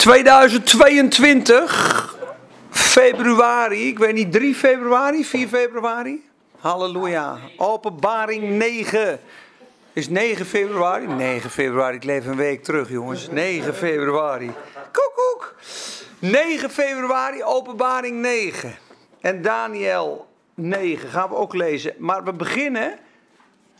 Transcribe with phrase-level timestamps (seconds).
[0.00, 2.16] 2022,
[2.70, 6.28] februari, ik weet niet, 3 februari, 4 februari?
[6.58, 7.38] Halleluja.
[7.56, 9.20] Openbaring 9.
[9.92, 11.06] Is 9 februari?
[11.06, 13.28] 9 februari, ik leef een week terug jongens.
[13.30, 14.50] 9 februari.
[14.92, 15.54] Koekoek.
[16.18, 18.76] 9 februari, openbaring 9.
[19.20, 21.94] En Daniel 9 gaan we ook lezen.
[21.98, 22.98] Maar we beginnen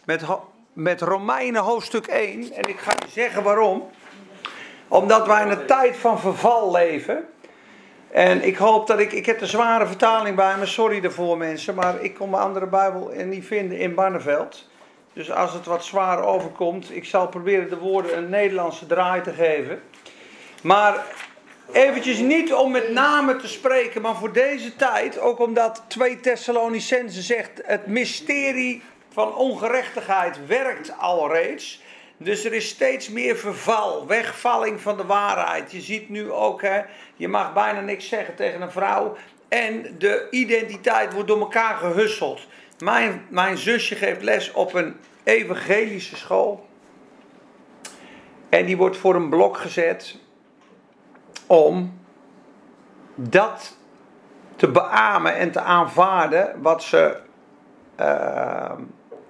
[0.04, 0.22] met,
[0.72, 2.52] met Romeinen hoofdstuk 1.
[2.52, 3.90] En ik ga je zeggen waarom
[4.90, 7.28] omdat wij in een tijd van verval leven.
[8.10, 9.12] En ik hoop dat ik.
[9.12, 11.74] Ik heb de zware vertaling bij me, sorry daarvoor mensen.
[11.74, 14.68] Maar ik kon mijn andere Bijbel niet vinden in Barneveld.
[15.12, 19.32] Dus als het wat zwaar overkomt, ik zal proberen de woorden een Nederlandse draai te
[19.32, 19.82] geven.
[20.62, 21.04] Maar
[21.72, 27.22] eventjes niet om met name te spreken, maar voor deze tijd, ook omdat 2 Thessalonicenzen
[27.22, 31.82] zegt: het mysterie van ongerechtigheid werkt al reeds.
[32.22, 35.72] Dus er is steeds meer verval, wegvalling van de waarheid.
[35.72, 36.80] Je ziet nu ook, hè,
[37.16, 39.16] je mag bijna niks zeggen tegen een vrouw.
[39.48, 42.46] En de identiteit wordt door elkaar gehusseld.
[42.78, 46.68] Mijn, mijn zusje geeft les op een evangelische school.
[48.48, 50.18] En die wordt voor een blok gezet
[51.46, 52.00] om
[53.14, 53.76] dat
[54.56, 57.16] te beamen en te aanvaarden wat ze
[58.00, 58.72] uh,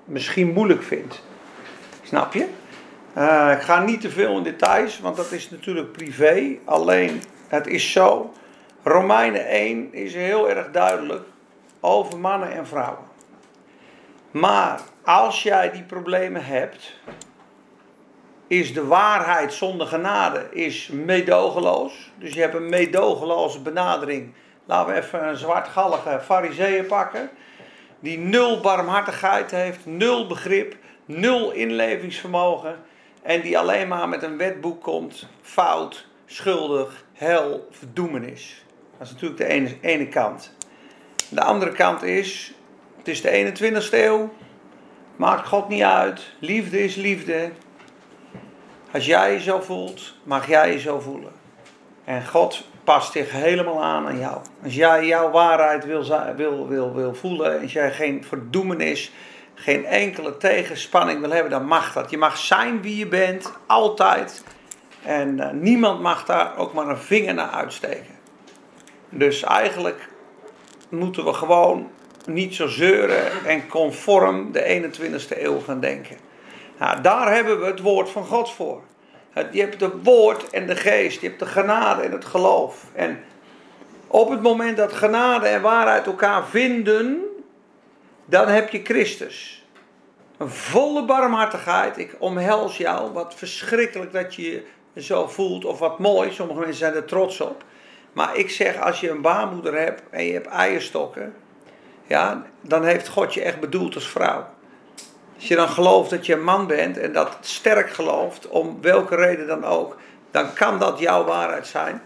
[0.05, 1.23] misschien moeilijk vindt.
[2.03, 2.48] Snap je?
[3.16, 6.56] Uh, ik ga niet te veel in details, want dat is natuurlijk privé.
[6.64, 8.33] Alleen, het is zo.
[8.83, 11.22] Romeinen 1 is heel erg duidelijk
[11.80, 13.05] over mannen en vrouwen.
[14.30, 16.94] Maar als jij die problemen hebt,
[18.47, 22.11] is de waarheid zonder genade is meedogenloos.
[22.19, 24.33] Dus je hebt een meedogenloze benadering.
[24.64, 27.30] Laten we even een zwartgallige fariseeën pakken.
[28.00, 32.77] Die nul barmhartigheid heeft, nul begrip, nul inlevingsvermogen.
[33.23, 38.65] En die alleen maar met een wetboek komt, fout, schuldig, hel, verdoemenis.
[38.99, 40.55] Dat is natuurlijk de ene, ene kant.
[41.29, 42.55] De andere kant is,
[42.97, 44.33] het is de 21ste eeuw,
[45.17, 47.51] maakt God niet uit, liefde is liefde.
[48.92, 51.33] Als jij je zo voelt, mag jij je zo voelen.
[52.05, 54.39] En God past zich helemaal aan aan jou.
[54.63, 56.05] Als jij jouw waarheid wil,
[56.36, 59.13] wil, wil, wil voelen, als jij geen verdoemenis
[59.61, 62.11] geen enkele tegenspanning wil hebben, dan mag dat.
[62.11, 64.45] Je mag zijn wie je bent, altijd.
[65.03, 68.19] En uh, niemand mag daar ook maar een vinger naar uitsteken.
[69.09, 70.09] Dus eigenlijk
[70.89, 71.91] moeten we gewoon
[72.27, 76.17] niet zo zeuren en conform de 21ste eeuw gaan denken.
[76.79, 78.83] Nou, daar hebben we het woord van God voor.
[79.53, 82.85] Je hebt het woord en de geest, je hebt de genade en het geloof.
[82.95, 83.21] En
[84.07, 87.30] op het moment dat genade en waarheid elkaar vinden,
[88.30, 89.64] dan heb je Christus.
[90.39, 91.98] Een volle barmhartigheid.
[91.98, 93.13] Ik omhels jou.
[93.13, 95.64] Wat verschrikkelijk dat je je zo voelt.
[95.64, 96.33] Of wat mooi.
[96.33, 97.64] Sommige mensen zijn er trots op.
[98.13, 101.35] Maar ik zeg, als je een baarmoeder hebt en je hebt eierstokken.
[102.07, 104.47] Ja, dan heeft God je echt bedoeld als vrouw.
[105.35, 109.14] Als je dan gelooft dat je een man bent en dat sterk gelooft, om welke
[109.14, 109.97] reden dan ook,
[110.30, 112.02] dan kan dat jouw waarheid zijn.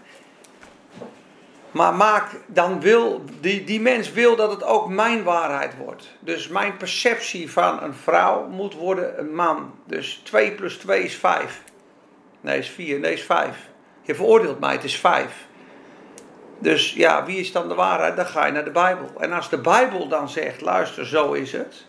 [1.75, 6.07] Maar maak, dan wil, die, die mens wil dat het ook mijn waarheid wordt.
[6.19, 9.73] Dus mijn perceptie van een vrouw moet worden een man.
[9.85, 11.61] Dus 2 plus 2 is 5.
[12.41, 12.99] Nee, is 4.
[12.99, 13.57] Nee, is 5.
[14.01, 15.45] Je veroordeelt mij, het is 5.
[16.59, 18.15] Dus ja, wie is dan de waarheid?
[18.15, 19.09] Dan ga je naar de Bijbel.
[19.19, 21.85] En als de Bijbel dan zegt, luister, zo is het.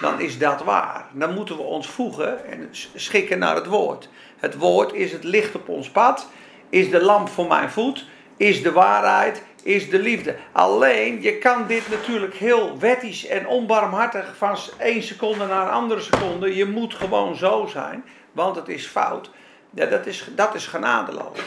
[0.00, 1.06] Dan is dat waar.
[1.12, 4.08] Dan moeten we ons voegen en schikken naar het woord.
[4.36, 6.28] Het woord is het licht op ons pad.
[6.68, 10.36] Is de lamp voor mijn voet is de waarheid, is de liefde.
[10.52, 16.00] Alleen, je kan dit natuurlijk heel wettisch en onbarmhartig van één seconde naar een andere
[16.00, 16.56] seconde.
[16.56, 19.30] Je moet gewoon zo zijn, want het is fout.
[19.70, 21.38] Ja, dat, is, dat is genadeloos.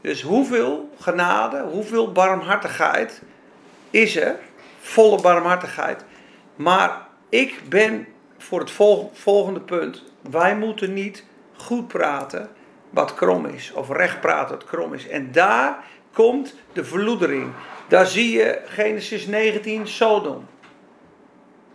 [0.00, 3.22] Dus hoeveel genade, hoeveel barmhartigheid
[3.90, 4.38] is er?
[4.80, 6.04] Volle barmhartigheid.
[6.56, 8.06] Maar ik ben
[8.38, 8.70] voor het
[9.12, 10.04] volgende punt.
[10.30, 11.24] Wij moeten niet
[11.56, 12.50] goed praten
[12.90, 13.72] wat krom is.
[13.72, 15.08] Of recht praten wat krom is.
[15.08, 17.52] En daar komt de verloedering.
[17.88, 20.46] Daar zie je Genesis 19, Sodom.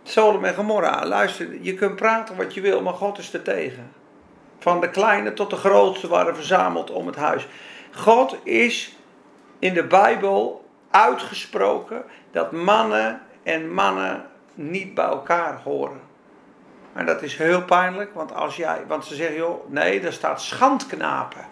[0.02, 1.06] Sodom en Gomorra.
[1.06, 3.92] Luister, je kunt praten wat je wil, maar God is er tegen.
[4.58, 7.48] Van de kleine tot de grootste waren verzameld om het huis.
[7.92, 8.96] God is
[9.58, 16.00] in de Bijbel uitgesproken dat mannen en mannen niet bij elkaar horen.
[16.96, 20.42] En dat is heel pijnlijk, want, als jij, want ze zeggen, joh, nee, daar staat
[20.42, 21.46] schandknapen.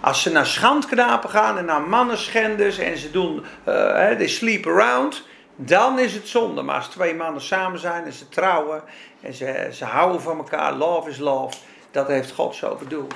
[0.00, 3.74] Als ze naar schandknapen gaan en naar mannenschenders en ze doen, uh,
[4.10, 5.26] they sleep around,
[5.56, 6.62] dan is het zonde.
[6.62, 8.82] Maar als twee mannen samen zijn en ze trouwen
[9.20, 11.56] en ze, ze houden van elkaar, love is love,
[11.90, 13.14] dat heeft God zo bedoeld.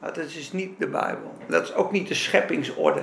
[0.00, 1.34] Dat is niet de Bijbel.
[1.48, 3.02] Dat is ook niet de scheppingsorde.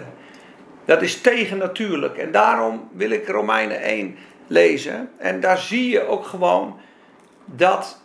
[0.85, 2.17] Dat is tegennatuurlijk.
[2.17, 4.17] En daarom wil ik Romeinen 1
[4.47, 5.09] lezen.
[5.17, 6.79] En daar zie je ook gewoon
[7.45, 7.97] dat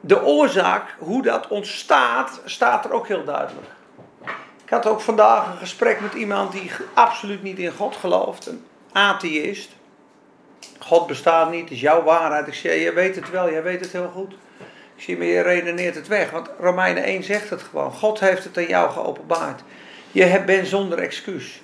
[0.00, 3.66] de oorzaak, hoe dat ontstaat, staat er ook heel duidelijk.
[4.64, 8.46] Ik had ook vandaag een gesprek met iemand die absoluut niet in God gelooft.
[8.46, 9.70] Een atheïst.
[10.78, 12.46] God bestaat niet, is jouw waarheid.
[12.46, 14.32] Ik zei, je weet het wel, jij weet het heel goed.
[14.96, 16.30] Ik zie, maar je redeneert het weg.
[16.30, 17.92] Want Romeinen 1 zegt het gewoon.
[17.92, 19.62] God heeft het aan jou geopenbaard.
[20.12, 21.62] Je bent zonder excuus.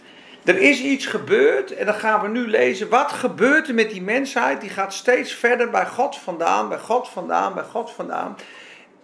[0.49, 2.89] Er is iets gebeurd en dan gaan we nu lezen.
[2.89, 4.61] Wat gebeurt er met die mensheid?
[4.61, 8.37] Die gaat steeds verder bij God vandaan, bij God vandaan, bij God vandaan.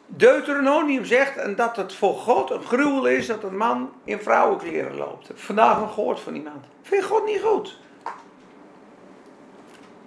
[0.07, 4.97] Deuteronomium zegt en dat het voor God een gruwel is dat een man in vrouwenkleren
[4.97, 5.31] loopt.
[5.35, 6.65] vandaag nog gehoord van iemand.
[6.83, 7.79] Vind God niet goed?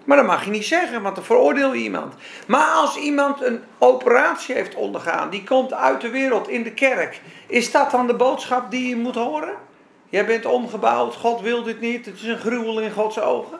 [0.03, 2.13] Maar dat mag je niet zeggen, want dan veroordeel je iemand.
[2.47, 7.21] Maar als iemand een operatie heeft ondergaan, die komt uit de wereld in de kerk,
[7.47, 9.66] is dat dan de boodschap die je moet horen?
[10.09, 13.59] Jij bent omgebouwd, God wil dit niet, het is een gruwel in Gods ogen.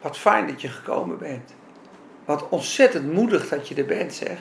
[0.00, 1.54] Wat fijn dat je gekomen bent.
[2.24, 4.38] Wat ontzettend moedig dat je er bent, zeg.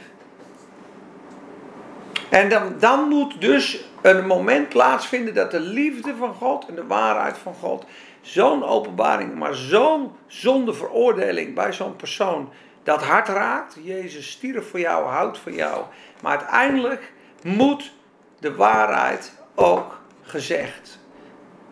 [2.29, 6.87] En dan, dan moet dus een moment plaatsvinden dat de liefde van God en de
[6.87, 7.85] waarheid van God
[8.21, 12.49] zo'n openbaring, maar zo'n zonde veroordeling bij zo'n persoon
[12.83, 13.77] dat hart raakt.
[13.81, 15.83] Jezus stierf voor jou, houdt van jou.
[16.21, 17.11] Maar uiteindelijk
[17.43, 17.91] moet
[18.39, 20.01] de waarheid ook
[20.33, 20.99] gezegd.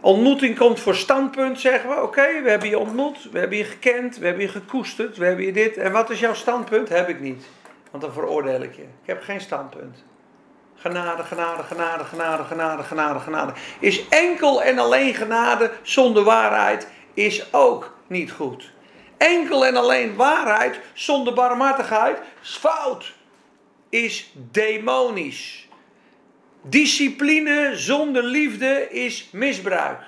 [0.02, 2.02] Ontmoeting komt voor standpunt, zeggen we.
[2.02, 5.46] Oké, we hebben je ontmoet, we hebben je gekend, we hebben je gekoesterd, we hebben
[5.46, 5.78] je dit.
[5.78, 6.90] En wat is jouw standpunt?
[6.90, 7.46] Heb ik niet.
[7.92, 8.82] Want dan veroordeel ik je.
[8.82, 10.04] Ik heb geen standpunt.
[10.76, 13.54] Genade, genade, genade, genade, genade, genade, genade.
[13.80, 18.72] Is enkel en alleen genade zonder waarheid is ook niet goed.
[19.18, 23.14] Enkel en alleen waarheid zonder barmhartigheid is fout.
[23.90, 25.61] Is demonisch.
[26.62, 30.02] Discipline zonder liefde is misbruik.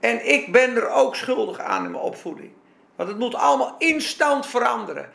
[0.00, 2.50] En ik ben er ook schuldig aan in mijn opvoeding.
[2.96, 5.10] Want het moet allemaal instant veranderen.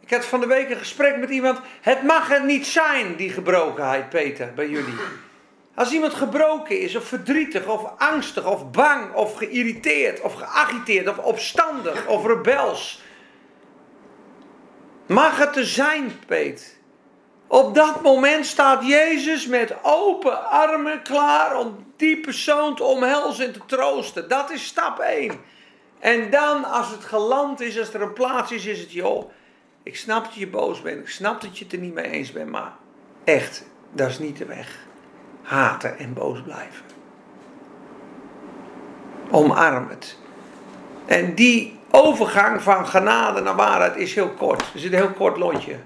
[0.00, 1.60] Ik had van de week een gesprek met iemand.
[1.80, 4.94] Het mag er niet zijn, die gebrokenheid, Peter, bij jullie.
[5.74, 11.18] Als iemand gebroken is, of verdrietig, of angstig, of bang, of geïrriteerd, of geagiteerd, of
[11.18, 13.02] opstandig, of rebels.
[15.06, 16.66] Mag het er zijn, Peter?
[17.50, 23.52] Op dat moment staat Jezus met open armen klaar om die persoon te omhelzen en
[23.52, 24.28] te troosten.
[24.28, 25.40] Dat is stap 1.
[25.98, 29.30] En dan, als het geland is, als er een plaats is, is het joh.
[29.82, 31.00] Ik snap dat je boos bent.
[31.00, 32.50] Ik snap dat je het er niet mee eens bent.
[32.50, 32.72] Maar
[33.24, 34.78] echt, dat is niet de weg.
[35.42, 36.84] Haten en boos blijven.
[39.30, 40.18] Omarm het.
[41.06, 44.60] En die overgang van genade naar waarheid is heel kort.
[44.60, 45.76] Er zit een heel kort lontje.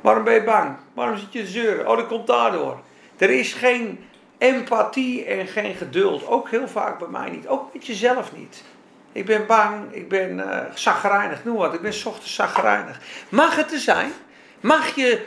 [0.00, 0.76] Waarom ben je bang?
[0.94, 1.88] Waarom zit je te zeuren?
[1.88, 2.80] Oh, dat komt daardoor.
[3.16, 4.04] Er is geen
[4.38, 6.26] empathie en geen geduld.
[6.26, 7.48] Ook heel vaak bij mij niet.
[7.48, 8.64] Ook met jezelf niet.
[9.12, 10.38] Ik ben bang, ik ben
[10.84, 11.74] uh, noem wat.
[11.74, 13.00] Ik ben ochtends zagrijnig.
[13.28, 14.12] Mag het er zijn?
[14.60, 15.26] Mag je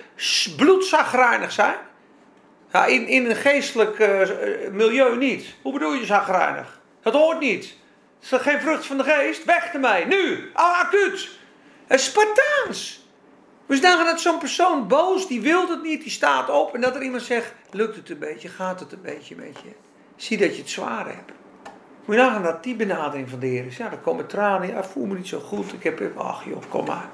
[0.58, 1.76] bloedzagrijnig zijn?
[2.72, 4.28] Ja, in, in een geestelijk uh,
[4.72, 5.56] milieu niet.
[5.62, 6.80] Hoe bedoel je zagrijnig?
[7.02, 7.76] Dat hoort niet.
[8.22, 9.46] Is geen vrucht van de geest?
[9.46, 11.30] Weg ermee, nu, ah, acuut.
[11.90, 13.03] Spartaans.
[13.66, 16.76] We zagen dat zo'n persoon boos, die wil het niet, die staat op.
[16.76, 19.72] En dat er iemand zegt, lukt het een beetje, gaat het een beetje met je.
[20.16, 21.32] Zie dat je het zwaar hebt.
[22.06, 23.78] Moet je nagaan dat die benadering van de Heer is.
[23.78, 25.74] Ja, dan komen tranen, ja, voel me niet zo goed.
[25.74, 27.10] Ik heb, ach joh, kom maar.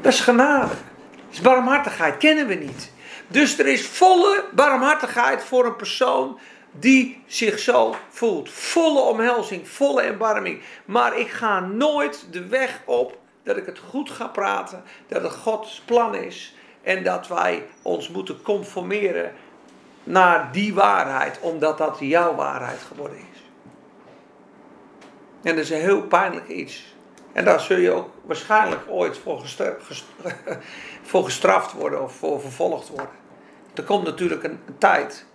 [0.00, 0.68] Dat is genade.
[0.68, 2.92] Dat is barmhartigheid, kennen we niet.
[3.26, 6.38] Dus er is volle barmhartigheid voor een persoon
[6.70, 8.50] die zich zo voelt.
[8.50, 10.60] Volle omhelzing, volle erbarming.
[10.84, 15.32] Maar ik ga nooit de weg op dat ik het goed ga praten, dat het
[15.32, 19.32] Gods plan is en dat wij ons moeten conformeren
[20.04, 23.42] naar die waarheid, omdat dat jouw waarheid geworden is.
[25.42, 26.94] En dat is een heel pijnlijk iets.
[27.32, 29.40] En daar zul je ook waarschijnlijk ooit voor,
[31.24, 33.22] gestraft worden of voor vervolgd worden.
[33.74, 35.26] Er komt natuurlijk een, een tijd,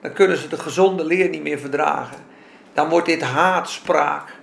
[0.00, 2.24] dan kunnen ze de gezonde leer niet meer verdragen.
[2.72, 4.35] Dan wordt dit haatspraak.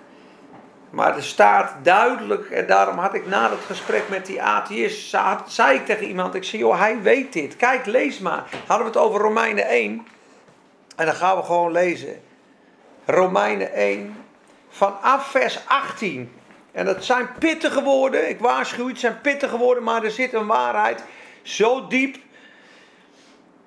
[0.93, 5.77] Maar er staat duidelijk, en daarom had ik na het gesprek met die atheïst, zei
[5.77, 7.55] ik tegen iemand, ik zei, joh, hij weet dit.
[7.55, 8.43] Kijk, lees maar.
[8.67, 10.07] Hadden we het over Romeinen 1.
[10.95, 12.21] En dan gaan we gewoon lezen.
[13.05, 14.15] Romeinen 1,
[14.69, 16.31] vanaf vers 18.
[16.71, 20.47] En dat zijn pittige woorden, ik waarschuw, het zijn pittige woorden, maar er zit een
[20.47, 21.03] waarheid
[21.41, 22.17] zo diep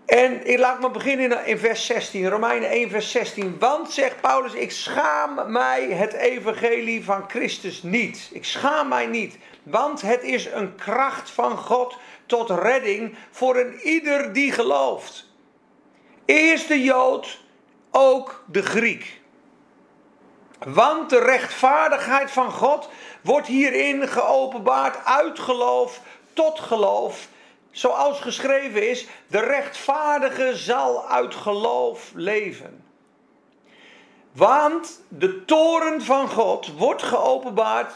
[0.07, 3.59] en ik laat me beginnen in vers 16, Romeinen 1, vers 16.
[3.59, 8.31] Want, zegt Paulus, ik schaam mij het evangelie van Christus niet.
[8.33, 9.39] Ik schaam mij niet.
[9.63, 11.97] Want het is een kracht van God
[12.27, 15.29] tot redding voor een ieder die gelooft.
[16.25, 17.39] Eerst de Jood,
[17.91, 19.21] ook de Griek.
[20.59, 22.89] Want de rechtvaardigheid van God
[23.23, 26.01] wordt hierin geopenbaard uit geloof
[26.33, 27.29] tot geloof.
[27.77, 32.85] Zoals geschreven is, de rechtvaardige zal uit geloof leven.
[34.33, 37.93] Want de toren van God wordt geopenbaard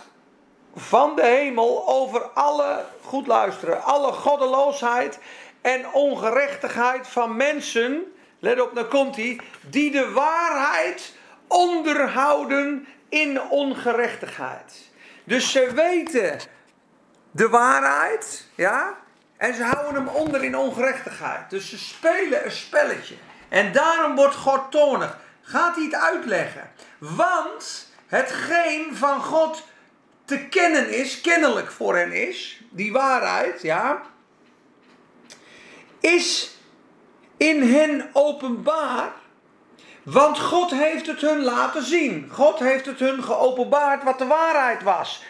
[0.74, 5.18] van de hemel over alle, goed luisteren, alle goddeloosheid
[5.60, 11.14] en ongerechtigheid van mensen, let op, dan komt hij, die de waarheid
[11.48, 14.90] onderhouden in ongerechtigheid.
[15.24, 16.38] Dus ze weten
[17.30, 18.98] de waarheid, ja,
[19.40, 21.50] en ze houden hem onder in ongerechtigheid.
[21.50, 23.14] Dus ze spelen een spelletje.
[23.48, 25.18] En daarom wordt God tonig.
[25.42, 26.70] Gaat hij het uitleggen?
[26.98, 29.62] Want hetgeen van God
[30.24, 34.02] te kennen is, kennelijk voor hen is, die waarheid, ja,
[36.00, 36.56] is
[37.36, 39.12] in hen openbaar.
[40.02, 42.28] Want God heeft het hun laten zien.
[42.32, 45.22] God heeft het hun geopenbaard wat de waarheid was.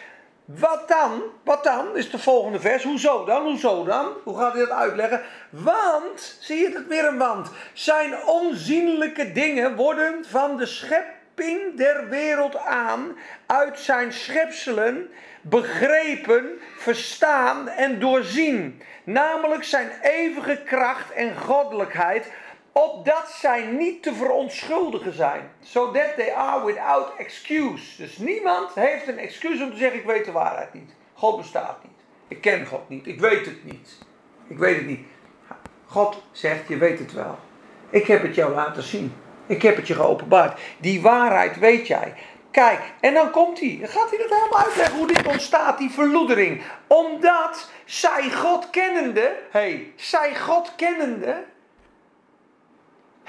[0.59, 1.21] Wat dan?
[1.43, 1.97] Wat dan?
[1.97, 2.83] Is de volgende vers.
[2.83, 3.43] Hoezo dan?
[3.43, 4.07] Hoezo dan?
[4.23, 5.21] Hoe gaat hij dat uitleggen?
[5.49, 7.49] Want, zie je het weer een want.
[7.73, 15.09] Zijn onzienlijke dingen worden van de schepping der wereld aan uit zijn schepselen
[15.41, 18.81] begrepen, verstaan en doorzien.
[19.03, 22.31] Namelijk zijn eeuwige kracht en goddelijkheid
[22.71, 25.51] opdat zij niet te verontschuldigen zijn.
[25.63, 28.01] So that they are without excuse.
[28.01, 30.93] Dus niemand heeft een excuus om te zeggen: Ik weet de waarheid niet.
[31.13, 31.91] God bestaat niet.
[32.27, 33.07] Ik ken God niet.
[33.07, 33.97] Ik weet het niet.
[34.47, 35.05] Ik weet het niet.
[35.85, 37.37] God zegt: Je weet het wel.
[37.89, 39.13] Ik heb het jou laten zien.
[39.45, 40.59] Ik heb het je geopenbaard.
[40.77, 42.13] Die waarheid weet jij.
[42.51, 43.77] Kijk, en dan komt hij.
[43.79, 46.61] Dan gaat hij dat helemaal uitleggen hoe dit ontstaat, die verloedering.
[46.87, 51.43] Omdat zij God kennende, hey, zij God kennende,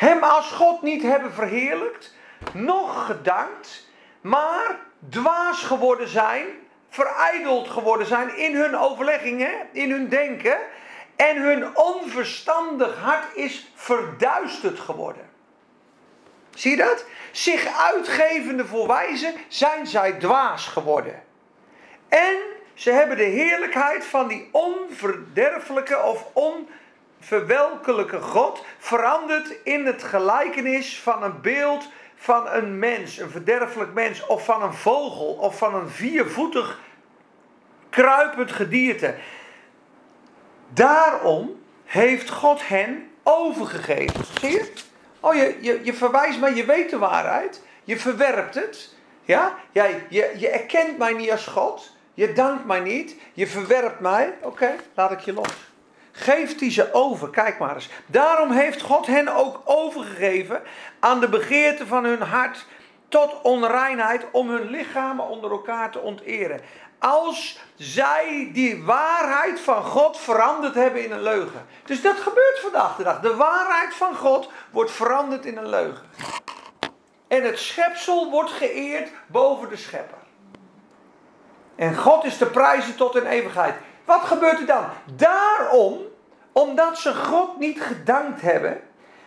[0.02, 2.14] hem als God niet hebben verheerlijkt,
[2.52, 3.88] nog gedankt,
[4.20, 4.78] maar
[5.08, 6.46] dwaas geworden zijn,
[6.88, 10.56] verijdeld geworden zijn in hun overleggingen, in hun denken.
[11.16, 15.30] En hun onverstandig hart is verduisterd geworden.
[16.54, 17.04] Zie je dat?
[17.30, 21.22] Zich uitgevende voor wijzen zijn zij dwaas geworden.
[22.08, 22.36] En
[22.74, 26.68] ze hebben de heerlijkheid van die onverderfelijke of on
[27.22, 34.26] verwelkelijke God verandert in het gelijkenis van een beeld van een mens, een verderfelijk mens,
[34.26, 36.80] of van een vogel, of van een viervoetig
[37.90, 39.14] kruipend gedierte.
[40.68, 44.24] Daarom heeft God hen overgegeven.
[44.40, 44.72] Zie je?
[45.20, 47.62] Oh, je, je, je verwijst mij, je weet de waarheid.
[47.84, 48.94] Je verwerpt het.
[49.22, 49.54] Ja?
[49.72, 51.96] Jij, je, je erkent mij niet als God.
[52.14, 53.16] Je dankt mij niet.
[53.32, 54.34] Je verwerpt mij.
[54.40, 55.71] Oké, laat ik je los
[56.12, 57.30] geeft hij ze over.
[57.30, 57.88] Kijk maar eens.
[58.06, 60.62] Daarom heeft God hen ook overgegeven
[61.00, 62.66] aan de begeerte van hun hart
[63.08, 66.60] tot onreinheid om hun lichamen onder elkaar te onteren.
[66.98, 71.66] Als zij die waarheid van God veranderd hebben in een leugen.
[71.84, 73.20] Dus dat gebeurt vandaag de dag.
[73.20, 76.10] De waarheid van God wordt veranderd in een leugen.
[77.28, 80.18] En het schepsel wordt geëerd boven de schepper.
[81.76, 83.74] En God is te prijzen tot in eeuwigheid.
[84.04, 84.84] Wat gebeurt er dan?
[85.16, 85.98] Daarom,
[86.52, 88.80] omdat ze God niet gedankt hebben,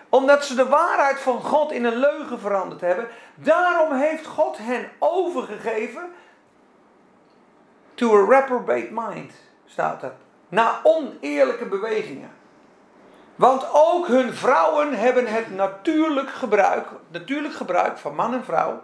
[0.10, 4.90] omdat ze de waarheid van God in een leugen veranderd hebben, daarom heeft God hen
[5.00, 6.14] overgegeven
[7.94, 9.34] to a reprobate mind,
[9.66, 10.14] staat er.
[10.50, 12.32] Na oneerlijke bewegingen.
[13.36, 18.82] Want ook hun vrouwen hebben het natuurlijk gebruik, natuurlijk gebruik van man en vrouw,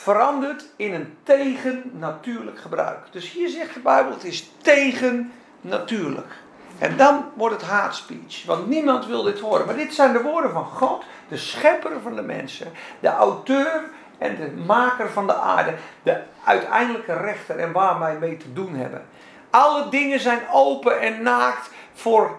[0.00, 2.98] verandert in een tegennatuurlijk gebruik.
[3.10, 6.32] Dus hier zegt de Bijbel, het is tegennatuurlijk.
[6.78, 9.66] En dan wordt het hate speech, want niemand wil dit horen.
[9.66, 13.84] Maar dit zijn de woorden van God, de schepper van de mensen, de auteur
[14.18, 18.74] en de maker van de aarde, de uiteindelijke rechter en waar wij mee te doen
[18.74, 19.06] hebben.
[19.50, 22.36] Alle dingen zijn open en naakt voor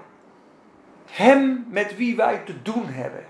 [1.06, 3.26] Hem met wie wij te doen hebben.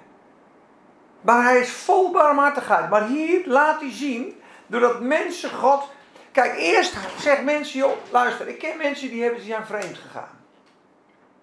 [1.22, 2.90] Maar hij is vol barmhartigheid.
[2.90, 5.84] Maar hier laat hij zien, doordat mensen God.
[6.32, 10.40] Kijk, eerst zegt mensen, joh, luister, ik ken mensen die hebben zijn vreemd gegaan.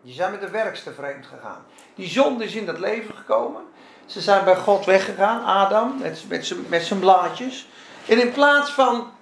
[0.03, 1.65] Die zijn met de werkste vreemd gegaan.
[1.95, 3.63] Die zonde is in dat leven gekomen.
[4.07, 7.69] Ze zijn bij God weggegaan, Adam, met, met, met zijn blaadjes.
[8.07, 9.13] En in plaats van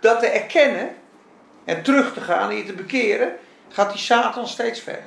[0.00, 0.96] dat te erkennen
[1.64, 3.36] en terug te gaan en je te bekeren,
[3.68, 5.04] gaat die Satan steeds verder.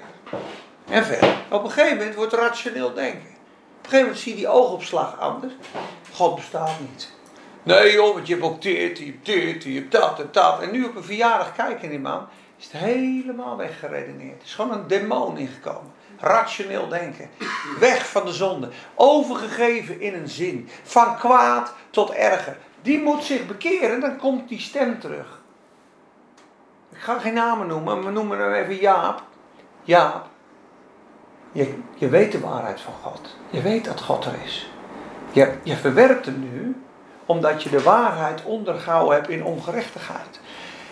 [0.90, 1.36] En verder.
[1.50, 3.33] Op een gegeven moment wordt rationeel denken.
[3.84, 5.54] Een gegeven moment zie je die oogopslag anders.
[6.14, 7.12] God bestaat niet.
[7.64, 10.62] Nee joh, want je hebt ook dit, je hebt dit, je hebt dat en dat.
[10.62, 14.38] En nu op een verjaardag kijken die man, is het helemaal weggeredeneerd.
[14.38, 15.92] Het is gewoon een demon ingekomen.
[16.20, 17.30] Rationeel denken.
[17.80, 18.70] Weg van de zonde.
[18.96, 20.70] Overgegeven in een zin.
[20.84, 22.58] Van kwaad tot erger.
[22.82, 25.42] Die moet zich bekeren, dan komt die stem terug.
[26.92, 29.24] Ik ga geen namen noemen, maar we noemen hem even Jaap.
[29.84, 30.28] Jaap,
[31.96, 33.36] je, weet de waarheid van God.
[33.50, 34.70] Je weet dat God er is.
[35.32, 36.76] Je, je verwerpt hem nu,
[37.26, 40.40] omdat je de waarheid ondergehouden hebt in ongerechtigheid.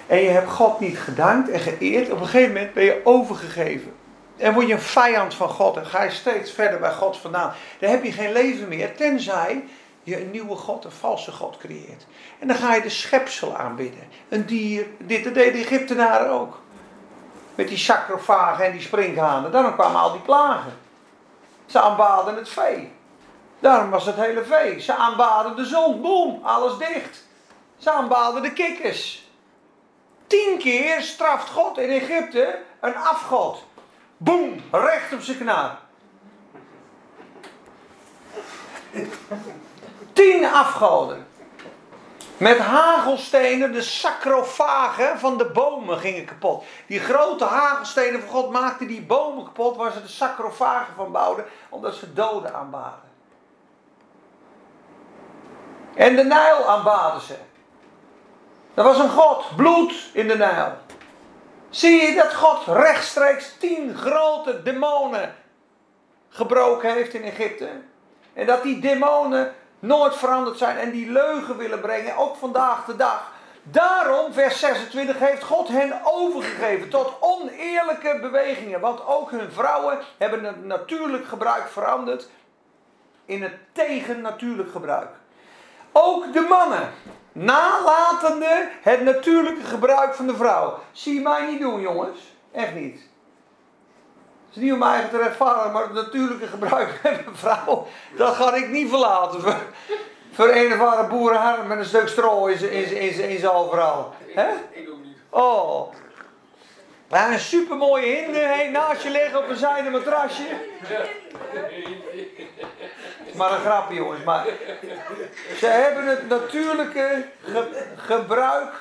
[0.08, 2.12] En je hebt God niet gedankt en geëerd.
[2.12, 3.92] Op een gegeven moment ben je overgegeven.
[4.38, 7.54] En word je een vijand van God en ga je steeds verder bij God vandaan.
[7.80, 9.64] Dan heb je geen leven meer, tenzij
[10.04, 12.06] je een nieuwe God, een valse God creëert.
[12.40, 14.04] En dan ga je de schepsel aanbidden.
[14.30, 16.61] Een dier, dit deden de Egyptenaren ook.
[17.56, 19.52] Met die sacrofagen en die sprinkhanen.
[19.52, 20.80] Daarom kwamen al die plagen.
[21.66, 22.92] Ze aanbaden het vee.
[23.60, 24.80] Daarom was het hele vee.
[24.80, 26.02] Ze aanbaden de zon.
[26.02, 27.24] Boom, alles dicht.
[27.78, 29.30] Ze aanbaden de kikkers.
[30.28, 33.64] Tien keer straft God in Egypte een afgod.
[34.18, 35.78] Boom, recht op zijn knaar.
[40.14, 41.28] Tien afgoden.
[42.42, 46.64] Met hagelstenen, de sacrofagen van de bomen gingen kapot.
[46.88, 51.46] Die grote hagelstenen van God maakten die bomen kapot, waar ze de sacrofagen van bouwden,
[51.70, 53.10] omdat ze doden aanbaden.
[55.96, 57.36] En de Nijl aanbaden ze.
[58.74, 60.74] Er was een God, bloed in de Nijl.
[61.70, 65.36] Zie je dat God rechtstreeks tien grote demonen
[66.30, 67.70] gebroken heeft in Egypte?
[68.34, 72.96] En dat die demonen nooit veranderd zijn en die leugen willen brengen, ook vandaag de
[72.96, 73.32] dag.
[73.64, 78.80] Daarom, vers 26, heeft God hen overgegeven tot oneerlijke bewegingen.
[78.80, 82.30] Want ook hun vrouwen hebben het natuurlijk gebruik veranderd
[83.26, 85.10] in het tegennatuurlijk gebruik.
[85.92, 86.90] Ook de mannen,
[87.32, 90.80] nalatende het natuurlijke gebruik van de vrouw.
[90.92, 92.20] Zie mij niet doen, jongens.
[92.52, 93.10] Echt niet.
[94.52, 98.36] Het is niet om eigen te rechtvaardigen, maar het natuurlijke gebruik van een vrouw, dat
[98.36, 99.42] ga ik niet verlaten.
[99.42, 99.56] Voor,
[100.32, 104.14] voor een of andere boerenharm met een stuk stro in zijn in, overal.
[104.72, 105.18] Ik ook niet.
[105.30, 105.94] Oh.
[107.10, 110.48] Een supermooie hinde hey, naast je liggen op een zijden matrasje.
[113.36, 114.46] Maar een grapje jongens, maar
[115.58, 117.26] ze hebben het natuurlijke
[117.96, 118.74] gebruik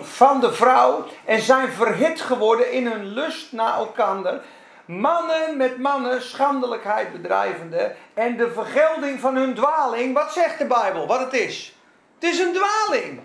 [0.00, 4.40] van de vrouw en zijn verhit geworden in hun lust naar elkander.
[4.88, 10.14] Mannen met mannen schandelijkheid bedrijvende en de vergelding van hun dwaling.
[10.14, 11.06] Wat zegt de Bijbel?
[11.06, 11.74] Wat het is?
[12.14, 13.20] Het is een dwaling.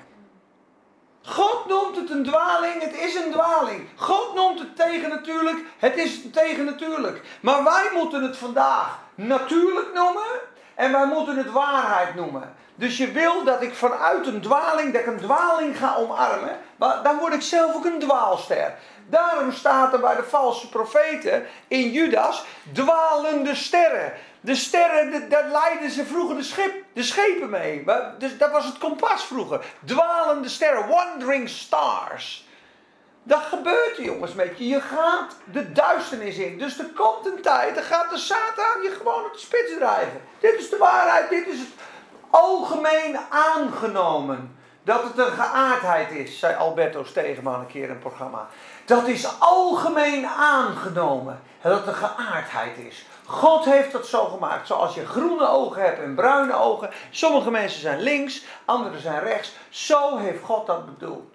[1.21, 3.87] God noemt het een dwaling, het is een dwaling.
[3.95, 7.21] God noemt het tegennatuurlijk, het is tegennatuurlijk.
[7.41, 10.31] Maar wij moeten het vandaag natuurlijk noemen
[10.75, 12.55] en wij moeten het waarheid noemen.
[12.75, 17.03] Dus je wil dat ik vanuit een dwaling, dat ik een dwaling ga omarmen, maar
[17.03, 18.73] dan word ik zelf ook een dwaalster.
[19.05, 24.13] Daarom staat er bij de valse profeten in Judas dwalende sterren.
[24.41, 27.85] De sterren, daar leidden ze vroeger de, schip, de schepen mee.
[28.17, 29.65] Dus dat was het kompas vroeger.
[29.85, 32.47] Dwalende sterren, wandering stars.
[33.23, 34.67] Dat gebeurt jongens met je.
[34.67, 36.57] Je gaat de duisternis in.
[36.57, 40.21] Dus er komt een tijd, dan gaat de Satan je gewoon op de spits drijven.
[40.39, 41.69] Dit is de waarheid, dit is het
[42.29, 44.57] algemeen aangenomen.
[44.83, 48.47] Dat het een geaardheid is, zei Alberto Stegeman een keer in een programma.
[48.85, 51.39] Dat is algemeen aangenomen.
[51.61, 53.05] Dat een geaardheid is.
[53.25, 54.67] God heeft dat zo gemaakt.
[54.67, 56.89] Zoals je groene ogen hebt en bruine ogen.
[57.09, 59.55] Sommige mensen zijn links, anderen zijn rechts.
[59.69, 61.33] Zo heeft God dat bedoeld.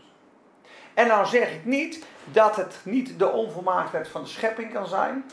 [0.94, 5.24] En nou zeg ik niet dat het niet de onvolmaaktheid van de schepping kan zijn.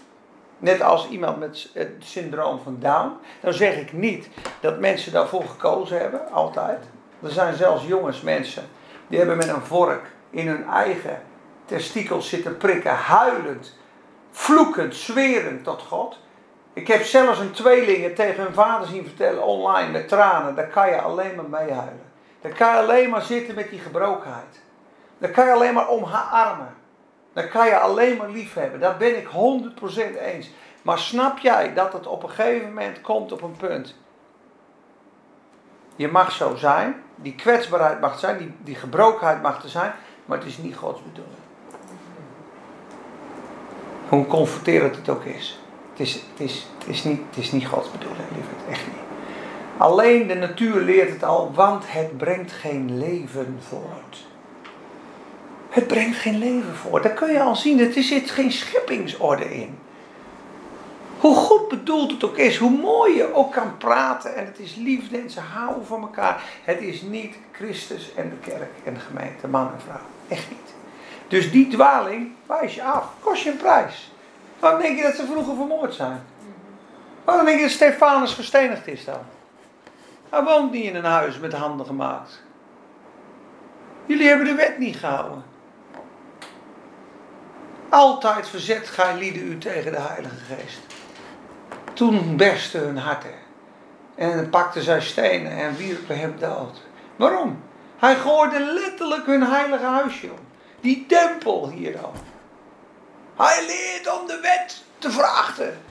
[0.57, 3.17] Net als iemand met het syndroom van Down.
[3.41, 4.27] Dan zeg ik niet
[4.59, 6.83] dat mensen daarvoor gekozen hebben, altijd.
[7.21, 8.63] Er zijn zelfs jongens mensen
[9.07, 11.21] die hebben met een vork in hun eigen
[11.65, 13.77] testikels zitten prikken, huilend,
[14.31, 16.19] vloekend, zwerend tot God.
[16.73, 20.55] Ik heb zelfs een tweelingen tegen hun vader zien vertellen online met tranen.
[20.55, 22.11] Daar kan je alleen maar mee huilen.
[22.41, 24.61] Daar kan je alleen maar zitten met die gebrokenheid.
[25.17, 26.75] Daar kan je alleen maar om haar armen.
[27.33, 28.79] Dan kan je alleen maar lief hebben.
[28.79, 30.49] Daar ben ik 100% eens.
[30.81, 33.95] Maar snap jij dat het op een gegeven moment komt op een punt.
[35.95, 37.03] Je mag zo zijn.
[37.15, 38.37] Die kwetsbaarheid mag zijn.
[38.37, 39.93] Die, die gebrokenheid mag er zijn.
[40.25, 41.44] Maar het is niet Gods bedoeling.
[44.09, 45.59] Hoe confronterend het ook is.
[45.91, 48.69] Het is, het is, het is, niet, het is niet Gods bedoeling, lieverd.
[48.69, 49.03] Echt niet.
[49.77, 54.25] Alleen de natuur leert het al, want het brengt geen leven voort.
[55.69, 57.03] Het brengt geen leven voort.
[57.03, 57.79] Dat kun je al zien.
[57.79, 59.77] Er zit geen scheppingsorde in.
[61.19, 64.35] Hoe goed bedoeld het ook is, hoe mooi je ook kan praten.
[64.35, 66.43] En het is liefde en ze houden van elkaar.
[66.63, 70.05] Het is niet Christus en de kerk en de gemeente, man en vrouw.
[70.27, 70.73] Echt niet.
[71.27, 73.07] Dus die dwaling wijs je af.
[73.19, 74.11] Kost je een prijs.
[74.59, 76.23] Waarom denk je dat ze vroeger vermoord zijn?
[77.23, 79.19] Waarom denk je dat Stefanus gestenigd is dan?
[80.29, 82.43] Hij woont niet in een huis met handen gemaakt.
[84.05, 85.43] Jullie hebben de wet niet gehouden.
[87.89, 90.79] Altijd verzet gij lieden u tegen de Heilige Geest.
[91.93, 93.33] Toen bersten hun harten.
[94.15, 96.81] En pakten zij stenen en wierpen hem dood.
[97.15, 97.63] Waarom?
[97.97, 100.37] Hij gooide letterlijk hun heilige huisje om.
[100.85, 102.13] Die tempel hier dan.
[103.35, 105.81] Hij leert om de wet te vragen.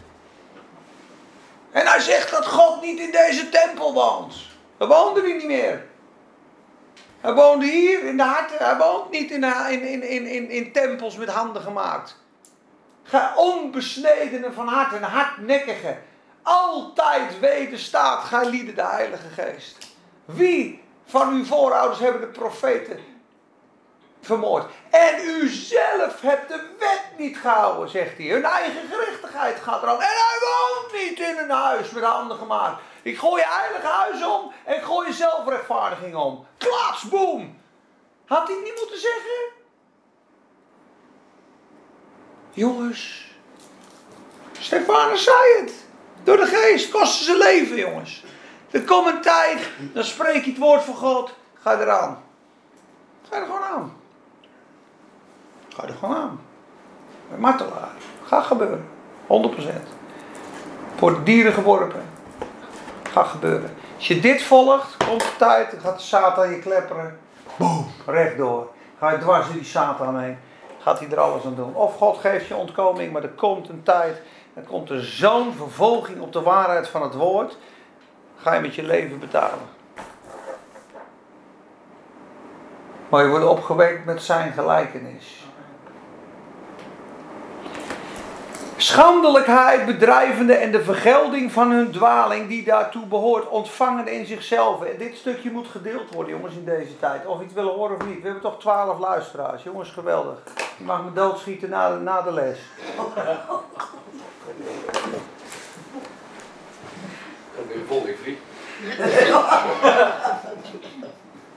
[1.70, 4.34] En hij zegt dat God niet in deze tempel woont.
[4.78, 5.86] Hij woonde hij niet meer.
[7.20, 8.56] Hij woonde hier in de harten.
[8.58, 12.16] Hij woont niet in, in, in, in, in, tempels met handen gemaakt.
[13.02, 15.96] Ga onbesnedenen van hart en hardnekkige.
[16.42, 19.78] Altijd wederstaat gij lieden de Heilige Geest.
[20.24, 23.13] Wie van uw voorouders hebben de profeten
[24.24, 24.70] vermoord?
[24.90, 28.26] En u zelf hebt de wet niet gehouden, zegt hij.
[28.26, 30.00] Hun eigen gerechtigheid gaat eraan.
[30.00, 32.82] En hij woont niet in een huis met handen gemaakt.
[33.02, 36.46] Ik gooi je heilige huis om en ik gooi je zelfrechtvaardiging om.
[36.58, 37.62] Klaps, boom.
[38.26, 39.52] Had hij niet moeten zeggen?
[42.52, 43.32] Jongens,
[44.58, 45.72] Stefanus zei het.
[46.22, 48.24] Door de geest kosten ze leven, jongens.
[48.70, 51.34] Er komt een tijd, dan spreek je het woord van God.
[51.60, 52.24] Ga eraan.
[53.30, 53.96] Ga er gewoon aan.
[55.74, 56.40] Ga er gewoon aan.
[57.38, 57.90] Martelaar.
[58.24, 58.84] Gaat gebeuren.
[59.26, 59.28] 100%.
[60.96, 62.02] Voor dieren geworpen
[63.14, 63.70] gaat gebeuren.
[63.96, 67.18] Als je dit volgt, komt de tijd, dan gaat de Satan je klepperen.
[67.56, 68.70] Boom, rechtdoor.
[68.98, 70.38] Ga je dwars door die Satan heen.
[70.80, 71.74] Gaat hij er alles aan doen.
[71.74, 74.20] Of God geeft je ontkoming, maar er komt een tijd.
[74.54, 77.56] Dan komt er zo'n vervolging op de waarheid van het woord.
[78.36, 79.68] Ga je met je leven betalen.
[83.08, 85.46] Maar je wordt opgewekt met zijn gelijkenis.
[88.84, 94.82] Schandelijkheid bedrijvende en de vergelding van hun dwaling die daartoe behoort, ontvangen in zichzelf.
[94.82, 97.26] En dit stukje moet gedeeld worden, jongens, in deze tijd.
[97.26, 98.16] Of je het willen horen of niet.
[98.16, 99.62] We hebben toch twaalf luisteraars.
[99.62, 100.38] Jongens, geweldig.
[100.78, 102.58] Je mag me doodschieten na, de, na de les.
[102.96, 103.06] Dan
[107.68, 108.38] ben je vol, ik.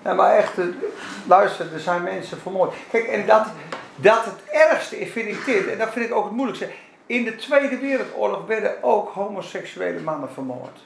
[0.03, 0.65] Ja, maar echt, eh,
[1.27, 2.73] luister, er zijn mensen vermoord.
[2.91, 3.45] Kijk, en dat,
[3.95, 6.69] dat het ergste is, vind ik dit, en dat vind ik ook het moeilijkste.
[7.07, 10.79] In de Tweede Wereldoorlog werden ook homoseksuele mannen vermoord.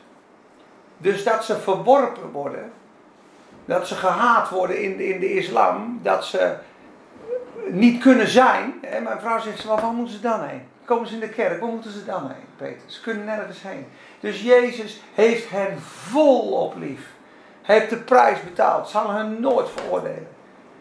[0.97, 2.71] Dus dat ze verworpen worden,
[3.65, 6.55] dat ze gehaat worden in de, in de islam, dat ze
[7.67, 8.73] niet kunnen zijn.
[8.81, 10.61] En mijn vrouw zegt, waar moeten ze dan heen?
[10.85, 12.81] Komen ze in de kerk, waar moeten ze dan heen, Peter?
[12.85, 13.85] Ze kunnen nergens heen.
[14.19, 17.09] Dus Jezus heeft hen volop lief.
[17.61, 20.27] Hij heeft de prijs betaald, zal hen nooit veroordelen.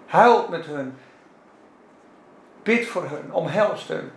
[0.07, 0.95] Huilt met hun.
[2.63, 4.11] Bid voor hun, omhelst hun.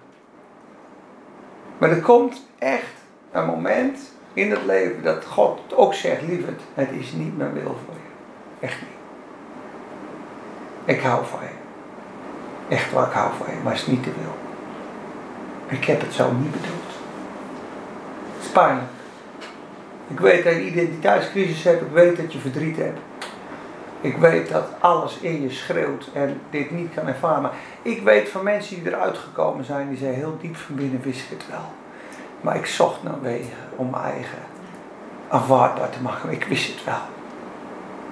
[1.83, 2.93] Maar er komt echt
[3.31, 3.99] een moment
[4.33, 8.65] in het leven dat God ook zegt, lieverd, het is niet mijn wil voor je.
[8.65, 8.89] Echt niet.
[10.95, 12.75] Ik hou van je.
[12.75, 14.35] Echt waar, ik hou van je, maar het is niet de wil.
[15.77, 16.91] Ik heb het zo niet bedoeld.
[18.35, 18.91] Het is pijnlijk.
[20.07, 22.99] Ik weet dat je identiteitscrisis hebt, ik weet dat je verdriet hebt.
[24.03, 27.41] Ik weet dat alles in je schreeuwt en dit niet kan ervaren.
[27.41, 31.01] Maar ik weet van mensen die eruit gekomen zijn, die zeggen heel diep van binnen
[31.01, 31.71] wist ik het wel.
[32.41, 34.37] Maar ik zocht naar wegen om mijn eigen
[35.27, 36.31] aanvaardbaar te maken.
[36.31, 37.01] Ik wist het wel.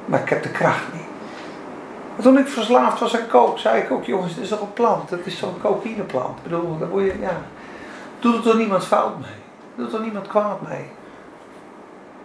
[0.06, 2.23] Maar ik heb de kracht niet.
[2.23, 5.10] toen ik verslaafd was aan kook, zei ik ook, jongens, dit is toch een plant?
[5.10, 6.38] Dat is zo'n cocaïneplant.
[6.38, 7.41] Ik bedoel, daar word je, ja.
[8.19, 9.39] Doet er toch niemand fout mee?
[9.75, 10.86] Doet er niemand kwaad mee?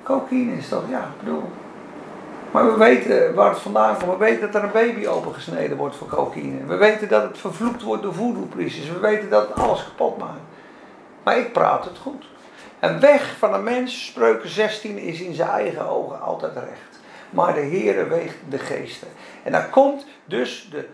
[0.02, 1.50] Cocaïne is toch, ja, ik bedoel,
[2.56, 4.10] maar we weten waar het vandaan komt.
[4.10, 6.66] We weten dat er een baby opengesneden wordt voor cocaïne.
[6.66, 10.40] We weten dat het vervloekt wordt door voodoo We weten dat het alles kapot maakt.
[11.22, 12.24] Maar ik praat het goed.
[12.78, 17.00] En weg van een mens, spreuken 16, is in zijn eigen ogen altijd recht.
[17.30, 19.08] Maar de Heere weegt de geesten.
[19.42, 20.88] En dan komt dus de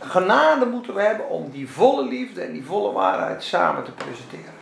[0.00, 4.57] genade moeten we hebben om die volle liefde en die volle waarheid samen te presenteren.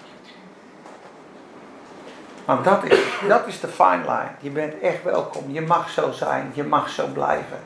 [2.47, 4.31] Want dat is, dat is de fine line.
[4.41, 5.43] Je bent echt welkom.
[5.49, 6.51] Je mag zo zijn.
[6.55, 7.59] Je mag zo blijven.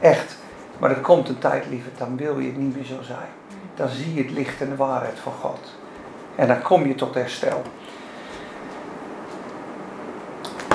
[0.00, 0.36] Echt.
[0.78, 3.28] Maar er komt een tijd, liever, dan wil je het niet meer zo zijn.
[3.74, 5.74] Dan zie je het licht en de waarheid van God.
[6.34, 7.62] En dan kom je tot herstel.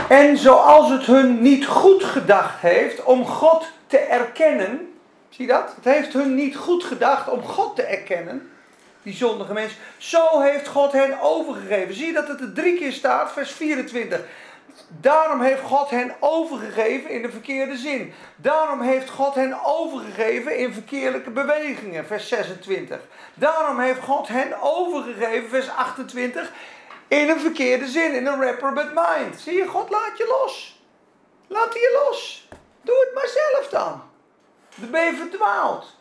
[0.08, 4.93] En zoals het hun niet goed gedacht heeft om God te erkennen.
[5.30, 5.74] Zie dat?
[5.76, 8.50] Het heeft hun niet goed gedacht om God te erkennen.
[9.03, 9.73] Die zondige mens.
[9.97, 11.95] Zo heeft God hen overgegeven.
[11.95, 14.21] Zie je dat het er drie keer staat, vers 24.
[14.88, 18.13] Daarom heeft God hen overgegeven in de verkeerde zin.
[18.35, 22.99] Daarom heeft God hen overgegeven in verkeerlijke bewegingen, vers 26.
[23.33, 26.51] Daarom heeft God hen overgegeven, vers 28,
[27.07, 29.39] in een verkeerde zin, in een reprobate mind.
[29.39, 30.81] Zie je, God laat je los.
[31.47, 32.47] Laat je los.
[32.81, 34.01] Doe het maar zelf dan.
[34.75, 35.97] Dan ben je verdwaald.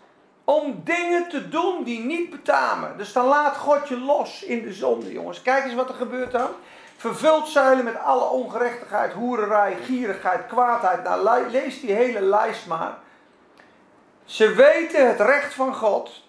[0.49, 2.97] Om dingen te doen die niet betamen.
[2.97, 5.43] Dus dan laat God je los in de zonde, jongens.
[5.43, 6.49] Kijk eens wat er gebeurt dan.
[6.97, 11.05] Vervuld zuilen met alle ongerechtigheid, hoererij, gierigheid, kwaadheid.
[11.05, 12.99] Nou, lees die hele lijst maar.
[14.25, 16.23] Ze weten het recht van God.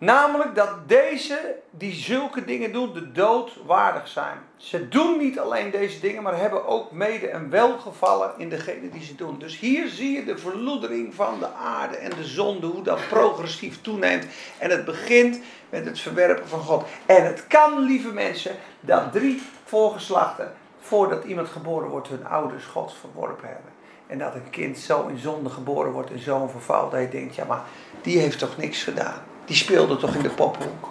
[0.00, 4.38] Namelijk dat deze die zulke dingen doen, de dood waardig zijn.
[4.56, 9.02] Ze doen niet alleen deze dingen, maar hebben ook mede een welgevallen in degene die
[9.02, 9.38] ze doen.
[9.38, 13.80] Dus hier zie je de verloedering van de aarde en de zonde, hoe dat progressief
[13.80, 14.26] toeneemt.
[14.58, 16.84] En het begint met het verwerpen van God.
[17.06, 22.94] En het kan, lieve mensen, dat drie voorgeslachten, voordat iemand geboren wordt, hun ouders God
[23.00, 23.72] verworpen hebben.
[24.06, 27.34] En dat een kind zo in zonde geboren wordt, in zo'n verval, dat je denkt,
[27.34, 27.62] ja maar
[28.02, 29.22] die heeft toch niks gedaan.
[29.48, 30.88] Die speelde toch in de pophoek.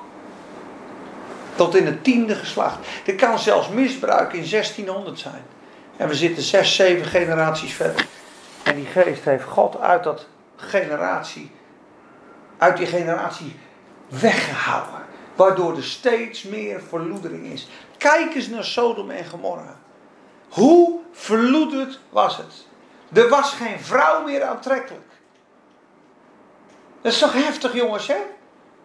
[1.55, 2.77] Tot in het tiende geslacht.
[3.05, 5.43] Er kan zelfs misbruik in 1600 zijn.
[5.97, 8.05] En we zitten zes, zeven generaties verder.
[8.63, 11.51] En die geest heeft God uit dat generatie,
[12.57, 13.55] uit die generatie
[14.07, 15.05] weggehouden.
[15.35, 17.67] Waardoor er steeds meer verloedering is.
[17.97, 19.79] Kijk eens naar Sodom en Gomorra.
[20.49, 22.65] Hoe verloederd was het?
[23.13, 25.09] Er was geen vrouw meer aantrekkelijk.
[27.01, 28.35] Dat is toch heftig, jongens, hè?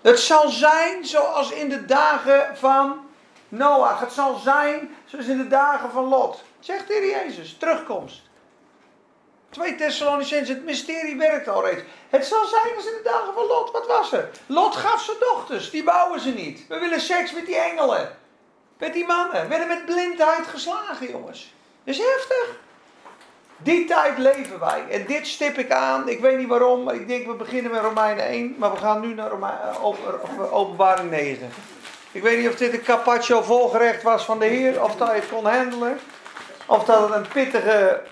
[0.03, 3.07] Het zal zijn zoals in de dagen van
[3.49, 4.01] Noach.
[4.01, 6.43] Het zal zijn zoals in de dagen van Lot.
[6.61, 8.23] Zegt de Heer Jezus, terugkomst.
[9.51, 11.83] 2 Thessalonicense, het mysterie werkt al reeds.
[12.09, 13.71] Het zal zijn als in de dagen van Lot.
[13.71, 14.31] Wat was er?
[14.47, 16.67] Lot gaf zijn dochters, die bouwen ze niet.
[16.69, 18.17] We willen seks met die engelen.
[18.79, 19.43] Met die mannen.
[19.43, 21.55] We werden met blindheid geslagen, jongens.
[21.85, 22.61] Dat is heftig.
[23.63, 24.85] Die tijd leven wij.
[24.91, 26.09] En dit stip ik aan.
[26.09, 26.83] Ik weet niet waarom.
[26.83, 28.55] Maar ik denk we beginnen met Romeinen 1.
[28.59, 31.51] Maar we gaan nu naar eh, openbaring 9.
[32.13, 34.83] Ik weet niet of dit een carpaccio volgerecht was van de Heer.
[34.83, 35.99] Of dat je het kon handelen.
[36.67, 38.03] Of dat het een pittige...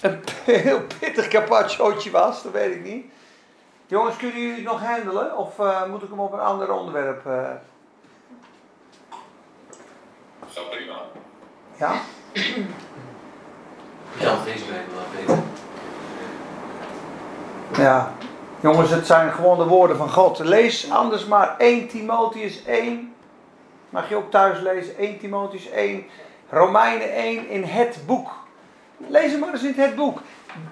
[0.00, 2.42] Een heel pittig carpacciootje was.
[2.42, 3.06] Dat weet ik niet.
[3.86, 5.36] Jongens, kunnen jullie het nog handelen?
[5.36, 7.26] Of uh, moet ik hem op een ander onderwerp...
[7.26, 7.50] Uh...
[10.48, 10.98] Zo prima.
[11.78, 11.94] Ja?
[14.18, 14.64] Ja, deze.
[17.76, 18.12] Ja,
[18.60, 20.38] jongens, het zijn gewoon de woorden van God.
[20.38, 23.14] Lees anders maar 1 Timotheus 1.
[23.90, 26.06] Mag je ook thuis lezen, 1 Timotheus 1,
[26.50, 28.30] Romeinen 1 in het boek.
[28.96, 30.20] Lees hem maar eens in het boek.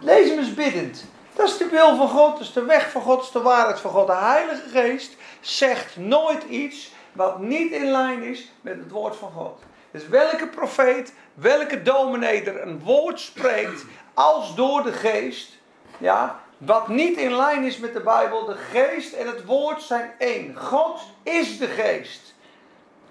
[0.00, 1.04] Lees hem eens biddend.
[1.35, 3.42] Dat is de wil van God, dat is de weg van God, dat is de
[3.42, 4.07] waarheid van God.
[4.07, 9.30] De Heilige Geest zegt nooit iets wat niet in lijn is met het woord van
[9.37, 9.59] God.
[9.94, 15.52] Dus welke profeet, welke dominee er een woord spreekt als door de geest,
[15.98, 20.12] ja, wat niet in lijn is met de Bijbel, de geest en het woord zijn
[20.18, 20.57] één.
[20.57, 22.35] God is de geest.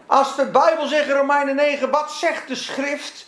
[0.05, 3.27] Als de Bijbel zegt in Romeinen 9, wat zegt de schrift,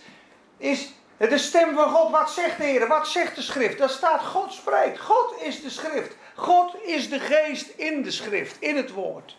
[0.58, 3.78] is de stem van God, wat zegt de Heer, wat zegt de schrift?
[3.78, 5.00] Daar staat God spreekt.
[5.00, 6.16] God is de schrift.
[6.36, 9.38] God is de geest in de schrift, in het woord.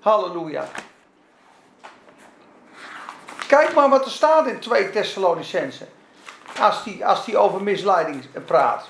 [0.00, 0.68] Halleluja.
[3.46, 5.86] Kijk maar wat er staat in 2 Thessalonicense.
[6.60, 8.88] Als die, als die over misleiding praat.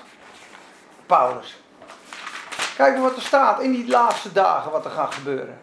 [1.05, 1.55] Paulus.
[2.75, 5.61] Kijk maar wat er staat in die laatste dagen wat er gaat gebeuren.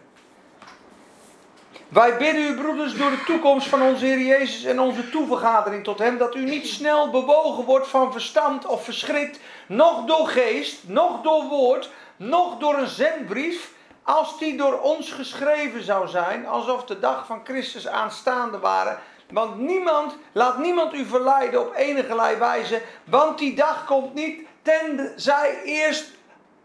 [1.87, 5.99] Wij bidden u, broeders, door de toekomst van onze Heer Jezus en onze toevergadering tot
[5.99, 11.21] Hem, dat u niet snel bewogen wordt van verstand of verschrikt, noch door geest, noch
[11.21, 13.71] door woord, noch door een zendbrief,
[14.05, 18.99] als die door ons geschreven zou zijn, alsof de dag van Christus aanstaande waren.
[19.31, 25.61] Want niemand, laat niemand u verleiden op enige wijze, want die dag komt niet tenzij
[25.63, 26.11] eerst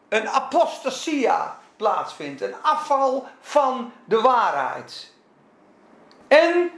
[0.09, 5.13] een apostasia plaatsvindt, een afval van de waarheid.
[6.29, 6.71] En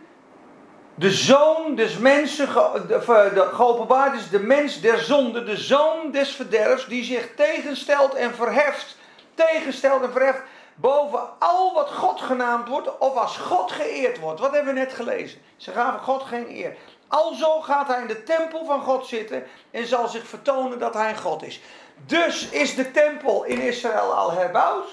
[0.94, 2.46] de zoon des mensen,
[2.88, 8.96] de, is de mens der zonde, de zoon des verderfs, die zich tegenstelt en verheft,
[9.34, 10.42] tegenstelt en verheft
[10.74, 14.40] boven al wat God genaamd wordt of als God geëerd wordt.
[14.40, 15.40] Wat hebben we net gelezen?
[15.56, 16.76] Ze gaven God geen eer.
[17.08, 21.16] Alzo gaat hij in de tempel van God zitten en zal zich vertonen dat hij
[21.16, 21.60] God is.
[22.06, 24.88] Dus is de tempel in Israël al herbouwd?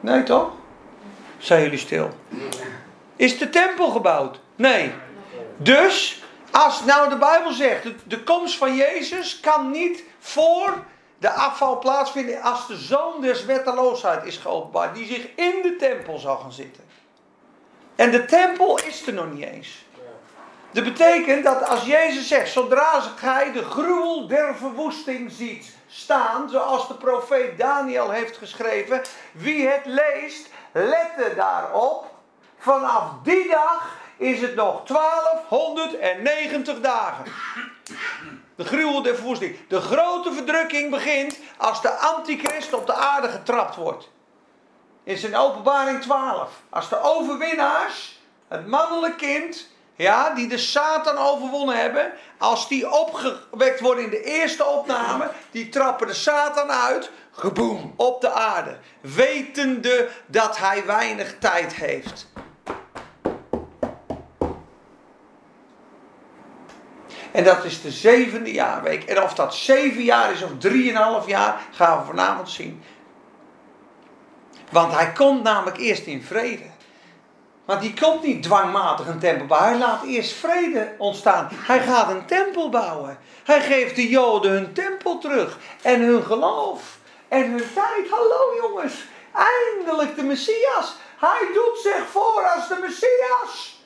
[0.00, 0.50] Nee toch?
[1.38, 2.10] Zijn jullie stil?
[3.16, 4.40] Is de tempel gebouwd?
[4.56, 4.92] Nee.
[5.56, 10.84] Dus, als nou de Bijbel zegt, de komst van Jezus kan niet voor
[11.20, 16.18] de afval plaatsvinden als de zoon des wetteloosheid is geopenbaard, die zich in de tempel
[16.18, 16.84] zal gaan zitten.
[17.96, 19.84] En de tempel is er nog niet eens.
[20.70, 26.88] Dat betekent dat als Jezus zegt, zodra gij de gruwel der verwoesting ziet staan, zoals
[26.88, 29.02] de profeet Daniel heeft geschreven,
[29.32, 32.04] wie het leest, lette daarop.
[32.58, 37.24] Vanaf die dag is het nog 1290 dagen.
[38.60, 39.56] De gruwel der verwoesting.
[39.68, 44.08] De grote verdrukking begint als de antichrist op de aarde getrapt wordt.
[45.04, 46.50] In zijn openbaring 12.
[46.68, 53.80] Als de overwinnaars, het mannelijk kind, ja, die de Satan overwonnen hebben, als die opgewekt
[53.80, 58.78] worden in de eerste opname, die trappen de Satan uit, geboem, op de aarde.
[59.00, 62.29] Wetende dat hij weinig tijd heeft.
[67.32, 69.04] En dat is de zevende jaarweek.
[69.04, 72.82] En of dat zeven jaar is of drieënhalf jaar, gaan we vanavond zien.
[74.70, 76.64] Want hij komt namelijk eerst in vrede.
[77.64, 79.70] Want die komt niet dwangmatig een tempel bouwen.
[79.70, 81.48] Hij laat eerst vrede ontstaan.
[81.52, 83.18] Hij gaat een tempel bouwen.
[83.44, 85.58] Hij geeft de Joden hun tempel terug.
[85.82, 86.98] En hun geloof.
[87.28, 88.10] En hun tijd.
[88.10, 88.94] Hallo jongens.
[89.32, 90.96] Eindelijk de Messias.
[91.18, 93.84] Hij doet zich voor als de Messias.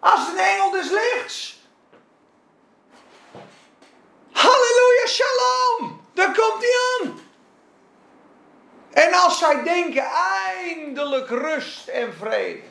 [0.00, 1.55] Als een engel des lichts.
[4.36, 6.00] Halleluja, shalom.
[6.14, 7.18] Daar komt hij aan.
[8.90, 10.04] En als zij denken
[10.54, 12.62] eindelijk rust en vrede,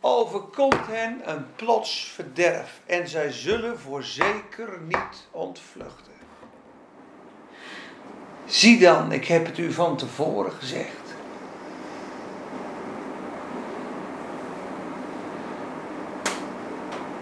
[0.00, 6.12] overkomt hen een plots verderf en zij zullen voorzeker niet ontvluchten.
[8.44, 10.90] Zie dan, ik heb het u van tevoren gezegd.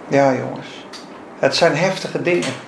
[0.09, 0.87] Ja, jongens,
[1.39, 2.68] het zijn heftige dingen.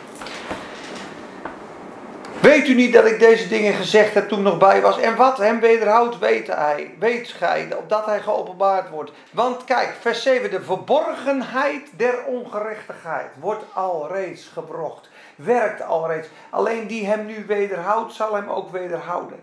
[2.41, 4.99] Weet u niet dat ik deze dingen gezegd heb toen nog bij was?
[4.99, 9.13] En wat hem wederhoudt, weet hij, weet gij, opdat hij geopenbaard wordt.
[9.31, 15.09] Want kijk, vers 7, de verborgenheid der ongerechtigheid wordt alreeds gebrocht.
[15.37, 16.29] Werkt alreeds.
[16.51, 19.41] Alleen die hem nu wederhoudt, zal hem ook wederhouden.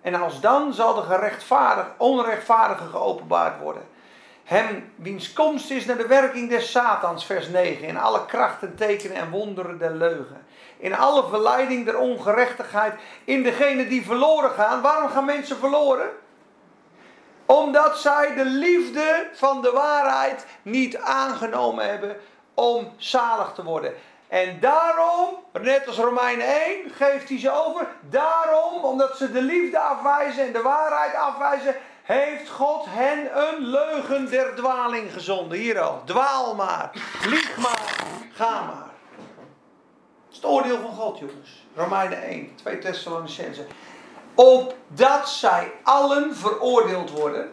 [0.00, 3.82] En als dan zal de gerechtvaardig, onrechtvaardige geopenbaard worden.
[4.44, 7.86] Hem wiens komst is naar de werking des Satans, vers 9.
[7.86, 10.46] In alle krachten, tekenen en wonderen der leugen
[10.78, 14.80] in alle verleiding der ongerechtigheid, in degene die verloren gaan.
[14.80, 16.10] Waarom gaan mensen verloren?
[17.46, 22.16] Omdat zij de liefde van de waarheid niet aangenomen hebben
[22.54, 23.94] om zalig te worden.
[24.28, 27.86] En daarom, net als Romein 1, geeft hij ze over.
[28.00, 34.30] Daarom, omdat ze de liefde afwijzen en de waarheid afwijzen, heeft God hen een leugen
[34.30, 35.58] der dwaling gezonden.
[35.58, 36.90] Hier al, dwaal maar,
[37.26, 37.94] lieg maar,
[38.32, 38.87] ga maar
[40.40, 41.66] het oordeel van God, jongens.
[41.74, 43.66] Romeinen 1, 2 Thessalonicense.
[44.34, 47.52] Opdat zij allen veroordeeld worden.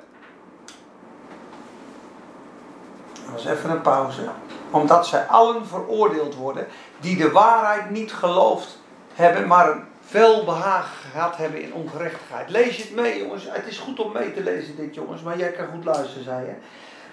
[3.25, 4.29] Dat was even een pauze.
[4.71, 6.67] Omdat zij allen veroordeeld worden
[6.99, 8.79] die de waarheid niet geloofd
[9.13, 12.49] hebben, maar een welbehagen gehad hebben in ongerechtigheid.
[12.49, 13.47] Lees je het mee, jongens.
[13.49, 15.21] Het is goed om mee te lezen, dit, jongens.
[15.21, 16.53] Maar jij kan goed luisteren, zei je.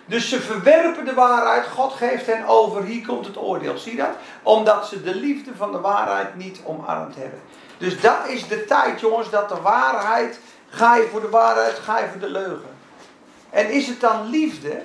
[0.06, 3.78] Dus ze verwerpen de waarheid, God geeft hen over, hier komt het oordeel.
[3.78, 4.16] Zie dat?
[4.42, 7.40] Omdat ze de liefde van de waarheid niet omarmd hebben.
[7.78, 11.98] Dus dat is de tijd, jongens, dat de waarheid, ga je voor de waarheid, ga
[11.98, 12.70] je voor de leugen.
[13.50, 14.82] En is het dan liefde?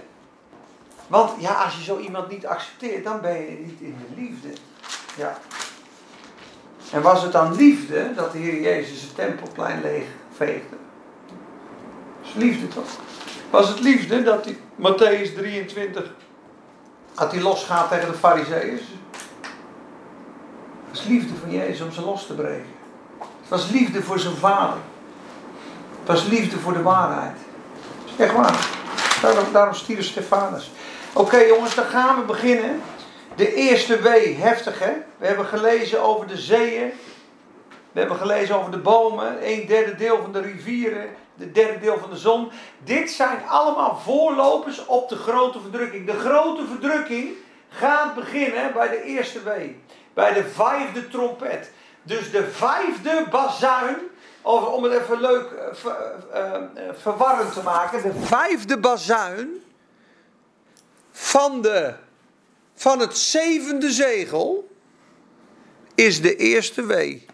[1.08, 4.48] Want ja, als je zo iemand niet accepteert, dan ben je niet in de liefde.
[5.18, 5.38] Ja.
[6.92, 10.76] En was het dan liefde dat de Heer Jezus het tempelplein leeg veegde?
[11.26, 12.90] Dat is liefde toch?
[13.50, 16.14] Was het liefde dat hij, Matthäus 23,
[17.14, 18.82] dat hij losgaat tegen de fariseeërs?
[20.90, 22.76] Het was liefde van Jezus om ze los te breken.
[23.20, 24.78] Het was liefde voor zijn vader.
[26.00, 27.38] Het was liefde voor de waarheid.
[28.18, 28.68] Echt waar.
[29.22, 30.72] Daarom, daarom stierf Stefanus.
[31.14, 32.82] Oké jongens, dan gaan we beginnen.
[33.36, 34.08] De eerste W,
[34.38, 34.92] heftig hè.
[35.18, 36.92] We hebben gelezen over de zeeën.
[37.92, 39.38] We hebben gelezen over de bomen.
[39.42, 42.52] Een derde deel van de rivieren de derde deel van de zon.
[42.84, 46.06] Dit zijn allemaal voorlopers op de grote verdrukking.
[46.06, 47.30] De grote verdrukking
[47.70, 49.80] gaat beginnen bij de eerste wee.
[50.14, 51.72] Bij de vijfde trompet.
[52.04, 53.98] Dus de vijfde bazuin.
[54.42, 55.52] Of om het even leuk
[55.86, 58.02] uh, verwarrend te maken.
[58.02, 59.50] De vijfde bazuin.
[61.12, 61.94] Van, de,
[62.74, 64.76] van het zevende zegel.
[65.96, 67.27] Is de eerste wee.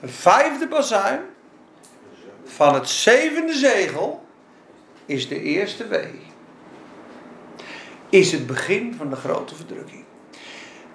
[0.00, 1.20] De vijfde bazuin
[2.44, 4.24] van het zevende zegel
[5.06, 6.20] is de eerste wee.
[8.08, 10.04] Is het begin van de grote verdrukking.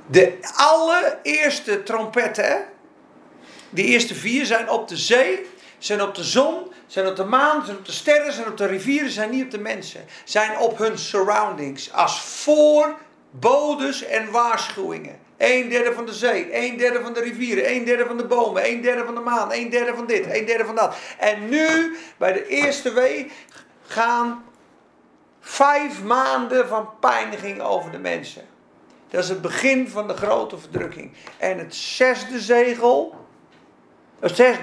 [0.06, 2.66] De allereerste trompetten,
[3.70, 5.46] die eerste vier zijn op de zee,
[5.78, 8.66] zijn op de zon, zijn op de maan, zijn op de sterren, zijn op de
[8.66, 10.06] rivieren, zijn niet op de mensen.
[10.24, 15.20] Zijn op hun surroundings als voorbodes en waarschuwingen.
[15.44, 18.70] Een derde van de zee, een derde van de rivieren, een derde van de bomen,
[18.70, 20.96] een derde van de maan, een derde van dit, een derde van dat.
[21.18, 23.32] En nu, bij de eerste wee,
[23.86, 24.44] gaan
[25.40, 28.46] vijf maanden van pijniging over de mensen.
[29.10, 31.12] Dat is het begin van de grote verdrukking.
[31.38, 33.16] En het zesde zegel,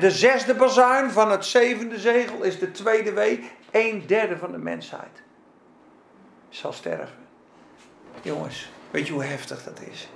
[0.00, 3.50] de zesde bazuin van het zevende zegel is de tweede wee.
[3.70, 5.22] Een derde van de mensheid
[6.48, 7.18] zal sterven.
[8.22, 10.08] Jongens, weet je hoe heftig dat is?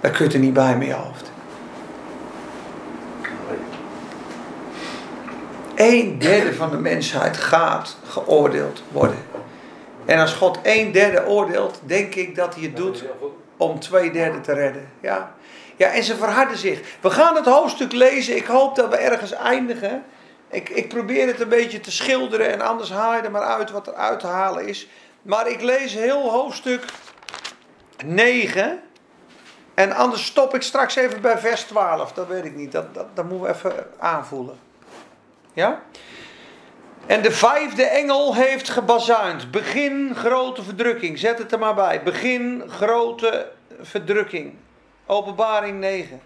[0.00, 1.30] Dat kunt er niet bij met je hoofd.
[5.74, 9.18] Een derde van de mensheid gaat geoordeeld worden.
[10.04, 13.04] En als God een derde oordeelt, denk ik dat hij het doet
[13.56, 14.88] om twee derde te redden.
[15.00, 15.34] Ja.
[15.76, 16.80] ja, en ze verharden zich.
[17.00, 18.36] We gaan het hoofdstuk lezen.
[18.36, 20.04] Ik hoop dat we ergens eindigen.
[20.50, 23.70] Ik, ik probeer het een beetje te schilderen en anders haal je er maar uit
[23.70, 24.88] wat er uit te halen is.
[25.22, 26.84] Maar ik lees heel hoofdstuk
[28.04, 28.80] 9.
[29.78, 32.12] En anders stop ik straks even bij vers 12.
[32.12, 32.72] Dat weet ik niet.
[32.72, 34.58] Dat, dat, dat moeten we even aanvoelen.
[35.52, 35.82] Ja?
[37.06, 39.50] En de vijfde engel heeft gebazuind.
[39.50, 41.18] Begin grote verdrukking.
[41.18, 42.02] Zet het er maar bij.
[42.02, 43.50] Begin grote
[43.80, 44.54] verdrukking.
[45.06, 46.20] Openbaring 9.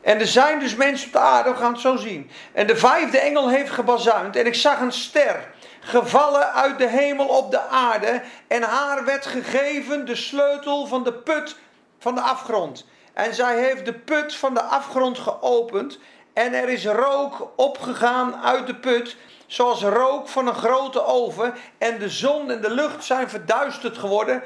[0.00, 2.30] En er zijn dus mensen op de aarde, we gaan het zo zien.
[2.52, 4.36] En de vijfde engel heeft gebazuind.
[4.36, 5.48] En ik zag een ster
[5.80, 8.22] gevallen uit de hemel op de aarde.
[8.48, 11.56] En haar werd gegeven de sleutel van de put
[11.98, 12.86] van de afgrond.
[13.12, 15.98] En zij heeft de put van de afgrond geopend.
[16.32, 19.16] En er is rook opgegaan uit de put,
[19.46, 21.54] zoals rook van een grote oven.
[21.78, 24.42] En de zon en de lucht zijn verduisterd geworden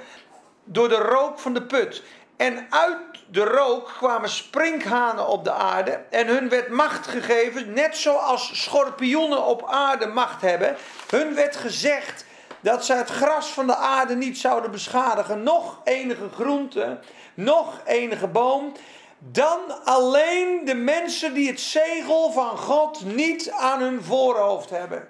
[0.65, 2.03] door de rook van de put.
[2.37, 6.01] En uit de rook kwamen sprinkhanen op de aarde.
[6.11, 10.77] En hun werd macht gegeven, net zoals schorpioenen op aarde macht hebben.
[11.09, 12.25] Hun werd gezegd
[12.61, 15.43] dat zij het gras van de aarde niet zouden beschadigen.
[15.43, 16.99] Nog enige groente,
[17.35, 18.73] nog enige boom
[19.19, 25.09] dan alleen de mensen die het zegel van God niet aan hun voorhoofd hebben.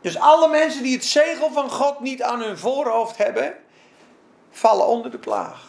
[0.00, 3.54] Dus alle mensen die het zegel van God niet aan hun voorhoofd hebben,
[4.50, 5.65] vallen onder de plaag.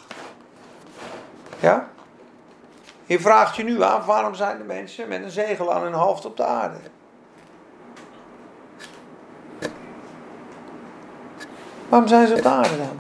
[1.60, 1.88] Ja?
[3.06, 6.26] Je vraagt je nu af, waarom zijn de mensen met een zegel aan hun hoofd
[6.26, 6.78] op de aarde?
[11.90, 13.00] Waarom zijn ze op de aarde dan?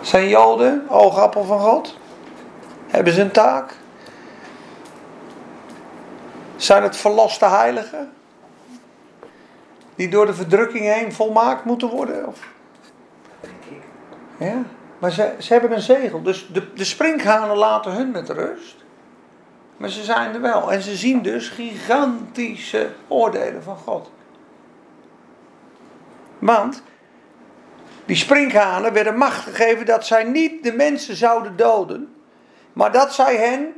[0.00, 1.98] Zijn Joden oogappel van God?
[2.86, 3.74] Hebben ze een taak?
[6.56, 8.12] Zijn het verloste heiligen?
[9.98, 12.26] Die door de verdrukking heen volmaakt moeten worden?
[12.26, 12.38] Of?
[14.38, 14.62] Ja,
[14.98, 16.22] maar ze, ze hebben een zegel.
[16.22, 18.76] Dus de, de sprinkhanen laten hun met rust.
[19.76, 20.72] Maar ze zijn er wel.
[20.72, 24.10] En ze zien dus gigantische oordelen van God.
[26.38, 26.82] Want
[28.04, 32.14] die sprinkhanen werden macht gegeven dat zij niet de mensen zouden doden,
[32.72, 33.72] maar dat zij hen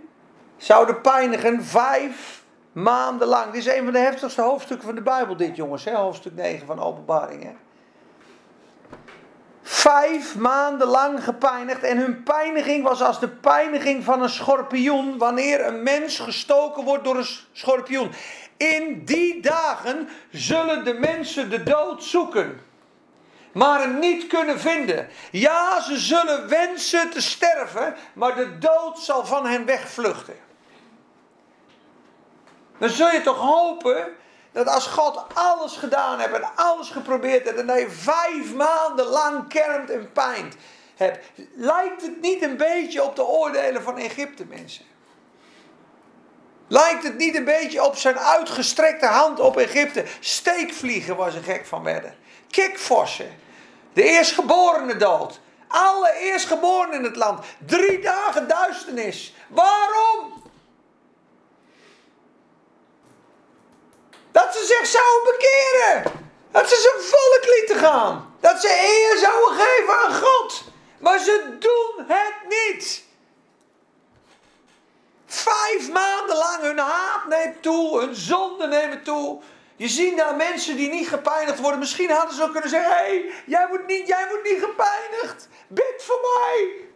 [0.56, 2.39] zouden pijnigen vijf
[2.72, 3.44] maanden lang.
[3.44, 5.94] Dit is een van de heftigste hoofdstukken van de Bijbel, dit jongens, hè?
[5.94, 7.42] hoofdstuk 9 van Openbaring.
[7.42, 7.52] Hè?
[9.62, 15.66] Vijf maanden lang gepijnigd en hun pijniging was als de pijniging van een schorpioen wanneer
[15.66, 18.10] een mens gestoken wordt door een schorpioen.
[18.56, 22.60] In die dagen zullen de mensen de dood zoeken
[23.52, 25.08] maar hem niet kunnen vinden.
[25.30, 30.34] Ja, ze zullen wensen te sterven, maar de dood zal van hen wegvluchten.
[32.80, 34.16] Dan zul je toch hopen
[34.52, 39.06] dat als God alles gedaan heeft en alles geprobeerd heeft en dat je vijf maanden
[39.06, 40.56] lang kermt en pijnt
[40.96, 44.84] hebt, lijkt het niet een beetje op de oordelen van Egypte mensen?
[46.68, 50.04] Lijkt het niet een beetje op zijn uitgestrekte hand op Egypte?
[50.20, 52.14] Steekvliegen waar ze gek van werden.
[52.50, 53.38] Kikvossen.
[53.92, 55.40] De eerstgeborene dood.
[55.68, 57.44] Alle eerstgeborenen in het land.
[57.66, 59.34] Drie dagen duisternis.
[59.48, 60.39] Waarom?
[64.32, 66.20] Dat ze zich zouden bekeren.
[66.50, 68.36] Dat ze zijn volk lieten gaan.
[68.40, 70.64] Dat ze eer zouden geven aan God.
[70.98, 73.04] Maar ze doen het niet.
[75.26, 79.40] Vijf maanden lang hun haat neemt toe, hun zonde neemt toe.
[79.76, 81.78] Je ziet daar mensen die niet gepijnigd worden.
[81.78, 85.48] Misschien hadden ze ook kunnen zeggen: hé, hey, jij, wordt niet, jij wordt niet gepijnigd.
[85.68, 86.88] Bid voor mij.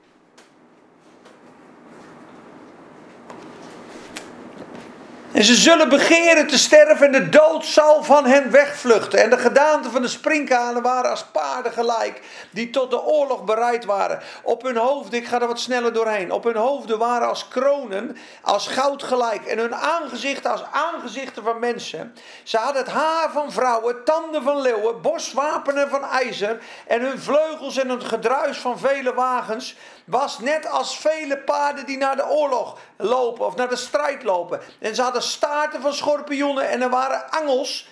[5.35, 9.23] En ze zullen begeren te sterven en de dood zal van hen wegvluchten.
[9.23, 12.21] En de gedaanten van de sprinkhanen waren als paarden gelijk,
[12.51, 14.21] die tot de oorlog bereid waren.
[14.43, 18.17] Op hun hoofden, ik ga er wat sneller doorheen, op hun hoofden waren als kronen,
[18.43, 19.45] als goud gelijk.
[19.47, 22.15] En hun aangezichten als aangezichten van mensen.
[22.43, 26.59] Ze hadden het haar van vrouwen, tanden van leeuwen, borstwapenen van ijzer.
[26.87, 31.97] En hun vleugels en het gedruis van vele wagens was net als vele paarden die
[31.97, 34.61] naar de oorlog lopen of naar de strijd lopen.
[34.79, 37.89] En ze hadden staarten van schorpioenen en er waren angels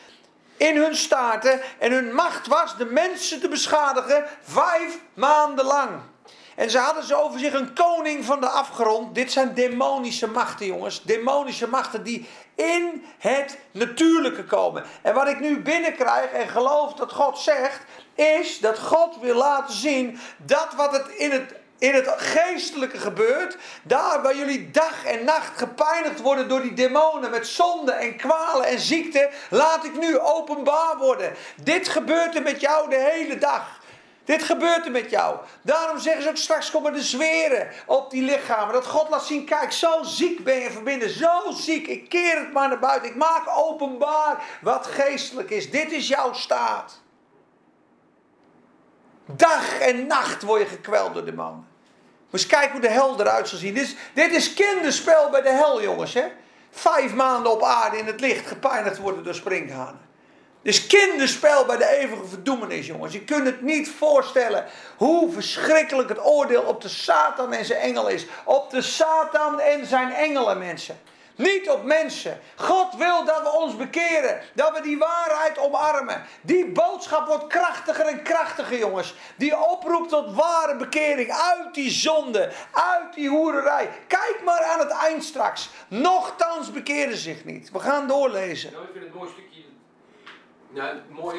[0.57, 1.61] in hun staarten.
[1.79, 5.91] En hun macht was de mensen te beschadigen vijf maanden lang.
[6.57, 9.15] En ze hadden ze over zich een koning van de afgrond.
[9.15, 11.03] Dit zijn demonische machten, jongens.
[11.03, 14.85] Demonische machten die in het natuurlijke komen.
[15.03, 17.85] En wat ik nu binnenkrijg en geloof dat God zegt,
[18.15, 23.57] is dat God wil laten zien dat wat het in het in het geestelijke gebeurt,
[23.83, 28.66] daar waar jullie dag en nacht gepijnigd worden door die demonen met zonde en kwalen
[28.66, 31.33] en ziekte, laat ik nu openbaar worden.
[31.62, 33.80] Dit gebeurt er met jou de hele dag.
[34.24, 35.37] Dit gebeurt er met jou.
[35.62, 38.74] Daarom zeggen ze ook straks komen de zweren op die lichamen.
[38.74, 41.11] Dat God laat zien, kijk, zo ziek ben je verbinden.
[41.11, 41.87] Zo ziek.
[41.87, 43.09] Ik keer het maar naar buiten.
[43.09, 45.70] Ik maak openbaar wat geestelijk is.
[45.70, 47.01] Dit is jouw staat.
[49.26, 51.33] Dag en nacht word je gekweld door de
[52.33, 53.74] Moet eens kijken hoe de hel eruit zal zien.
[53.74, 56.14] Dit is, dit is kinderspel bij de hel, jongens.
[56.14, 56.24] Hè?
[56.70, 60.01] Vijf maanden op aarde in het licht gepijnigd worden door sprinkhanen.
[60.62, 63.12] Dit is kinderspel bij de eeuwige verdoemenis, jongens.
[63.12, 64.64] Je kunt het niet voorstellen
[64.97, 68.26] hoe verschrikkelijk het oordeel op de Satan en zijn engel is.
[68.45, 71.01] Op de Satan en zijn engelen, mensen.
[71.37, 72.41] Niet op mensen.
[72.57, 74.41] God wil dat we ons bekeren.
[74.55, 76.22] Dat we die waarheid omarmen.
[76.41, 79.14] Die boodschap wordt krachtiger en krachtiger, jongens.
[79.37, 81.33] Die oproept tot ware bekering.
[81.33, 82.53] Uit die zonde.
[82.72, 83.91] Uit die hoererij.
[84.07, 85.70] Kijk maar aan het eind straks.
[85.89, 87.70] Nochtans bekeren zich niet.
[87.70, 88.72] We gaan doorlezen.
[88.72, 89.61] Nou, ik vind het mooi stukje.
[90.68, 91.39] Nou, mooi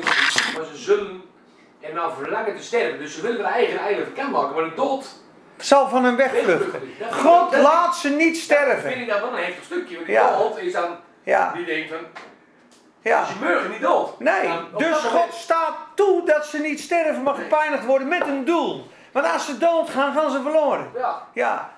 [0.56, 1.22] maar ze zullen
[1.80, 3.00] er nou verlangen te sterven.
[3.00, 5.22] Dus ze willen hun eigen eigen verken maken, maar de dood
[5.58, 6.82] Zal van hem wegvluchten.
[7.12, 9.00] God laat ze niet vind sterven.
[9.02, 9.96] ik dat wel een heftig stukje.
[9.96, 10.38] Want die Ja.
[10.38, 11.98] dood is dan, Ja, die denkt van,
[13.02, 13.26] ja.
[13.26, 14.20] ze mogen niet dood.
[14.20, 18.08] Nee, Dan dus dat moment- God staat toe dat ze niet sterven, maar gepijnigd worden
[18.08, 18.88] met een doel.
[19.12, 20.92] Want als ze doodgaan, gaan ze verloren.
[20.96, 21.72] Ja, Ja.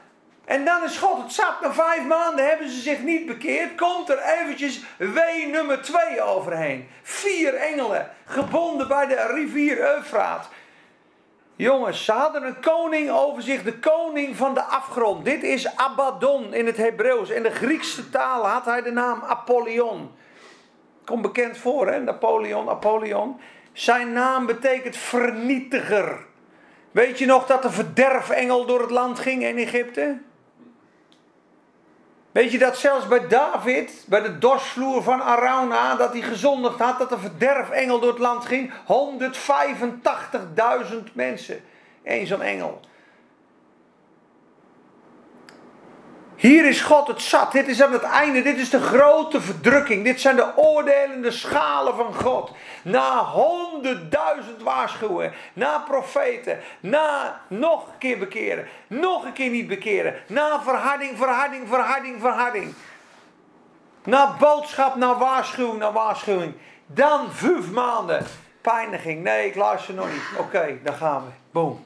[0.46, 1.62] En dan is God het zat.
[1.62, 3.76] Na vijf maanden hebben ze zich niet bekeerd.
[3.76, 6.90] Komt er eventjes wee nummer twee overheen.
[7.04, 10.50] Vier engelen, gebonden bij de rivier Eufraat.
[11.56, 15.26] Jongens, ze hadden een koning over zich, de koning van de afgrond.
[15.26, 17.30] Dit is Abaddon in het Hebreeuws.
[17.30, 20.12] In de Griekse taal had hij de naam Apollyon.
[21.06, 22.00] Komt bekend voor, hè?
[22.00, 23.40] Napoleon, Apollyon.
[23.74, 26.26] Zijn naam betekent vernietiger.
[26.92, 30.18] Weet je nog dat de verderfengel door het land ging in Egypte?
[32.36, 37.00] Weet je dat zelfs bij David, bij de dorsvloer van Arauna, dat hij gezondigd had,
[37.00, 38.72] dat de verderfengel door het land ging?
[38.72, 38.76] 185.000
[41.14, 41.62] mensen.
[42.04, 42.80] Eén zo'n engel.
[46.36, 47.52] Hier is God het zat.
[47.52, 48.42] Dit is aan het einde.
[48.42, 50.04] Dit is de grote verdrukking.
[50.04, 52.52] Dit zijn de oordelende schalen van God.
[52.84, 55.34] Na honderdduizend waarschuwen.
[55.54, 56.60] Na profeten.
[56.80, 58.68] Na nog een keer bekeren.
[58.88, 60.16] Nog een keer niet bekeren.
[60.28, 62.74] Na verharding, verharding, verharding, verharding.
[64.04, 66.54] Na boodschap, na waarschuwing, na waarschuwing.
[66.86, 68.26] Dan vijf maanden.
[68.62, 69.24] Pijniging.
[69.24, 70.40] Nee, ik luister nog niet.
[70.40, 71.32] Oké, dan gaan we.
[71.52, 71.86] Boom.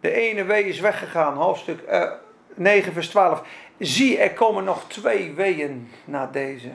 [0.00, 1.34] De ene wee is weggegaan.
[1.34, 2.10] Hoofdstuk eh,
[2.54, 3.42] 9 vers 12.
[3.78, 6.70] Zie, er komen nog twee weeën na deze.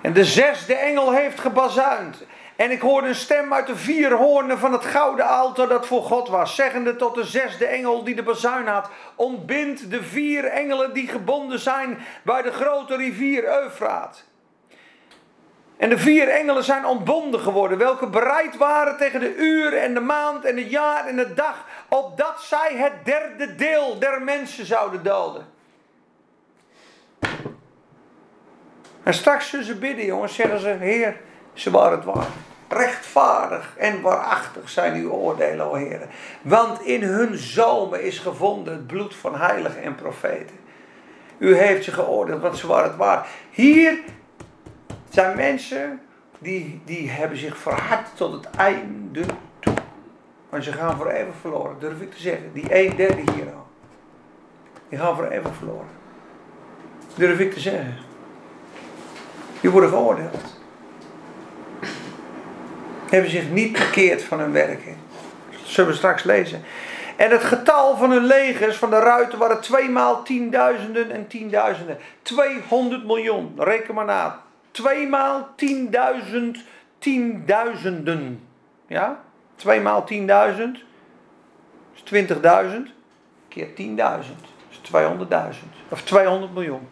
[0.00, 2.24] En de zesde engel heeft gebazuind.
[2.56, 6.02] En ik hoorde een stem uit de vier hoornen van het gouden altaar dat voor
[6.02, 6.54] God was.
[6.54, 8.88] Zeggende tot de zesde engel die de bazuin had.
[9.14, 14.24] Ontbind de vier engelen die gebonden zijn bij de grote rivier Eufraat.
[15.76, 20.00] En de vier engelen zijn ontbonden geworden, welke bereid waren tegen de uur en de
[20.00, 25.02] maand en het jaar en de dag, opdat zij het derde deel der mensen zouden
[25.02, 25.46] doden.
[29.02, 31.20] En straks zullen ze bidden, jongens, zeggen ze, Heer,
[31.52, 32.26] ze waren het waar.
[32.68, 36.00] Rechtvaardig en waarachtig zijn uw oordelen, o Heer.
[36.42, 40.58] Want in hun zomen is gevonden het bloed van heiligen en profeten.
[41.38, 43.26] U heeft ze geoordeeld, want ze waren het waar.
[43.50, 43.98] Hier
[45.08, 46.00] zijn mensen
[46.38, 49.24] die, die hebben zich verhard tot het einde.
[50.50, 52.52] Maar ze gaan voor eeuwig verloren, durf ik te zeggen.
[52.52, 53.66] Die een derde hier al.
[54.88, 55.88] Die gaan voor eeuwig verloren.
[57.14, 57.96] Durf ik te zeggen.
[59.60, 60.58] Die worden geoordeeld.
[63.08, 64.96] Hebben zich niet bekeerd van hun werken.
[65.50, 66.62] Dat zullen we straks lezen.
[67.16, 71.98] En het getal van hun legers, van de ruiten, waren tweemaal tienduizenden en tienduizenden.
[72.22, 74.42] 200 miljoen, reken maar na.
[74.70, 76.58] Tweemaal tienduizend,
[76.98, 78.48] tienduizenden.
[78.86, 79.20] Ja?
[79.60, 80.78] Tweemaal tienduizend
[81.94, 82.36] is 20.000
[83.48, 83.74] keer 10.000
[84.70, 84.98] is 200.000.
[85.88, 86.88] Of 200 miljoen.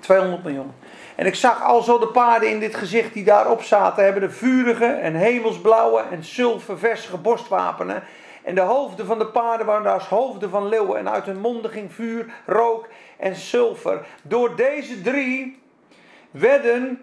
[0.00, 0.72] 200 miljoen.
[1.14, 4.30] En ik zag al zo de paarden in dit gezicht die daarop zaten, hebben de
[4.30, 8.02] vurige en hemelsblauwe en zilverversige borstwapenen.
[8.42, 10.98] En de hoofden van de paarden waren als hoofden van leeuwen.
[10.98, 14.06] En uit hun monden ging vuur, rook en zilver.
[14.22, 15.62] Door deze drie
[16.30, 17.00] werden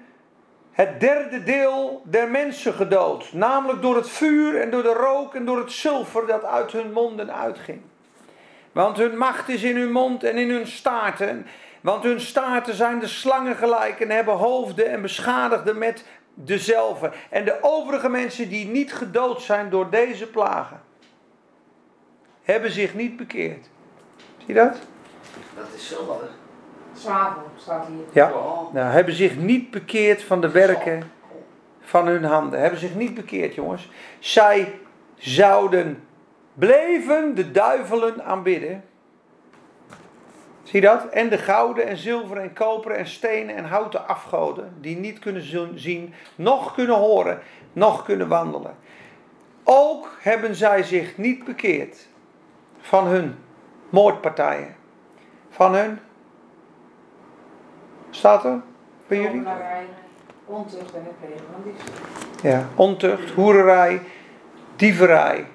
[0.74, 3.34] het derde deel der mensen gedood.
[3.34, 6.92] Namelijk door het vuur en door de rook en door het zilver dat uit hun
[6.92, 7.82] monden uitging.
[8.72, 11.46] Want hun macht is in hun mond en in hun staarten.
[11.82, 17.12] Want hun staarten zijn de slangen gelijk en hebben hoofden en beschadigen met dezelfde.
[17.30, 20.82] En de overige mensen die niet gedood zijn door deze plagen,
[22.44, 23.70] hebben zich niet bekeerd.
[24.38, 24.78] Zie je dat?
[25.56, 26.43] Dat is wat.
[28.12, 28.32] Ja.
[28.74, 31.12] Nou, hebben zich niet bekeerd van de werken
[31.82, 32.60] van hun handen.
[32.60, 33.90] Hebben zich niet bekeerd, jongens.
[34.20, 34.80] Zij
[35.16, 36.04] zouden
[36.54, 38.84] bleven de duivelen aanbidden.
[40.64, 41.06] Zie dat?
[41.06, 44.74] En de gouden en zilveren en koperen en stenen en houten afgoden.
[44.82, 47.40] Die niet kunnen zien, nog kunnen horen,
[47.74, 48.76] nog kunnen wandelen.
[49.64, 52.08] Ook hebben zij zich niet bekeerd
[52.80, 53.36] van hun
[53.90, 54.76] moordpartijen.
[55.50, 56.00] Van hun.
[58.16, 58.62] Staat er?
[59.08, 59.44] Bij jullie?
[60.46, 62.50] Ontucht en het plegen van diefstal.
[62.50, 62.68] Ja.
[62.76, 64.02] Ontucht, hoererij,
[64.76, 65.46] dieverij,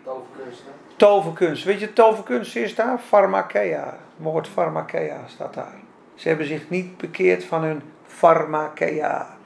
[0.96, 1.64] toverkunst.
[1.64, 2.98] Weet je, toverkunst is daar?
[2.98, 3.84] Pharmakeia.
[3.84, 5.74] Het woord pharmakeia staat daar.
[6.14, 9.36] Ze hebben zich niet bekeerd van hun pharmakeia.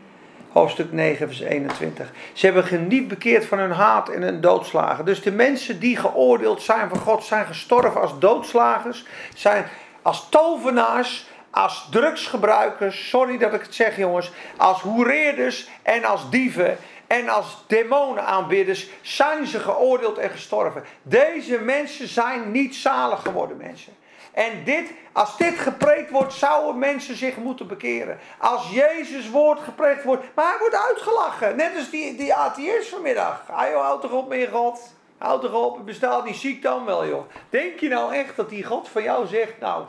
[0.53, 2.13] Hoofdstuk 9, vers 21.
[2.33, 5.05] Ze hebben zich niet bekeerd van hun haat en hun doodslagen.
[5.05, 9.65] Dus de mensen die geoordeeld zijn van God zijn gestorven als doodslagers, zijn
[10.03, 16.79] als tovenaars, als drugsgebruikers, sorry dat ik het zeg jongens, als hoereerders en als dieven
[17.07, 20.85] en als demonenaanbidders zijn ze geoordeeld en gestorven.
[21.03, 23.93] Deze mensen zijn niet zalig geworden mensen.
[24.33, 28.19] En dit, als dit gepreekt wordt, zouden mensen zich moeten bekeren.
[28.39, 31.57] Als Jezus woord gepreekt wordt, maar hij wordt uitgelachen.
[31.57, 33.43] Net als die, die atheïst vanmiddag.
[33.49, 34.81] Joh, houd toch op meer God.
[35.19, 37.31] Houd toch op, bestaat niet ziek dan wel joh.
[37.51, 39.85] Denk je nou echt dat die God van jou zegt, nou,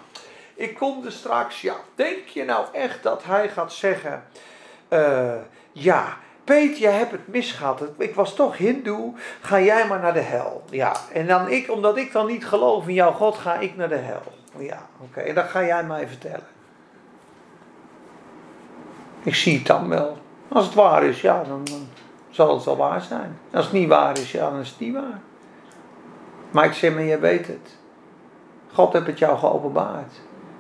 [0.56, 1.76] ik kom er straks, ja.
[1.96, 4.24] Denk je nou echt dat hij gaat zeggen,
[4.88, 5.36] eh,
[5.72, 7.82] ja, Peet, jij hebt het misgehad.
[7.98, 10.64] Ik was toch hindoe, ga jij maar naar de hel.
[10.70, 13.90] Ja, en dan ik, omdat ik dan niet geloof in jouw God, ga ik naar
[13.90, 14.22] de hel.
[14.58, 16.48] Ja, oké, en dat ga jij mij vertellen.
[19.24, 20.18] Ik zie het dan wel.
[20.48, 21.64] Als het waar is, ja, dan,
[22.30, 23.40] zal het wel waar zijn.
[23.54, 25.20] Als het niet waar is, ja, dan is het niet waar.
[26.52, 27.78] Maar ik zeg maar, jij weet het.
[28.74, 30.14] God heeft het jou geopenbaard.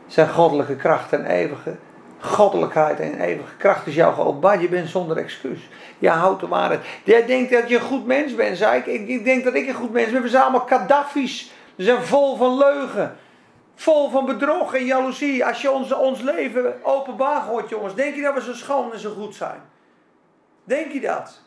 [0.07, 1.75] Zijn goddelijke kracht en eeuwige
[2.23, 4.61] goddelijkheid en eeuwige kracht is jou geopenbaard.
[4.61, 5.69] Je bent zonder excuus.
[5.97, 6.81] Je houdt de waarheid.
[7.03, 9.07] Jij denkt dat je een goed mens bent, zei ik.
[9.07, 10.21] Ik, denk dat ik een goed mens ben.
[10.21, 11.51] We zijn allemaal Gaddafi's.
[11.75, 13.17] We zijn vol van leugen.
[13.75, 15.45] Vol van bedrog en jaloezie.
[15.45, 17.95] Als je ons, ons leven openbaar gooit, jongens.
[17.95, 19.61] Denk je dat we zo schoon en zo goed zijn?
[20.63, 21.41] Denk je dat?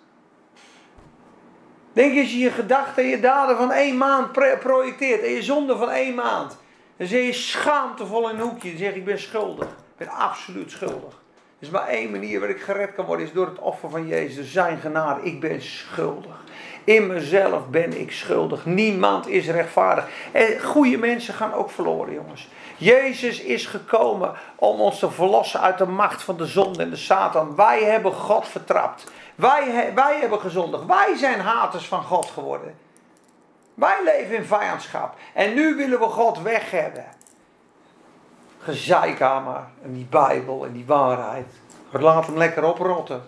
[1.92, 5.22] Denk je als je je gedachten en je daden van één maand projecteert.
[5.22, 6.56] En je zonde van één maand.
[6.96, 8.68] Dan zeg je schaamtevol in een hoekje.
[8.68, 9.66] Dan zeg ik ben schuldig.
[9.68, 11.24] Ik ben absoluut schuldig.
[11.58, 14.06] Er is maar één manier waar ik gered kan worden, is door het offer van
[14.06, 15.22] Jezus, zijn genade.
[15.22, 16.44] Ik ben schuldig.
[16.84, 18.64] In mezelf ben ik schuldig.
[18.64, 20.08] Niemand is rechtvaardig.
[20.32, 22.48] En goede mensen gaan ook verloren, jongens.
[22.76, 26.96] Jezus is gekomen om ons te verlossen uit de macht van de zonde en de
[26.96, 27.56] Satan.
[27.56, 29.10] Wij hebben God vertrapt.
[29.34, 30.86] Wij, wij hebben gezondigd.
[30.86, 32.85] Wij zijn haters van God geworden.
[33.76, 35.16] Wij leven in vijandschap.
[35.34, 37.04] En nu willen we God weg hebben
[38.62, 41.46] gezeikamer en die Bijbel en die waarheid.
[41.90, 43.22] Laat hem lekker oprotten.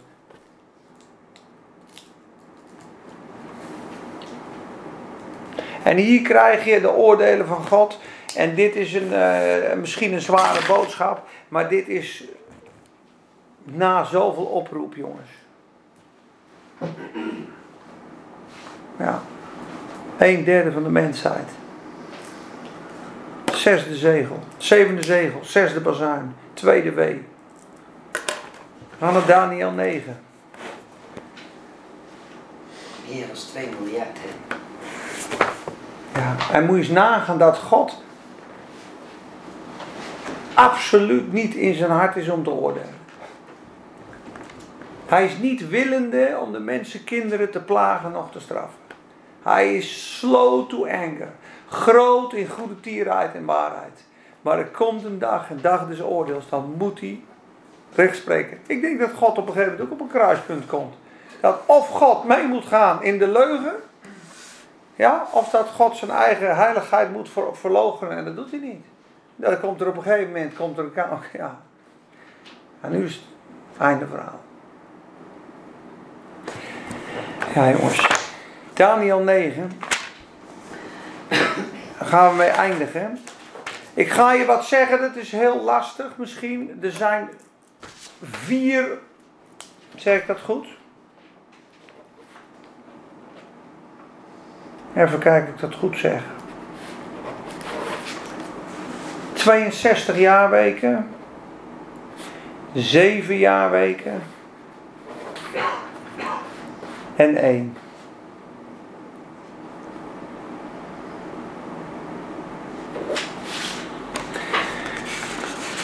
[5.83, 7.99] En hier krijg je de oordelen van God.
[8.37, 12.25] En dit is een, eh, misschien een zware boodschap, maar dit is
[13.65, 15.31] na zoveel oproep, jongens.
[18.99, 19.23] Ja.
[20.19, 21.49] Een derde van de mensheid.
[23.53, 24.39] Zesde zegel.
[24.57, 25.45] Zevende zegel.
[25.45, 26.35] Zesde bazuin.
[26.55, 27.25] Tweede wee.
[28.99, 30.21] We gaan naar Daniel 9.
[33.09, 34.57] Meer dan 2 miljard, hè.
[36.21, 36.37] Ja.
[36.53, 38.03] En moet je eens nagaan dat God
[40.55, 42.97] absoluut niet in zijn hart is om te oordelen.
[45.07, 48.88] Hij is niet willende om de mensen kinderen te plagen nog te straffen.
[49.49, 51.29] Hij is slow to anger.
[51.69, 54.05] Groot in goede tierheid en waarheid.
[54.43, 57.23] Maar er komt een dag, een dag des oordeels, dan moet hij
[57.95, 58.59] recht spreken.
[58.67, 60.95] Ik denk dat God op een gegeven moment ook op een kruispunt komt.
[61.41, 63.75] Dat of God mee moet gaan in de leugen,
[64.95, 68.85] ja, of dat God zijn eigen heiligheid moet ver, en dat doet hij niet.
[69.37, 71.61] Dan komt er op een gegeven moment komt er een ka- ja.
[72.81, 74.41] En nu is het einde verhaal.
[77.55, 78.18] Ja jongens,
[78.79, 79.71] Daniel 9.
[81.29, 83.19] Daar gaan we mee eindigen.
[83.95, 86.79] Ik ga je wat zeggen, dat is heel lastig misschien.
[86.83, 87.29] Er zijn
[88.23, 88.99] vier,
[89.95, 90.67] zeg ik dat goed?
[94.95, 96.23] Even kijken of ik dat goed zeg.
[99.33, 101.09] 62 jaarweken.
[102.75, 104.23] 7 jaarweken.
[107.17, 107.77] En 1.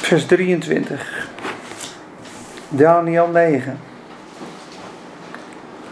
[0.04, 1.28] Vers 23.
[2.68, 3.78] Daniel 9.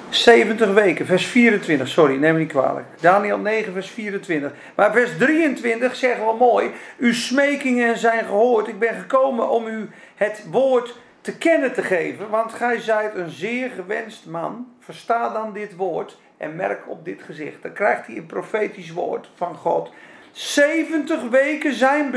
[0.08, 2.86] 70 weken, vers 24, sorry, neem me niet kwalijk.
[3.00, 4.52] Daniel 9, vers 24.
[4.74, 8.68] Maar vers 23 zegt wel mooi: Uw smekingen zijn gehoord.
[8.68, 12.28] Ik ben gekomen om u het woord te kennen te geven.
[12.28, 14.66] Want gij zijt een zeer gewenst man.
[14.80, 17.62] Versta dan dit woord en merk op dit gezicht.
[17.62, 19.92] Dan krijgt hij een profetisch woord van God.
[20.32, 22.10] 70 weken zijn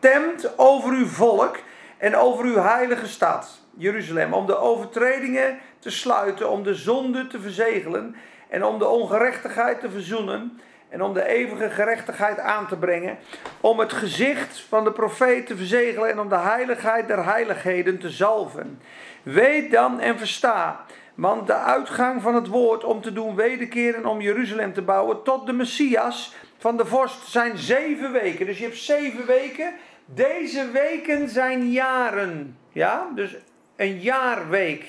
[0.00, 1.58] bestemd over uw volk
[1.96, 4.32] en over uw heilige stad, Jeruzalem.
[4.32, 8.16] Om de overtredingen te sluiten, om de zonde te verzegelen
[8.48, 13.18] en om de ongerechtigheid te verzoenen en om de eeuwige gerechtigheid aan te brengen,
[13.60, 18.10] om het gezicht van de profeet te verzegelen en om de heiligheid der heiligheden te
[18.10, 18.80] zalven.
[19.22, 20.84] Weet dan en versta,
[21.14, 25.46] want de uitgang van het woord om te doen wederkeren om Jeruzalem te bouwen tot
[25.46, 28.46] de Messias van de vorst zijn zeven weken.
[28.46, 29.74] Dus je hebt zeven weken.
[30.14, 32.58] Deze weken zijn jaren.
[32.72, 33.36] Ja, dus
[33.76, 34.84] een jaarweek.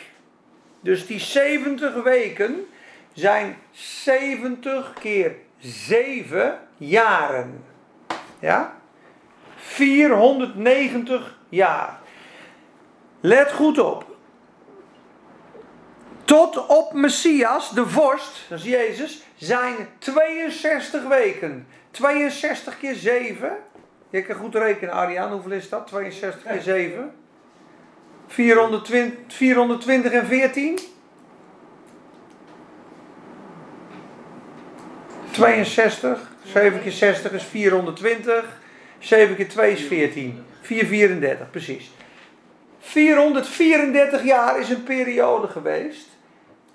[0.81, 2.67] Dus die 70 weken
[3.13, 7.63] zijn 70 keer 7 jaren.
[8.39, 8.73] Ja?
[9.55, 11.99] 490 jaar.
[13.19, 14.05] Let goed op.
[16.23, 21.67] Tot op Messias, de vorst, dat is Jezus, zijn 62 weken.
[21.91, 23.57] 62 keer 7.
[24.09, 25.87] Je kan goed rekenen, Ariaan, hoeveel is dat?
[25.87, 27.11] 62 keer 7.
[28.27, 30.79] 420, 420 en 14?
[35.31, 36.31] 62.
[36.45, 38.45] 7 keer 60 is 420.
[38.99, 40.45] 7 keer 2 is 14.
[40.61, 41.91] 434, precies.
[42.79, 46.07] 434 jaar is een periode geweest.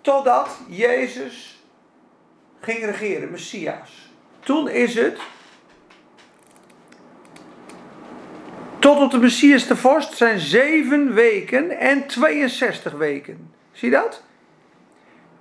[0.00, 1.64] Totdat Jezus
[2.60, 4.12] ging regeren, Messias.
[4.40, 5.18] Toen is het.
[8.84, 13.54] Tot op de Messias de vorst zijn 7 weken en 62 weken.
[13.72, 14.22] Zie je dat?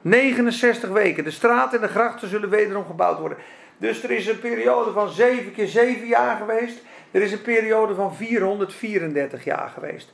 [0.01, 1.23] 69 weken.
[1.23, 3.37] De straten en de grachten zullen wederom gebouwd worden.
[3.77, 6.81] Dus er is een periode van 7 keer 7 jaar geweest.
[7.11, 10.11] Er is een periode van 434 jaar geweest.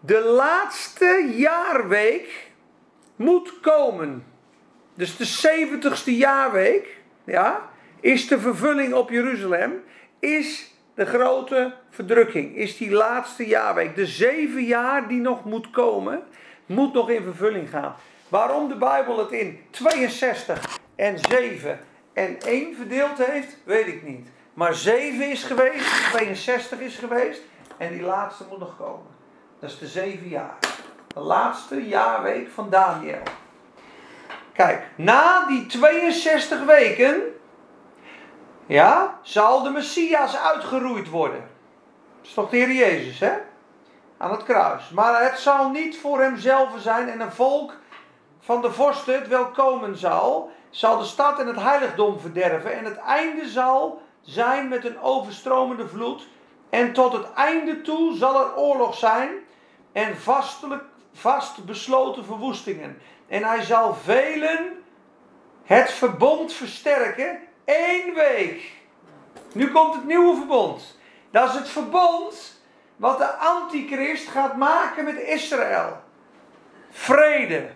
[0.00, 2.50] De laatste jaarweek
[3.16, 4.24] moet komen.
[4.94, 9.82] Dus de 70ste jaarweek, ja, is de vervulling op Jeruzalem,
[10.18, 10.67] is
[10.98, 13.94] de grote verdrukking, is die laatste jaarweek.
[13.94, 16.22] De zeven jaar die nog moet komen,
[16.66, 17.94] moet nog in vervulling gaan.
[18.28, 21.80] Waarom de Bijbel het in 62 en 7
[22.12, 24.28] en 1 verdeeld heeft, weet ik niet.
[24.54, 27.40] Maar 7 is geweest, 62 is geweest
[27.76, 29.06] en die laatste moet nog komen.
[29.60, 30.58] Dat is de zeven jaar.
[31.14, 33.22] De laatste jaarweek van Daniel.
[34.52, 37.22] Kijk, na die 62 weken,
[38.68, 41.40] ja, zal de Messias uitgeroeid worden.
[42.16, 43.32] Dat is toch de Heer Jezus, hè?
[44.16, 44.90] Aan het kruis.
[44.90, 47.76] Maar het zal niet voor hemzelf zijn en een volk
[48.40, 52.72] van de vorsten het wel komen zal, zal de stad en het heiligdom verderven.
[52.72, 56.28] En het einde zal zijn met een overstromende vloed.
[56.70, 59.30] En tot het einde toe zal er oorlog zijn
[59.92, 62.98] en vastelijk, vast besloten verwoestingen.
[63.28, 64.84] En hij zal velen
[65.64, 67.38] het verbond versterken.
[67.68, 68.72] Één week.
[69.52, 70.98] Nu komt het nieuwe verbond.
[71.30, 72.60] Dat is het verbond
[72.96, 76.00] wat de antichrist gaat maken met Israël.
[76.90, 77.68] Vrede.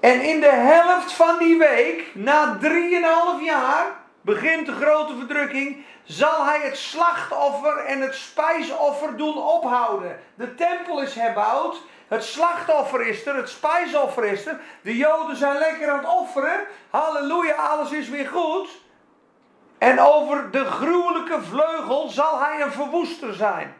[0.00, 3.86] En in de helft van die week, na 3,5 jaar,
[4.20, 10.18] begint de grote verdrukking, zal hij het slachtoffer en het spijsoffer doen ophouden.
[10.34, 14.60] De tempel is herbouwd, het slachtoffer is er, het spijsoffer is er.
[14.82, 16.60] De Joden zijn lekker aan het offeren.
[16.90, 18.68] Halleluja, alles is weer goed.
[19.78, 23.74] En over de gruwelijke vleugel zal hij een verwoester zijn.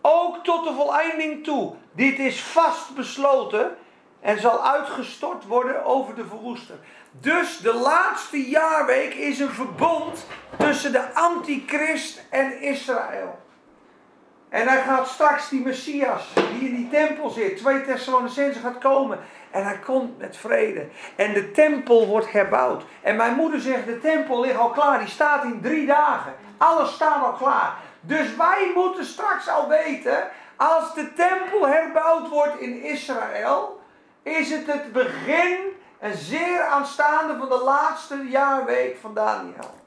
[0.00, 1.74] Ook tot de voleinding toe.
[1.92, 3.76] Dit is vast besloten
[4.20, 6.76] en zal uitgestort worden over de verwoester.
[7.10, 10.26] Dus de laatste jaarweek is een verbond
[10.58, 13.38] tussen de antichrist en Israël.
[14.56, 19.18] En hij gaat straks die Messias, die in die tempel zit, twee Thessalonicenzen gaat komen.
[19.50, 20.86] En hij komt met vrede.
[21.16, 22.84] En de tempel wordt herbouwd.
[23.02, 24.98] En mijn moeder zegt, de tempel ligt al klaar.
[24.98, 26.34] Die staat in drie dagen.
[26.56, 27.74] Alles staat al klaar.
[28.00, 33.80] Dus wij moeten straks al weten, als de tempel herbouwd wordt in Israël,
[34.22, 35.58] is het het begin,
[36.00, 39.84] een zeer aanstaande van de laatste jaarweek van Daniel.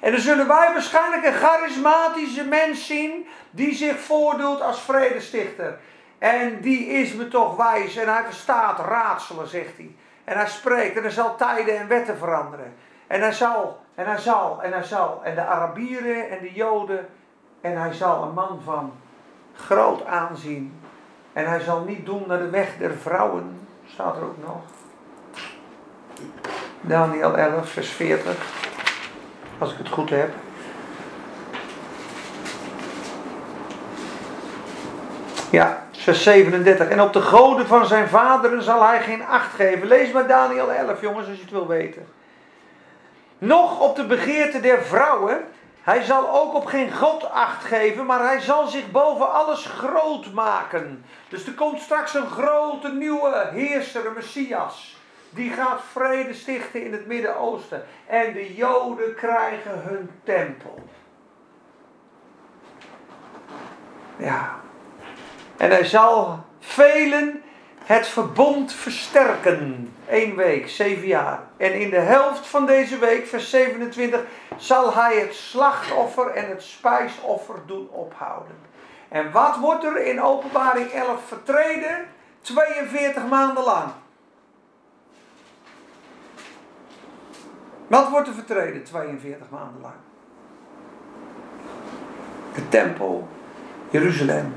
[0.00, 5.78] En dan zullen wij waarschijnlijk een charismatische mens zien die zich voordoet als vredestichter.
[6.18, 9.94] En die is me toch wijs en hij verstaat raadselen, zegt hij.
[10.24, 12.74] En hij spreekt en hij zal tijden en wetten veranderen.
[13.06, 15.20] En hij zal, en hij zal, en hij zal.
[15.24, 17.08] En de Arabieren en de Joden.
[17.60, 18.92] En hij zal een man van
[19.54, 20.80] groot aanzien.
[21.32, 23.68] En hij zal niet doen naar de weg der vrouwen.
[23.86, 24.60] Staat er ook nog.
[26.80, 28.65] Daniel 11, vers 40.
[29.58, 30.30] Als ik het goed heb.
[35.50, 36.88] Ja, vers 37.
[36.88, 39.88] En op de goden van zijn vaderen zal hij geen acht geven.
[39.88, 42.06] Lees maar Daniel 11, jongens, als je het wil weten.
[43.38, 45.44] Nog op de begeerte der vrouwen.
[45.82, 50.32] Hij zal ook op geen God acht geven, maar hij zal zich boven alles groot
[50.32, 51.04] maken.
[51.28, 54.95] Dus er komt straks een grote nieuwe heerser, een Messias.
[55.30, 57.84] Die gaat vrede stichten in het Midden-Oosten.
[58.06, 60.88] En de Joden krijgen hun tempel.
[64.16, 64.54] Ja.
[65.56, 67.42] En hij zal velen
[67.84, 69.92] het verbond versterken.
[70.08, 71.40] Eén week, zeven jaar.
[71.56, 74.20] En in de helft van deze week, vers 27,
[74.56, 78.56] zal hij het slachtoffer en het spijsoffer doen ophouden.
[79.08, 82.08] En wat wordt er in openbaring 11 vertreden?
[82.40, 83.92] 42 maanden lang.
[87.86, 89.94] Wat wordt er vertreden 42 maanden lang?
[92.54, 93.28] De tempel,
[93.90, 94.54] Jeruzalem,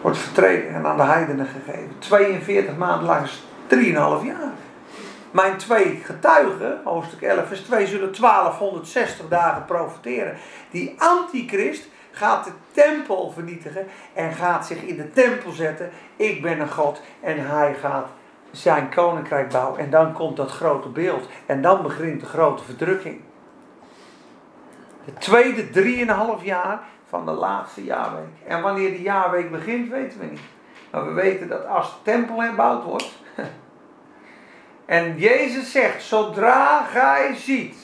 [0.00, 1.98] wordt vertreden en aan de heidenen gegeven.
[1.98, 3.76] 42 maanden lang is 3,5
[4.26, 4.52] jaar.
[5.30, 10.36] Mijn twee getuigen, hoofdstuk 11 vers 2, zullen 1260 dagen profiteren.
[10.70, 15.90] Die antichrist gaat de tempel vernietigen en gaat zich in de tempel zetten.
[16.16, 18.08] Ik ben een God en hij gaat
[18.56, 19.80] zijn koninkrijk bouwen.
[19.80, 21.28] En dan komt dat grote beeld.
[21.46, 23.20] En dan begint de grote verdrukking.
[25.04, 28.28] Het tweede drieënhalf jaar van de laatste jaarweek.
[28.46, 30.40] En wanneer die jaarweek begint, weten we niet.
[30.90, 33.10] Maar we weten dat als de tempel herbouwd wordt.
[34.86, 37.76] En Jezus zegt: zodra gij ziet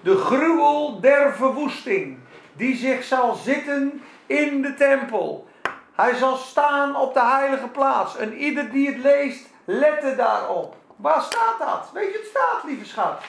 [0.00, 2.18] de gruwel der verwoesting,
[2.52, 5.48] die zich zal zitten in de tempel.
[5.94, 8.16] Hij zal staan op de heilige plaats.
[8.16, 10.74] En ieder die het leest, lette daarop.
[10.96, 11.90] Waar staat dat?
[11.92, 13.22] Weet je, het staat, lieve schat.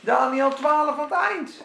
[0.00, 1.64] Daniel 12 aan het eind.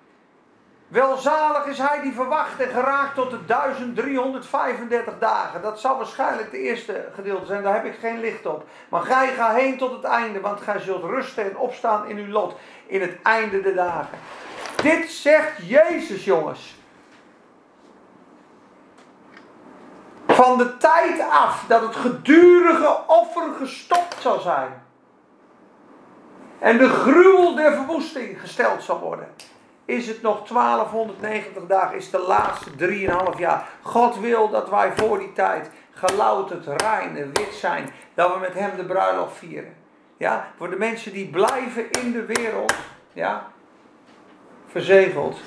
[0.90, 5.62] Welzalig is hij die verwacht en geraakt tot de 1335 dagen.
[5.62, 8.66] Dat zal waarschijnlijk de eerste gedeelte zijn, daar heb ik geen licht op.
[8.90, 12.32] Maar gij ga heen tot het einde, want gij zult rusten en opstaan in uw
[12.32, 14.18] lot in het einde der dagen.
[14.82, 16.78] Dit zegt Jezus, jongens.
[20.28, 24.84] Van de tijd af dat het gedurige offer gestopt zal zijn.
[26.60, 29.28] En de gruwel der verwoesting gesteld zal worden
[29.90, 32.70] is het nog 1290 dagen, is de laatste
[33.34, 33.68] 3,5 jaar.
[33.82, 37.90] God wil dat wij voor die tijd gelouterd, rein en wit zijn.
[38.14, 39.74] Dat we met hem de bruiloft vieren.
[40.18, 42.74] Ja, voor de mensen die blijven in de wereld,
[43.14, 43.48] ja,
[44.68, 45.40] verzegeld.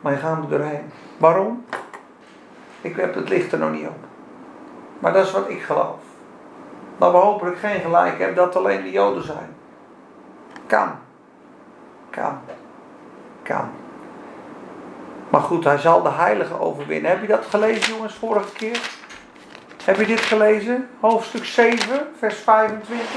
[0.00, 0.90] Maar je gaan er doorheen.
[1.18, 1.64] Waarom?
[2.80, 4.04] Ik heb het licht er nog niet op.
[4.98, 6.00] Maar dat is wat ik geloof.
[6.98, 9.56] Dat we hopelijk geen gelijk hebben dat alleen de Joden zijn.
[10.66, 10.90] Kan.
[12.10, 12.38] Kan.
[13.42, 13.81] Kan.
[15.32, 17.10] Maar goed, hij zal de heilige overwinnen.
[17.10, 18.80] Heb je dat gelezen, jongens, vorige keer?
[19.84, 20.88] Heb je dit gelezen?
[21.00, 23.08] Hoofdstuk 7, vers 25.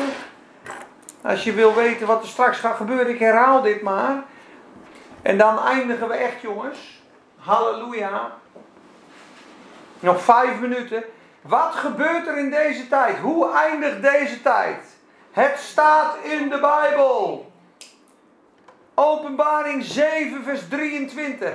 [1.21, 4.23] Als je wil weten wat er straks gaat gebeuren, ik herhaal dit maar.
[5.21, 7.03] En dan eindigen we echt, jongens.
[7.37, 8.31] Halleluja.
[9.99, 11.03] Nog vijf minuten.
[11.41, 13.17] Wat gebeurt er in deze tijd?
[13.17, 14.85] Hoe eindigt deze tijd?
[15.31, 17.51] Het staat in de Bijbel.
[18.93, 21.53] Openbaring 7, vers 23.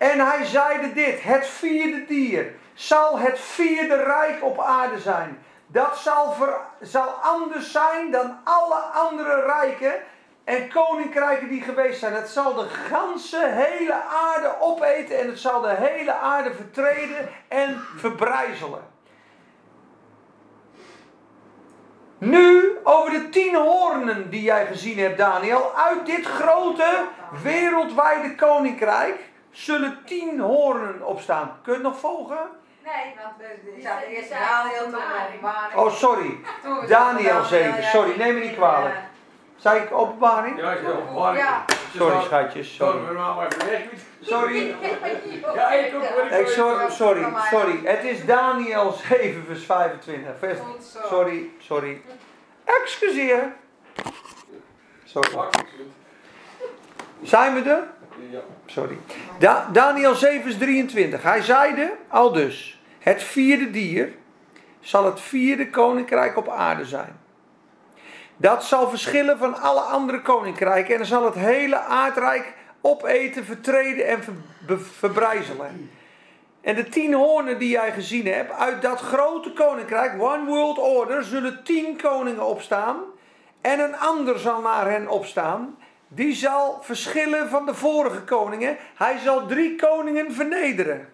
[0.00, 5.42] En hij zeide dit: Het vierde dier zal het vierde rijk op aarde zijn.
[5.66, 9.92] Dat zal, ver, zal anders zijn dan alle andere rijken
[10.44, 12.12] en koninkrijken die geweest zijn.
[12.12, 17.80] Het zal de ganse hele aarde opeten en het zal de hele aarde vertreden en
[17.96, 18.88] verbrijzelen.
[22.18, 25.74] Nu over de tien hoornen die jij gezien hebt, Daniel.
[25.74, 27.04] Uit dit grote
[27.42, 31.58] wereldwijde koninkrijk zullen tien hoornen opstaan.
[31.62, 32.48] Kun je het nog volgen?
[32.84, 35.28] Nee, want we zaten zijn- eerst Daniel toen openbaring.
[35.28, 35.74] openbaring.
[35.80, 36.38] Oh, sorry.
[36.88, 37.80] Daniel zaten 7.
[37.82, 38.94] ja, Sorry, neem me niet kwalijk.
[39.56, 40.60] Zei ik openbaring?
[40.60, 40.80] Ja, ik.
[41.36, 41.64] Ja.
[41.96, 42.74] Sorry, schatjes.
[42.74, 42.98] Sorry,
[44.20, 44.76] Sorry.
[45.54, 46.46] Ja, ik ook.
[46.46, 47.80] sorry, sorry, sorry.
[47.84, 50.30] Het is Daniel 7, vers 25.
[50.38, 50.98] Vers, Goed zo.
[51.08, 52.02] sorry, sorry.
[52.64, 53.52] Excuseer.
[55.04, 55.48] Sorry.
[57.22, 57.82] Zijn we er?
[58.66, 58.96] Sorry.
[59.38, 61.22] Da- Daniel 7, vers 23.
[61.22, 64.12] Hij zeide al dus: Het vierde dier
[64.80, 67.18] zal het vierde koninkrijk op aarde zijn.
[68.36, 74.22] Dat zal verschillen van alle andere koninkrijken en zal het hele aardrijk opeten, vertreden en
[74.22, 75.90] ver- verbrijzelen.
[76.60, 81.24] En de tien hoornen die jij gezien hebt, uit dat grote koninkrijk, One World Order,
[81.24, 82.96] zullen tien koningen opstaan.
[83.60, 85.76] En een ander zal naar hen opstaan.
[86.12, 88.76] Die zal verschillen van de vorige koningen.
[88.94, 91.08] Hij zal drie koningen vernederen.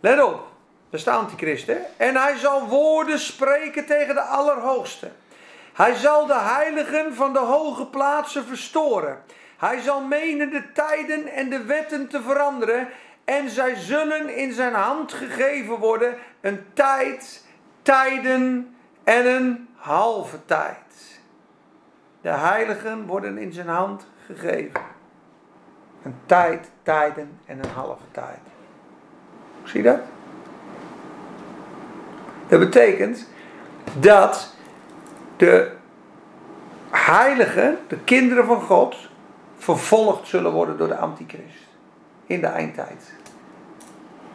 [0.00, 0.46] Let op,
[0.90, 1.68] is de antichrist.
[1.96, 5.10] En hij zal woorden spreken tegen de Allerhoogste.
[5.72, 9.22] Hij zal de heiligen van de hoge plaatsen verstoren.
[9.58, 12.88] Hij zal menen de tijden en de wetten te veranderen.
[13.24, 17.44] En zij zullen in zijn hand gegeven worden een tijd,
[17.82, 20.91] tijden en een halve tijd.
[22.22, 24.80] De heiligen worden in zijn hand gegeven.
[26.02, 28.38] Een tijd, tijden en een halve tijd.
[29.64, 30.00] Zie je dat?
[32.48, 33.26] Dat betekent
[34.00, 34.54] dat
[35.36, 35.72] de
[36.90, 38.96] heiligen, de kinderen van God,
[39.56, 41.66] vervolgd zullen worden door de antichrist.
[42.26, 43.12] In de eindtijd.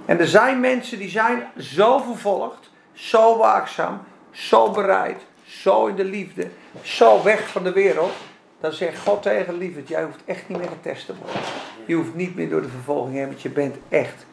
[0.05, 3.99] En er zijn mensen die zijn zo vervolgd, zo waakzaam,
[4.31, 6.49] zo bereid, zo in de liefde,
[6.81, 8.13] zo weg van de wereld.
[8.59, 11.41] Dan zegt God tegen lieverd, jij hoeft echt niet meer getest te worden.
[11.85, 14.25] Je hoeft niet meer door de vervolging heen, want je bent echt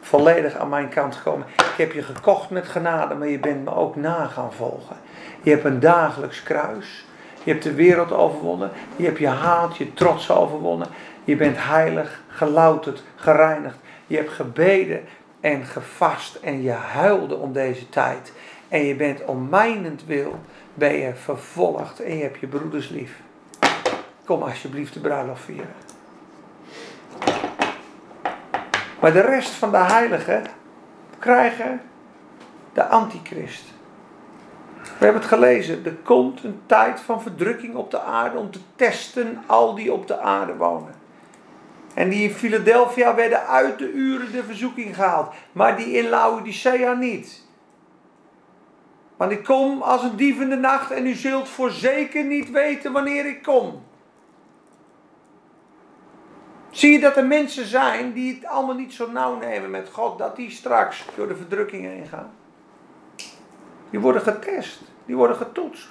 [0.00, 1.46] volledig aan mijn kant gekomen.
[1.56, 4.96] Ik heb je gekocht met genade, maar je bent me ook na gaan volgen.
[5.42, 7.06] Je hebt een dagelijks kruis.
[7.44, 8.70] Je hebt de wereld overwonnen.
[8.96, 10.88] Je hebt je haat, je trots overwonnen.
[11.24, 13.76] Je bent heilig, gelouterd, gereinigd.
[14.06, 15.04] Je hebt gebeden
[15.40, 18.32] en gevast en je huilde om deze tijd.
[18.68, 20.38] En je bent om mijnentwil
[20.78, 23.20] ben je vervolgd en je hebt je broeders lief.
[24.24, 25.74] Kom alsjeblieft de bruiloft vieren.
[29.00, 30.46] Maar de rest van de heiligen
[31.18, 31.80] krijgen
[32.72, 33.64] de antichrist.
[34.82, 35.84] We hebben het gelezen.
[35.84, 40.06] Er komt een tijd van verdrukking op de aarde om te testen al die op
[40.06, 40.94] de aarde wonen.
[41.94, 45.34] En die in Philadelphia werden uit de uren de verzoeking gehaald.
[45.52, 47.46] Maar die in Laodicea niet.
[49.18, 52.92] Want ik kom als een dief in de nacht en u zult voorzeker niet weten
[52.92, 53.82] wanneer ik kom.
[56.70, 60.18] Zie je dat er mensen zijn die het allemaal niet zo nauw nemen met God,
[60.18, 62.30] dat die straks door de verdrukkingen heen gaan?
[63.90, 65.88] Die worden getest, die worden getoetst.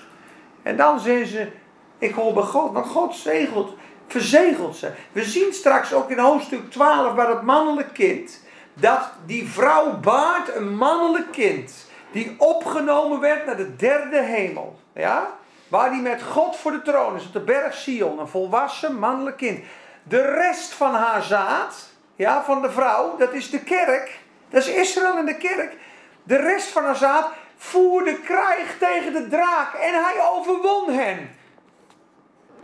[0.63, 1.51] En dan zijn ze,
[1.97, 3.73] ik hoor bij God, want God zegelt,
[4.07, 4.91] verzegelt ze.
[5.11, 10.55] We zien straks ook in hoofdstuk 12 waar het mannelijk kind, dat die vrouw baart
[10.55, 14.80] een mannelijk kind, die opgenomen werd naar de derde hemel.
[14.93, 15.30] Ja?
[15.68, 19.38] Waar die met God voor de troon is, op de berg Sion, een volwassen mannelijk
[19.38, 19.66] kind.
[20.03, 24.20] De rest van haar zaad, ja, van de vrouw, dat is de kerk.
[24.49, 25.76] Dat is Israël en de kerk.
[26.24, 31.36] De rest van haar zaad voerde krijg tegen de draak en hij overwon hen.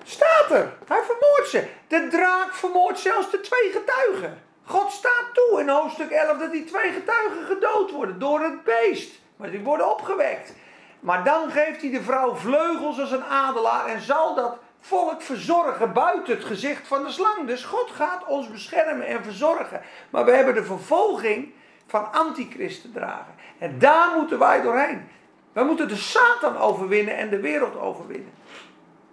[0.04, 0.74] Staat er.
[0.88, 1.68] Hij vermoordt ze.
[1.88, 4.41] De draak vermoordt zelfs de twee getuigen.
[4.66, 9.22] God staat toe in hoofdstuk 11 dat die twee getuigen gedood worden door het beest.
[9.36, 10.53] Maar die worden opgewekt.
[10.99, 15.93] Maar dan geeft hij de vrouw vleugels als een adelaar en zal dat volk verzorgen
[15.93, 17.47] buiten het gezicht van de slang.
[17.47, 19.81] Dus God gaat ons beschermen en verzorgen.
[20.09, 21.51] Maar we hebben de vervolging
[21.88, 23.36] van antichristen dragen.
[23.57, 25.07] En daar moeten wij doorheen.
[25.53, 28.34] We moeten de Satan overwinnen en de wereld overwinnen.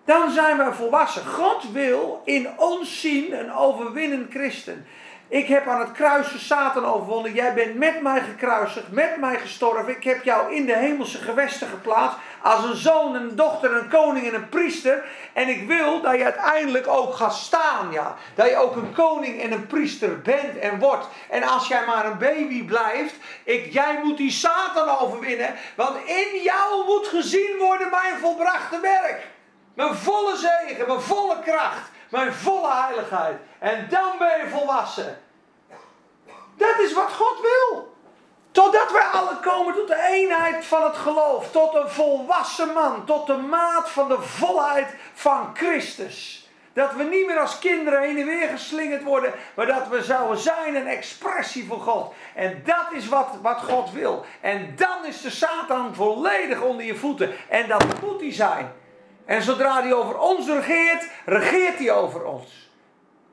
[0.05, 1.27] Dan zijn wij volwassen.
[1.27, 4.87] God wil in ons zien een overwinnend christen.
[5.31, 7.33] Ik heb aan het kruisen Satan overwonnen.
[7.33, 9.97] Jij bent met mij gekruisigd, met mij gestorven.
[9.97, 12.19] Ik heb jou in de hemelse gewesten geplaatst.
[12.43, 15.05] Als een zoon, een dochter, een koning en een priester.
[15.33, 17.93] En ik wil dat je uiteindelijk ook gaat staan.
[17.93, 18.17] Ja.
[18.35, 21.07] Dat je ook een koning en een priester bent en wordt.
[21.29, 23.15] En als jij maar een baby blijft.
[23.45, 25.55] Ik, jij moet die Satan overwinnen.
[25.77, 29.27] Want in jou moet gezien worden mijn volbrachte werk.
[29.75, 33.37] Mijn volle zegen, mijn volle kracht, mijn volle heiligheid.
[33.59, 35.19] En dan ben je volwassen.
[36.57, 37.95] Dat is wat God wil.
[38.51, 41.51] Totdat wij alle komen tot de eenheid van het geloof.
[41.51, 43.05] Tot een volwassen man.
[43.05, 46.49] Tot de maat van de volheid van Christus.
[46.73, 49.35] Dat we niet meer als kinderen heen en weer geslingerd worden.
[49.55, 52.15] Maar dat we zouden zijn een expressie van God.
[52.35, 54.25] En dat is wat, wat God wil.
[54.41, 57.33] En dan is de Satan volledig onder je voeten.
[57.49, 58.73] En dat moet hij zijn.
[59.25, 62.71] En zodra hij over ons regeert, regeert hij over ons.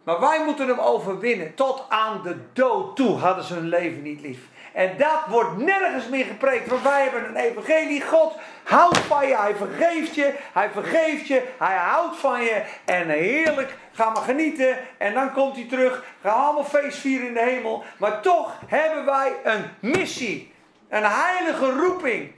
[0.08, 1.56] Maar wij moeten hem overwinnen.
[1.56, 4.40] Tot aan de dood toe hadden ze hun leven niet lief.
[4.74, 6.68] En dat wordt nergens meer gepreekt.
[6.70, 8.02] Want wij hebben een evangelie.
[8.02, 9.38] God houdt van je.
[9.38, 10.34] Hij vergeeft je.
[10.54, 11.44] Hij vergeeft je.
[11.60, 12.64] Hij houdt van je.
[12.86, 13.76] En heerlijk.
[13.92, 14.78] Ga maar genieten.
[14.98, 16.04] En dan komt hij terug.
[16.22, 17.84] We allemaal feest vieren in de hemel.
[17.98, 20.54] Maar toch hebben wij een missie.
[20.90, 22.32] Een heilige roeping.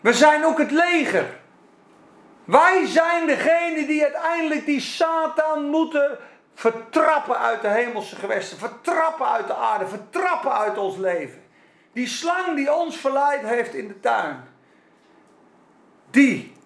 [0.00, 1.40] We zijn ook het leger.
[2.44, 6.18] Wij zijn degene die uiteindelijk die Satan moeten
[6.54, 8.58] vertrappen uit de hemelse gewesten.
[8.58, 9.86] Vertrappen uit de aarde.
[9.86, 11.42] Vertrappen uit ons leven.
[11.92, 14.44] Die slang die ons verleid heeft in de tuin.
[16.10, 16.56] Die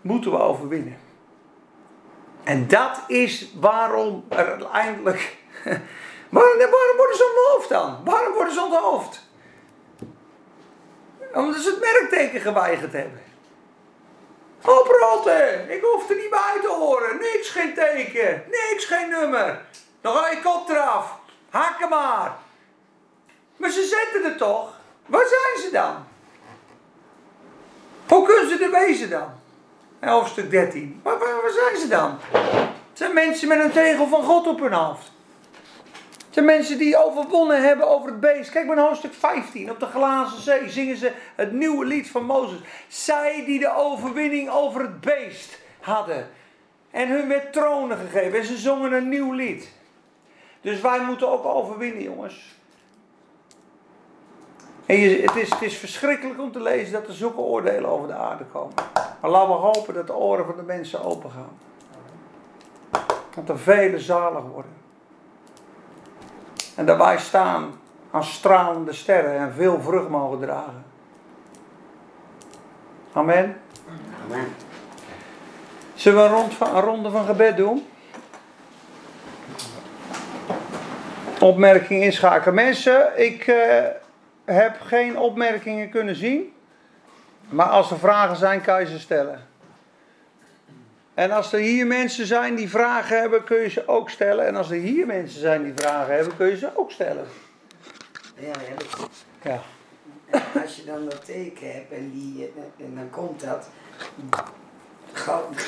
[0.00, 0.96] moeten we overwinnen.
[2.44, 5.36] En dat is waarom er uiteindelijk.
[6.30, 6.58] Waarom,
[6.96, 8.04] worden ze onthoofd dan?
[8.04, 9.27] Waarom worden ze onthoofd?
[11.38, 13.22] Omdat ze het merkteken geweigerd hebben.
[14.64, 15.70] Oprotten!
[15.70, 17.18] Ik hoef er niet bij te horen.
[17.18, 18.44] Niks, geen teken.
[18.50, 19.60] Niks, geen nummer.
[20.00, 21.18] Dan ga je kop eraf.
[21.50, 22.36] Hakken maar.
[23.56, 24.72] Maar ze zetten er toch.
[25.06, 26.06] Waar zijn ze dan?
[28.08, 29.28] Hoe kunnen ze er wezen dan?
[30.00, 31.00] In hoofdstuk 13.
[31.02, 32.18] Waar, waar, waar zijn ze dan?
[32.32, 35.10] Het zijn mensen met een tegel van God op hun hoofd.
[36.30, 38.50] Zijn mensen die overwonnen hebben over het beest.
[38.50, 39.70] Kijk maar in hoofdstuk 15.
[39.70, 42.58] Op de glazen zee zingen ze het nieuwe lied van Mozes.
[42.88, 46.28] Zij die de overwinning over het beest hadden.
[46.90, 48.38] En hun werd tronen gegeven.
[48.38, 49.72] En ze zongen een nieuw lied.
[50.60, 52.56] Dus wij moeten ook overwinnen, jongens.
[54.86, 58.14] En het, is, het is verschrikkelijk om te lezen dat er zulke oordelen over de
[58.14, 58.74] aarde komen.
[59.20, 61.58] Maar laten we hopen dat de oren van de mensen open gaan.
[63.34, 64.72] Dat er vele zalig worden.
[66.78, 70.84] En dat wij staan als stralende sterren en veel vrucht mogen dragen.
[73.12, 73.60] Amen.
[74.24, 74.54] Amen.
[75.94, 77.86] Zullen we een, rond van, een ronde van gebed doen?
[81.40, 82.54] Opmerking inschakelen.
[82.54, 83.84] Mensen, ik eh,
[84.44, 86.54] heb geen opmerkingen kunnen zien.
[87.48, 89.47] Maar als er vragen zijn, kan je ze stellen.
[91.18, 94.46] En als er hier mensen zijn die vragen hebben, kun je ze ook stellen.
[94.46, 97.24] En als er hier mensen zijn die vragen hebben, kun je ze ook stellen.
[98.34, 99.08] Ja, ja, dat-
[99.42, 99.60] Ja.
[100.30, 103.68] en als je dan dat teken hebt en, die, en dan komt dat,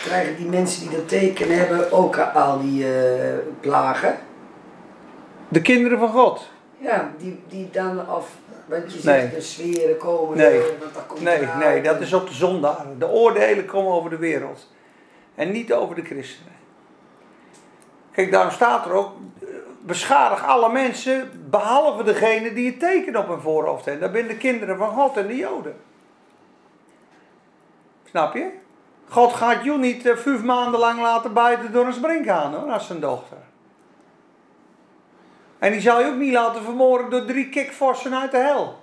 [0.04, 4.18] krijgen die mensen die dat teken hebben ook al die eh, plagen.
[5.48, 6.48] De kinderen van God.
[6.78, 8.28] Ja, die, die dan af,
[8.66, 9.20] want je Nee.
[9.20, 10.58] zegt de sferen komen, Nee.
[10.60, 12.98] want dat komt Nee, nee, dat en- is op de zondaren.
[12.98, 14.68] De oordelen komen over de wereld.
[15.34, 16.52] En niet over de christenen.
[18.12, 19.12] Kijk, daarom staat er ook.
[19.82, 24.02] Beschadig alle mensen, behalve degene die het teken op hun voorhoofd hebben.
[24.02, 25.76] Dat zijn de kinderen van God en de Joden.
[28.04, 28.50] Snap je?
[29.08, 32.86] God gaat jou niet eh, vijf maanden lang laten buiten door een sprinkhaan hoor, als
[32.86, 33.36] zijn dochter.
[35.58, 38.82] En die zal je ook niet laten vermoorden door drie kikvorsen uit de hel.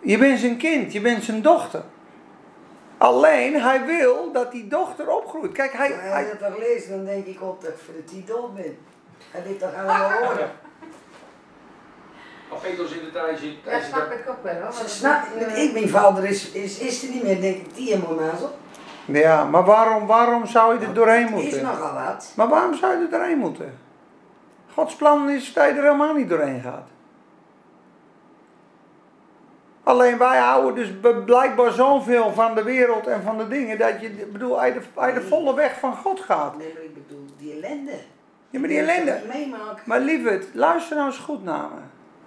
[0.00, 1.82] Je bent zijn kind, je bent zijn dochter.
[3.04, 5.52] Alleen hij wil dat die dochter opgroeit.
[5.52, 7.78] Kijk, hij, Maar als hij, je dat toch leest, dan denk ik op dat ik
[7.84, 8.76] voor de titel ben.
[9.30, 10.50] Hij dit toch allemaal horen.
[12.48, 14.72] Als Petrus in de tijd zit, Ja, hij zit snap ik ook wel.
[14.72, 17.94] Ze snap, eh, ik, mijn vader is, is, is er niet meer, denk ik, die
[17.94, 18.42] helemaal naast
[19.06, 21.62] ja, maar waarom, waarom zou je er doorheen is moeten?
[21.62, 22.32] nogal wat.
[22.36, 23.78] Maar waarom zou je er doorheen moeten?
[24.74, 26.88] Gods plan is dat je er helemaal niet doorheen gaat.
[29.84, 34.28] Alleen wij houden dus blijkbaar zoveel van de wereld en van de dingen dat je,
[34.32, 34.80] bedoel, je
[35.14, 36.56] de, volle weg van God gaat.
[36.56, 37.92] Nee, maar ik bedoel, die ellende.
[38.50, 39.20] Ja, maar die ellende.
[39.84, 41.80] Maar lieverd, luister nou eens goed naar me.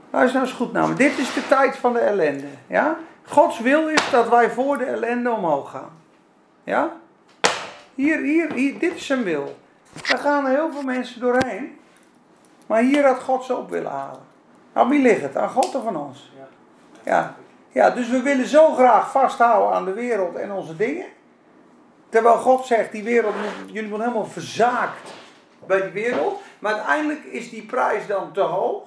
[0.09, 0.93] Luister nou eens goed naar me.
[0.93, 2.47] Dit is de tijd van de ellende.
[2.67, 2.97] Ja?
[3.23, 5.91] Gods wil is dat wij voor de ellende omhoog gaan.
[6.63, 6.91] Ja?
[7.95, 9.57] Hier, hier, hier, dit is zijn wil.
[10.07, 11.79] Daar gaan heel veel mensen doorheen.
[12.67, 14.21] Maar hier had God ze op willen halen.
[14.73, 15.35] Aan wie ligt het?
[15.35, 16.31] Aan God of aan ons?
[17.03, 17.35] Ja.
[17.69, 21.05] Ja, dus we willen zo graag vasthouden aan de wereld en onze dingen.
[22.09, 23.33] Terwijl God zegt, die wereld,
[23.65, 25.13] jullie worden helemaal verzaakt
[25.65, 26.41] bij die wereld.
[26.59, 28.83] Maar uiteindelijk is die prijs dan te hoog.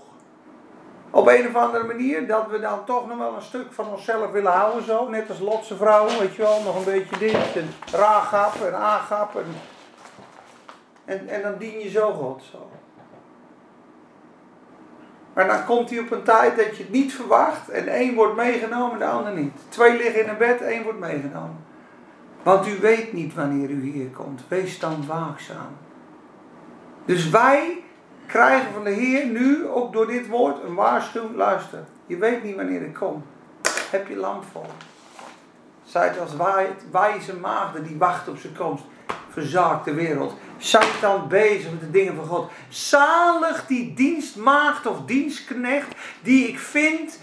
[1.10, 2.26] Op een of andere manier.
[2.26, 5.08] Dat we dan toch nog wel een stuk van onszelf willen houden zo.
[5.08, 6.62] Net als Lotse vrouwen, weet je wel.
[6.62, 7.56] Nog een beetje dit.
[7.56, 9.36] En Ragap en Agap.
[9.36, 9.54] En,
[11.04, 12.69] en, en dan dien je zo God zo.
[15.32, 17.68] Maar dan komt hij op een tijd dat je het niet verwacht.
[17.68, 19.52] En één wordt meegenomen, de ander niet.
[19.68, 21.56] Twee liggen in een bed, één wordt meegenomen.
[22.42, 24.42] Want u weet niet wanneer u hier komt.
[24.48, 25.76] Wees dan waakzaam.
[27.04, 27.82] Dus wij
[28.26, 31.36] krijgen van de Heer nu, ook door dit woord, een waarschuwing.
[31.36, 33.22] Luister, je weet niet wanneer ik kom.
[33.90, 34.66] Heb je lamp vol.
[35.82, 38.84] Zijt als wij- wijze maagden die wachten op zijn komst.
[39.32, 40.34] Verzaakt de wereld.
[41.00, 42.50] Dan bezig met de dingen van God.
[42.68, 45.88] Zalig die dienstmaagd of dienstknecht
[46.22, 47.18] die ik vind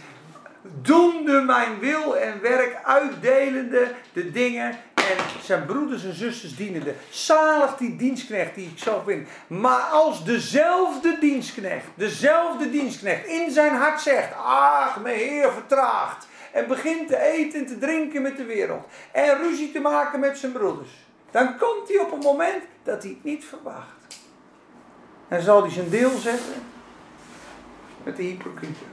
[0.82, 6.94] doende mijn wil en werk, uitdelende de dingen en zijn broeders en zusters dienende.
[7.10, 9.28] Zalig die dienstknecht die ik zo vind.
[9.48, 16.28] Maar als dezelfde dienstknecht, dezelfde dienstknecht in zijn hart zegt, ach mijn heer vertraagt.
[16.52, 18.88] En begint te eten en te drinken met de wereld.
[19.12, 20.90] En ruzie te maken met zijn broeders.
[21.38, 24.20] Dan komt hij op een moment dat hij het niet verwacht.
[25.28, 26.64] En zal hij zijn deel zetten
[28.04, 28.86] met de hypocrieten.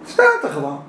[0.00, 0.84] Het staat er gewoon.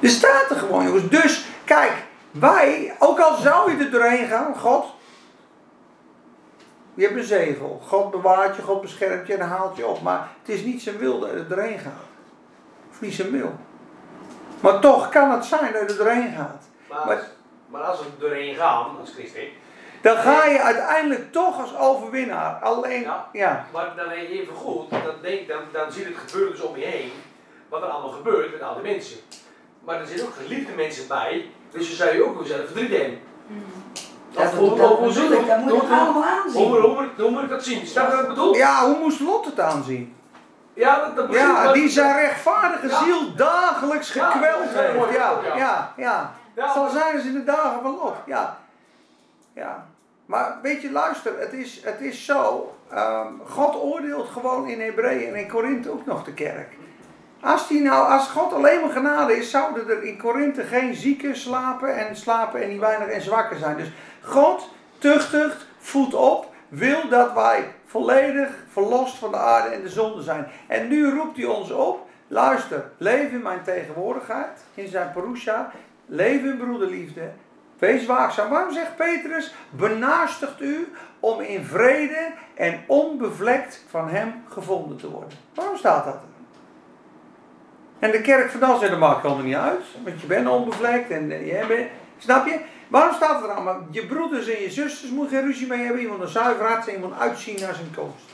[0.00, 1.08] Het staat er gewoon, jongens.
[1.08, 1.92] Dus, kijk,
[2.30, 4.84] wij, ook al zou je er doorheen gaan, God.
[6.94, 7.80] Je hebt een zegel.
[7.86, 10.02] God bewaart je, God beschermt je en haalt je op.
[10.02, 12.06] Maar het is niet zijn wil dat je er doorheen gaat.
[12.90, 13.54] Of niet zijn wil.
[14.60, 16.64] Maar toch kan het zijn dat je er doorheen gaat.
[16.88, 17.28] Maar,
[17.72, 19.42] Maar- als we er doorheen gaan, als christen,
[20.00, 22.54] Dan ga je uiteindelijk toch als overwinnaar.
[22.62, 23.28] Alleen, Ja.
[23.32, 23.66] ja.
[23.72, 26.84] maar dan even goed, dan, denk, dan, dan zie je het gebeuren dus om je
[26.84, 27.12] heen,
[27.68, 29.16] wat er allemaal gebeurt met al die mensen.
[29.84, 33.18] Maar er zitten ook geliefde mensen bij, dus je zou je ook zelf verdriet hebben.
[34.32, 36.68] Dat, dat, dat dat moet ik hoe- allemaal Hoe, aanzien.
[36.68, 37.86] moet- hoe, moet- hoe moet ik dat zien?
[37.86, 38.54] Snap je wat ik bedoel?
[38.54, 40.16] Ja, hoe moest Lot het aanzien?
[40.74, 43.04] Ja, dat, dat Ja, wel- die zijn rechtvaardige Ja.
[43.04, 45.92] ziel dagelijks gekweld dat mooi Ja, ja.
[45.96, 48.14] ja, Ja, Zo zijn ze in de dagen van Lot.
[48.26, 48.58] Ja.
[49.52, 49.86] ja.
[50.26, 52.74] Maar weet je, luister, het is, het is zo.
[52.90, 56.68] ehm, God oordeelt gewoon in Hebreeën en in Korinthe ook nog de kerk.
[57.40, 61.36] Als, die nou, als God alleen maar genade is, zouden er in Korinthe geen zieken
[61.36, 63.76] slapen en slapen en niet weinig en zwakken zijn.
[63.76, 64.68] Dus God
[64.98, 70.46] tuchtigt, voedt op, wil dat wij volledig verlost van de aarde en de zonde zijn.
[70.68, 75.70] En nu roept hij ons op, luister, leef in mijn tegenwoordigheid, in zijn parusha,
[76.12, 77.30] leef in broederliefde,
[77.78, 78.50] wees waakzaam.
[78.50, 85.38] Waarom zegt Petrus, benaastigt u om in vrede en onbevlekt van hem gevonden te worden.
[85.54, 86.30] Waarom staat dat er?
[87.98, 89.84] En de kerk van dan zegt, dat maakt helemaal niet uit.
[90.04, 91.88] Want je bent onbevlekt en je bent...
[92.18, 92.60] Snap je?
[92.88, 93.62] Waarom staat het er?
[93.62, 96.06] Maar je broeders en je zusters moet geen ruzie mee hebben.
[96.06, 96.92] Moet een zuiver.
[96.92, 98.24] Je moet uitzien naar zijn komst.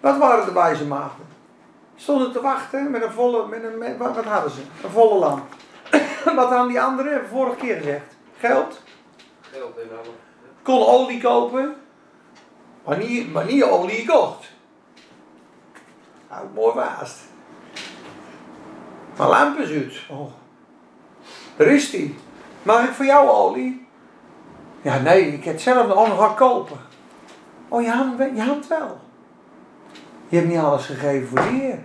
[0.00, 1.26] Wat waren de wijze maagden?
[1.96, 3.46] Stonden te wachten met een volle...
[3.46, 4.60] Met een, wat hadden ze?
[4.84, 5.54] Een volle lamp.
[6.36, 7.12] wat hadden die anderen?
[7.12, 8.16] Hebben we vorige keer gezegd.
[8.38, 8.82] Geld.
[9.40, 10.14] Geld en allemaal.
[10.62, 11.76] Kon olie kopen.
[12.84, 14.50] Maar niet, maar niet olie gekocht.
[16.30, 17.18] Nou, mooi waast.
[19.16, 20.06] Maar lamp is uit.
[20.10, 20.32] Oh.
[21.56, 22.14] Daar is die.
[22.62, 23.86] Mag ik voor jou olie?
[24.82, 26.76] Ja, nee, ik heb het zelf nog gaan kopen.
[27.68, 29.00] Oh, je wel- je had het wel.
[30.28, 31.78] Je hebt niet alles gegeven voor de Heer.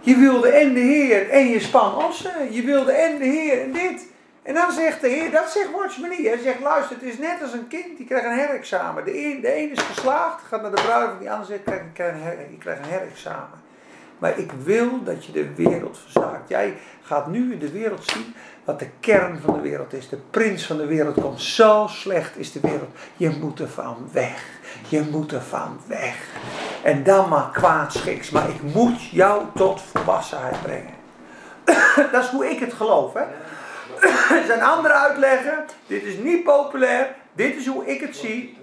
[0.00, 2.52] Je wilde en de Heer en je span ossen.
[2.52, 4.06] Je wilde en de Heer en dit.
[4.42, 6.10] En dan zegt de Heer, dat zegt Watchman.
[6.10, 9.04] Hij zegt, luister, het is net als een kind, die krijgt een herexamen.
[9.04, 12.14] De een, de een is geslaagd, gaat naar de bruiloft, die ander zegt, ik krijg
[12.22, 13.58] her, krijgt een herexamen.
[14.18, 16.48] Maar ik wil dat je de wereld verzaakt.
[16.48, 20.08] Jij gaat nu in de wereld zien wat de kern van de wereld is.
[20.08, 21.40] De prins van de wereld komt.
[21.40, 22.90] Zo slecht is de wereld.
[23.16, 24.44] Je moet er van weg.
[24.88, 26.28] Je moet er van weg.
[26.82, 28.30] En dan maar kwaadschiks.
[28.30, 30.94] Maar ik moet jou tot volwassenheid brengen.
[32.12, 33.12] Dat is hoe ik het geloof.
[33.14, 33.24] Hè?
[34.40, 35.64] Er zijn andere uitleggen.
[35.86, 37.14] Dit is niet populair.
[37.32, 38.58] Dit is hoe ik het zie.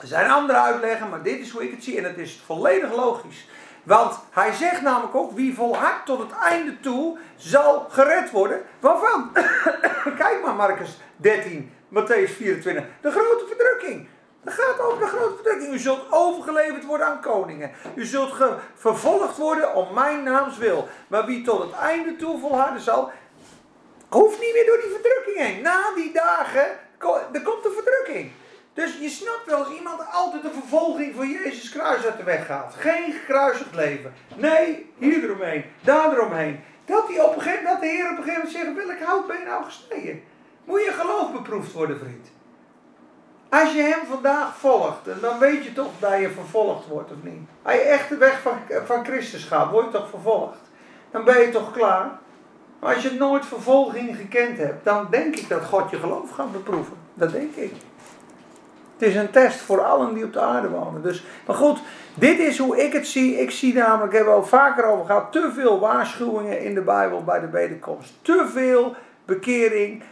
[0.00, 1.98] Er zijn andere uitleggen, maar dit is hoe ik het zie.
[1.98, 3.48] En het is volledig logisch.
[3.82, 8.62] Want hij zegt namelijk ook, wie volhardt tot het einde toe, zal gered worden.
[8.80, 9.30] Waarvan?
[10.22, 12.84] Kijk maar Marcus 13, Matthäus 24.
[13.00, 14.08] De grote verdrukking.
[14.46, 15.72] Het gaat over de grote verdrukking.
[15.72, 17.70] U zult overgeleverd worden aan koningen.
[17.94, 18.34] U zult
[18.74, 20.88] vervolgd worden om mijn naams wil.
[21.08, 23.10] Maar wie tot het einde toe volharden zal,
[24.08, 25.62] hoeft niet meer door die verdrukking heen.
[25.62, 26.66] Na die dagen,
[27.32, 28.30] er komt de verdrukking.
[28.74, 32.46] Dus je snapt wel als iemand altijd de vervolging van Jezus kruis uit de weg
[32.46, 32.74] gaat.
[32.78, 34.14] Geen gekruisigd leven.
[34.34, 36.60] Nee, hier eromheen, daar eromheen.
[36.84, 39.26] Dat, die op een gegeven, dat de Heer op een gegeven moment zegt, welk hout
[39.26, 40.22] ben je nou gesneden?
[40.64, 42.34] Moet je geloof beproefd worden, vriend.
[43.48, 47.48] Als je hem vandaag volgt, dan weet je toch dat je vervolgd wordt of niet.
[47.62, 48.42] Als je echt de weg
[48.84, 50.58] van, Christus gaat, word je toch vervolgd.
[51.10, 52.10] Dan ben je toch klaar.
[52.80, 56.52] Maar als je nooit vervolging gekend hebt, dan denk ik dat God je geloof gaat
[56.52, 56.96] beproeven.
[57.14, 57.72] Dat denk ik.
[58.98, 61.02] Het is een test voor allen die op de aarde wonen.
[61.02, 61.78] Dus, maar goed,
[62.14, 63.40] dit is hoe ik het zie.
[63.40, 67.24] Ik zie namelijk, ik heb al vaker over gehad, te veel waarschuwingen in de Bijbel
[67.24, 68.12] bij de wederkomst.
[68.22, 68.94] Te veel
[69.24, 70.02] bekering,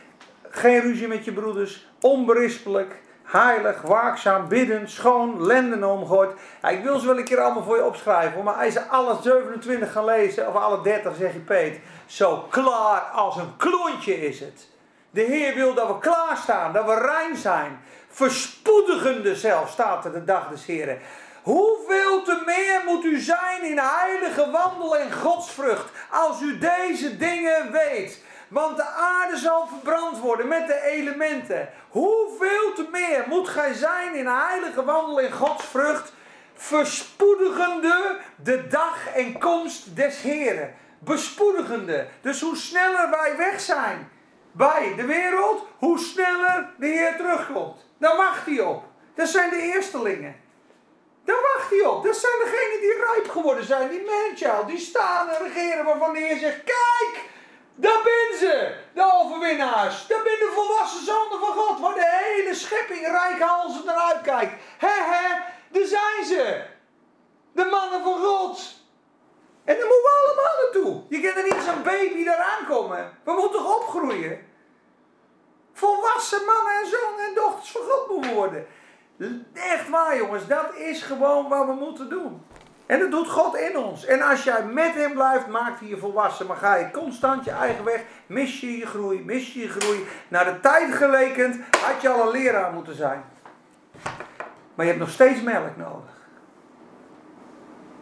[0.51, 6.31] geen ruzie met je broeders, onberispelijk, heilig, waakzaam, bidden, schoon, lenden omgooid.
[6.63, 9.17] Ja, ik wil ze wel een keer allemaal voor je opschrijven, maar als je alle
[9.23, 14.41] 27 gaan lezen, of alle 30, zeg je Peet, zo klaar als een klontje is
[14.41, 14.69] het.
[15.11, 17.81] De Heer wil dat we klaarstaan, dat we rein zijn.
[18.09, 20.99] Verspoedigende zelf staat er de dag des Heren.
[21.43, 27.73] Hoeveel te meer moet u zijn in heilige wandel en godsvrucht als u deze dingen
[27.73, 28.23] weet.
[28.55, 31.69] Want de aarde zal verbrand worden met de elementen.
[31.89, 36.13] Hoeveel te meer moet gij zijn in heilige wandel en godsvrucht,
[36.55, 40.75] verspoedigende de dag en komst des Heren.
[40.99, 42.07] Bespoedigende.
[42.21, 44.11] Dus hoe sneller wij weg zijn
[44.53, 47.87] bij de wereld, hoe sneller de Heer terugkomt.
[47.99, 48.85] Daar wacht hij op.
[49.15, 50.37] Dat zijn de eerstelingen.
[51.25, 52.05] Daar wacht hij op.
[52.05, 53.89] Dat zijn degenen die rijp geworden zijn.
[53.89, 57.33] Die manchild, die staan en regeren waarvan de Heer zegt, kijk,
[57.75, 60.07] daar ben ze, de overwinnaars.
[60.07, 64.53] Daar ben de volwassen zonen van God, waar de hele schepping rijkhalsend naar uitkijkt.
[64.79, 66.63] He he, daar zijn ze.
[67.53, 68.83] De mannen van God.
[69.65, 71.03] En daar moeten we allemaal naartoe.
[71.09, 73.19] Je kunt er niet een baby daar aankomen.
[73.25, 74.47] We moeten toch opgroeien.
[75.73, 78.67] Volwassen mannen en zonen en dochters van God moeten worden.
[79.55, 82.47] Echt waar jongens, dat is gewoon wat we moeten doen.
[82.87, 84.05] En dat doet God in ons.
[84.05, 86.47] En als jij met hem blijft, maakt hij je volwassen.
[86.47, 90.07] Maar ga je constant je eigen weg, mis je je groei, mis je je groei.
[90.29, 93.23] Naar de tijd gelekend had je al een leraar moeten zijn.
[94.75, 96.13] Maar je hebt nog steeds melk nodig.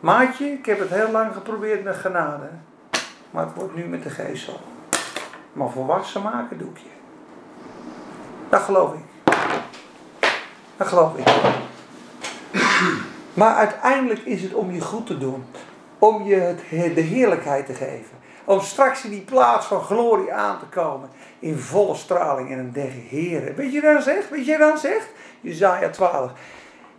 [0.01, 2.49] Maatje, ik heb het heel lang geprobeerd met genade.
[3.31, 4.61] Maar het wordt nu met de geestel.
[5.53, 6.91] Maar volwassen maken doe ik je.
[8.49, 9.35] Dat geloof ik.
[10.77, 11.27] Dat geloof ik.
[13.35, 15.45] Maar uiteindelijk is het om je goed te doen.
[15.99, 16.55] Om je
[16.95, 18.21] de heerlijkheid te geven.
[18.45, 21.09] Om straks in die plaats van glorie aan te komen.
[21.39, 23.55] In volle straling en een der heren.
[23.55, 24.31] Weet je dan zegt?
[24.31, 25.09] Weet je dan zegt?
[25.41, 26.33] Jezaja 12.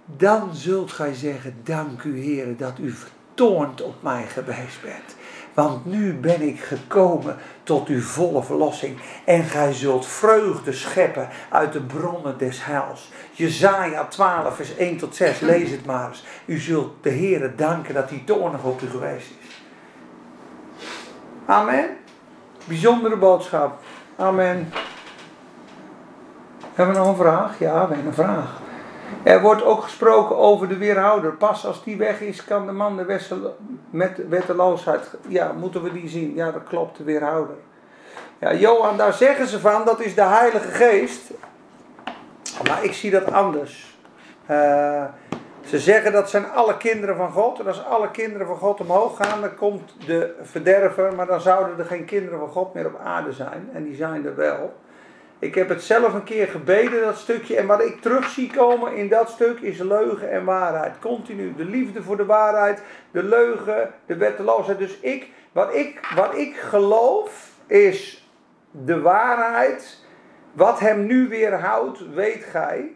[0.06, 5.16] Dan zult gij zeggen, dank u heren dat u vertoornd op mij geweest bent.
[5.54, 8.98] Want nu ben ik gekomen tot uw volle verlossing.
[9.26, 13.12] En gij zult vreugde scheppen uit de bronnen des heils.
[13.32, 16.26] Jezaja 12 vers 1 tot 6, lees het maar eens.
[16.46, 19.62] U zult de Heere danken dat hij toornig op u geweest is.
[21.46, 21.86] Amen.
[22.66, 23.80] Bijzondere boodschap.
[24.16, 24.72] Amen.
[26.74, 27.60] Hebben we nog een vraag?
[27.60, 28.62] Ja, we hebben een vraag.
[29.23, 31.31] Er wordt ook gesproken over de weerhouder.
[31.31, 33.57] Pas als die weg is, kan de man de wessel,
[33.90, 35.10] met wetteloosheid.
[35.27, 36.35] Ja, moeten we die zien?
[36.35, 37.56] Ja, dat klopt, de weerhouder.
[38.40, 41.31] Ja, Johan, daar zeggen ze van, dat is de Heilige Geest.
[42.68, 43.98] Maar ik zie dat anders.
[44.52, 45.03] Uh,
[45.65, 47.60] ze zeggen dat zijn alle kinderen van God.
[47.60, 51.15] En als alle kinderen van God omhoog gaan, dan komt de verderver.
[51.15, 53.69] Maar dan zouden er geen kinderen van God meer op aarde zijn.
[53.73, 54.73] En die zijn er wel.
[55.44, 57.56] Ik heb het zelf een keer gebeden, dat stukje.
[57.56, 60.99] En wat ik terug zie komen in dat stuk is leugen en waarheid.
[60.99, 61.53] Continu.
[61.56, 64.78] De liefde voor de waarheid, de leugen, de wetteloosheid.
[64.78, 68.30] Dus ik, wat, ik, wat ik geloof is
[68.72, 70.06] de waarheid.
[70.53, 72.95] Wat hem nu weerhoudt, weet gij.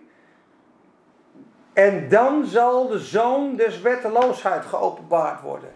[1.73, 5.71] En dan zal de zoon des wetteloosheid geopenbaard worden.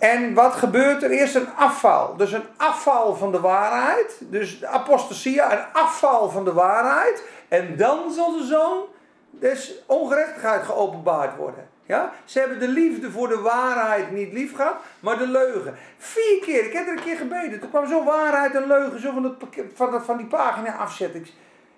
[0.00, 1.10] En wat gebeurt er?
[1.10, 2.16] Eerst een afval.
[2.16, 4.20] Dus een afval van de waarheid.
[4.20, 7.22] Dus de apostasia, een afval van de waarheid.
[7.48, 8.84] En dan zal de zoon
[9.30, 11.68] des ongerechtigheid geopenbaard worden.
[11.86, 12.12] Ja?
[12.24, 15.74] Ze hebben de liefde voor de waarheid niet lief gehad, maar de leugen.
[15.98, 17.60] Vier keer, ik heb er een keer gebeden.
[17.60, 19.34] Toen kwam zo waarheid en leugen zo van, het,
[19.74, 21.26] van, van die pagina afzetten.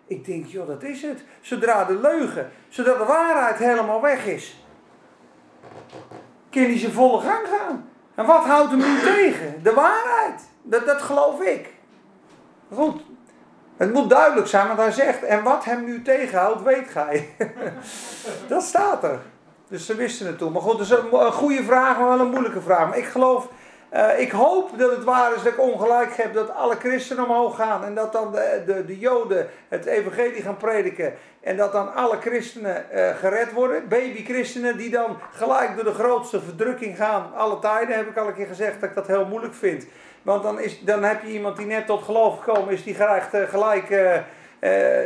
[0.07, 1.25] Ik, denk, joh, dat is het.
[1.41, 4.65] Zodra de leugen, zodra de waarheid helemaal weg is.
[6.51, 7.92] kan hij zijn volle gang gaan.
[8.15, 9.63] En wat houdt hem nu tegen?
[9.63, 10.41] De waarheid.
[10.63, 11.75] Dat, dat geloof ik.
[12.75, 13.03] Goed.
[13.77, 17.35] Het moet duidelijk zijn, want hij zegt, en wat hem nu tegenhoudt, weet gij.
[18.49, 19.19] dat staat er.
[19.69, 20.53] Dus ze wisten het toen.
[20.53, 22.89] Maar goed, dat is een, een goede vraag, maar wel een moeilijke vraag.
[22.89, 23.49] Maar ik geloof,
[23.93, 27.57] eh, ik hoop dat het waar is dat ik ongelijk heb dat alle christenen omhoog
[27.57, 27.85] gaan.
[27.85, 31.15] En dat dan de, de, de joden het evangelie gaan prediken.
[31.41, 33.89] En dat dan alle christenen eh, gered worden.
[33.89, 37.35] Baby-christenen die dan gelijk door de grootste verdrukking gaan.
[37.35, 39.87] Alle tijden heb ik al een keer gezegd dat ik dat heel moeilijk vind.
[40.23, 42.85] Want dan, is, dan heb je iemand die net tot geloof gekomen is.
[42.85, 43.89] Die krijgt eh, gelijk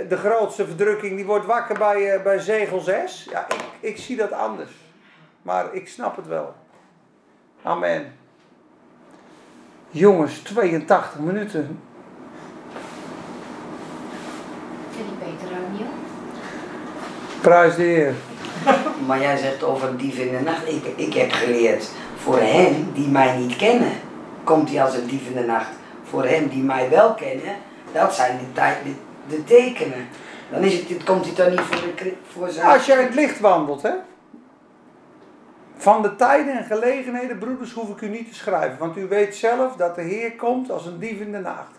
[0.09, 1.17] de grootste verdrukking.
[1.17, 3.29] Die wordt wakker bij, bij zegel 6.
[3.31, 4.71] Ja, ik, ik zie dat anders.
[5.43, 6.55] Maar ik snap het wel.
[7.63, 8.16] Amen.
[9.91, 11.79] Jongens, 82 minuten.
[14.91, 15.87] Ik beter ook niet op.
[17.41, 18.15] Prijs de Heer.
[19.07, 20.69] Maar jij zegt over dief in de nacht.
[20.69, 23.93] Ik, ik heb geleerd, voor hen die mij niet kennen,
[24.45, 25.71] komt hij als een dief in de nacht.
[26.05, 27.55] Voor hen die mij wel kennen,
[27.93, 28.93] dat zijn de, de,
[29.29, 30.09] de tekenen.
[30.51, 32.67] Dan is het, het komt hij dan niet voor, de, voor zijn...
[32.67, 33.93] Als jij in het licht wandelt, hè.
[35.77, 38.79] Van de tijden en gelegenheden, broeders, hoef ik u niet te schrijven.
[38.79, 41.71] Want u weet zelf dat de Heer komt als een dief in de nacht.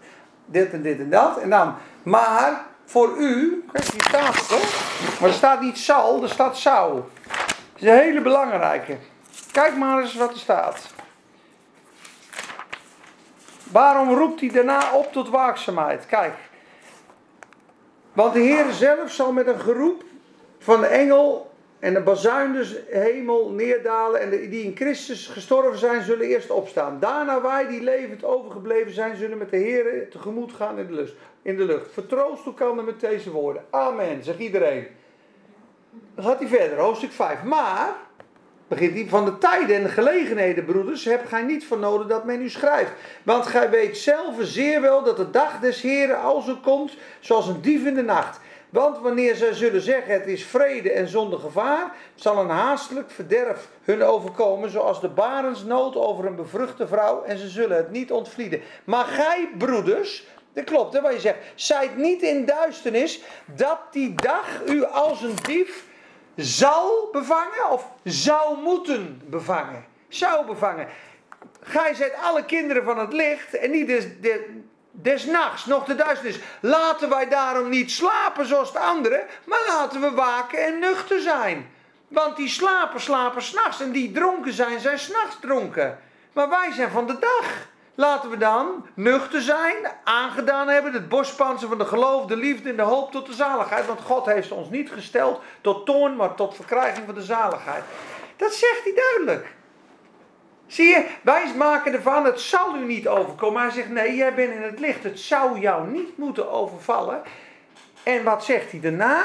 [0.46, 1.38] Dit en dit en dat.
[1.38, 5.20] En dan, maar voor u, kijk, het toch?
[5.20, 6.94] Maar er staat niet zal, er staat zou.
[6.94, 8.98] Dat is een hele belangrijke.
[9.52, 10.94] Kijk maar eens wat er staat.
[13.72, 16.06] Waarom roept hij daarna op tot waakzaamheid?
[16.06, 16.34] Kijk.
[18.14, 20.04] Want de Heer zelf zal met een geroep
[20.60, 24.22] van de engel en de bazuin dus hemel neerdalen.
[24.22, 27.00] En die in Christus gestorven zijn, zullen eerst opstaan.
[27.00, 31.16] Daarna wij die levend overgebleven zijn, zullen met de Heer tegemoet gaan in de, lust,
[31.42, 31.92] in de lucht.
[31.92, 32.46] Vertroost
[32.86, 33.66] met deze woorden.
[33.70, 34.88] Amen, zegt iedereen.
[36.16, 37.44] Dan gaat hij verder, hoofdstuk 5.
[37.44, 37.96] Maar,
[38.68, 42.26] begint hij van de tijden en de gelegenheden, broeders, hebt gij niet van nodig dat
[42.26, 42.92] men u schrijft.
[43.24, 47.48] Want gij weet zelf zeer wel dat de dag des Heren als u komt, zoals
[47.48, 48.40] een dief in de nacht.
[48.78, 53.68] Want wanneer zij zullen zeggen het is vrede en zonder gevaar, zal een haastelijk verderf
[53.84, 58.62] hun overkomen, zoals de barensnood over een bevruchte vrouw, en ze zullen het niet ontvlieden.
[58.84, 64.16] Maar gij, broeders, dat klopt hè, wat je zegt, zijt niet in duisternis, dat die
[64.16, 65.86] dag u als een dief
[66.36, 69.86] zal bevangen of zou moeten bevangen.
[70.08, 70.88] Zou bevangen.
[71.62, 74.40] Gij zijt alle kinderen van het licht en niet des, des,
[75.02, 76.40] des nachts, nog de duisternis.
[76.60, 81.72] Laten wij daarom niet slapen zoals de anderen, maar laten we waken en nuchter zijn.
[82.08, 86.00] Want die slapen, slapen s'nachts en die dronken zijn, zijn s'nachts dronken.
[86.34, 87.68] Maar wij zijn van de dag.
[87.96, 92.76] Laten we dan nuchter zijn, aangedaan hebben, het borstpanzer van de geloof, de liefde en
[92.76, 93.86] de hoop tot de zaligheid.
[93.86, 97.84] Want God heeft ons niet gesteld tot toorn, maar tot verkrijging van de zaligheid.
[98.36, 99.56] Dat zegt hij duidelijk.
[100.68, 103.62] Zie je, wij maken ervan, het zal u niet overkomen.
[103.62, 105.04] Hij zegt, nee, jij bent in het licht.
[105.04, 107.22] Het zou jou niet moeten overvallen.
[108.04, 109.24] En wat zegt hij daarna?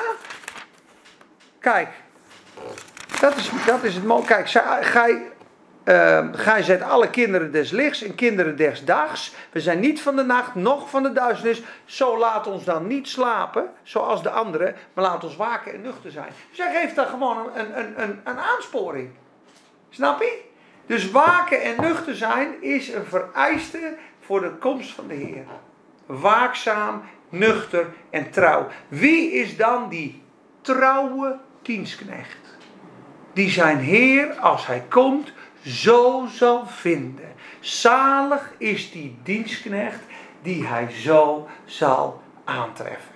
[1.59, 1.89] Kijk,
[3.21, 4.25] dat is, dat is het mooie.
[4.25, 5.23] Kijk, zij- gij,
[5.85, 9.35] eh, gij zijt alle kinderen des lichts en kinderen des dags.
[9.51, 11.63] We zijn niet van de nacht, noch van de duisternis.
[11.85, 16.11] Zo laat ons dan niet slapen, zoals de anderen, maar laat ons waken en nuchter
[16.11, 16.33] zijn.
[16.51, 19.11] Dus hij geeft daar gewoon een, een, een, een aansporing.
[19.91, 20.51] Snap je?
[20.87, 25.45] Dus waken en nuchter zijn is een vereiste voor de komst van de Heer.
[26.07, 28.67] Waakzaam, nuchter en trouw.
[28.89, 30.23] Wie is dan die
[30.61, 32.39] trouwe dienstknecht?
[33.33, 35.33] Die zijn Heer, als hij komt,
[35.63, 37.33] zo zal vinden.
[37.61, 40.01] Zalig is die dienstknecht
[40.43, 43.13] die hij zo zal aantreffen.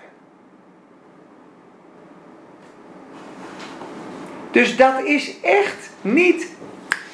[4.51, 6.56] Dus dat is echt niet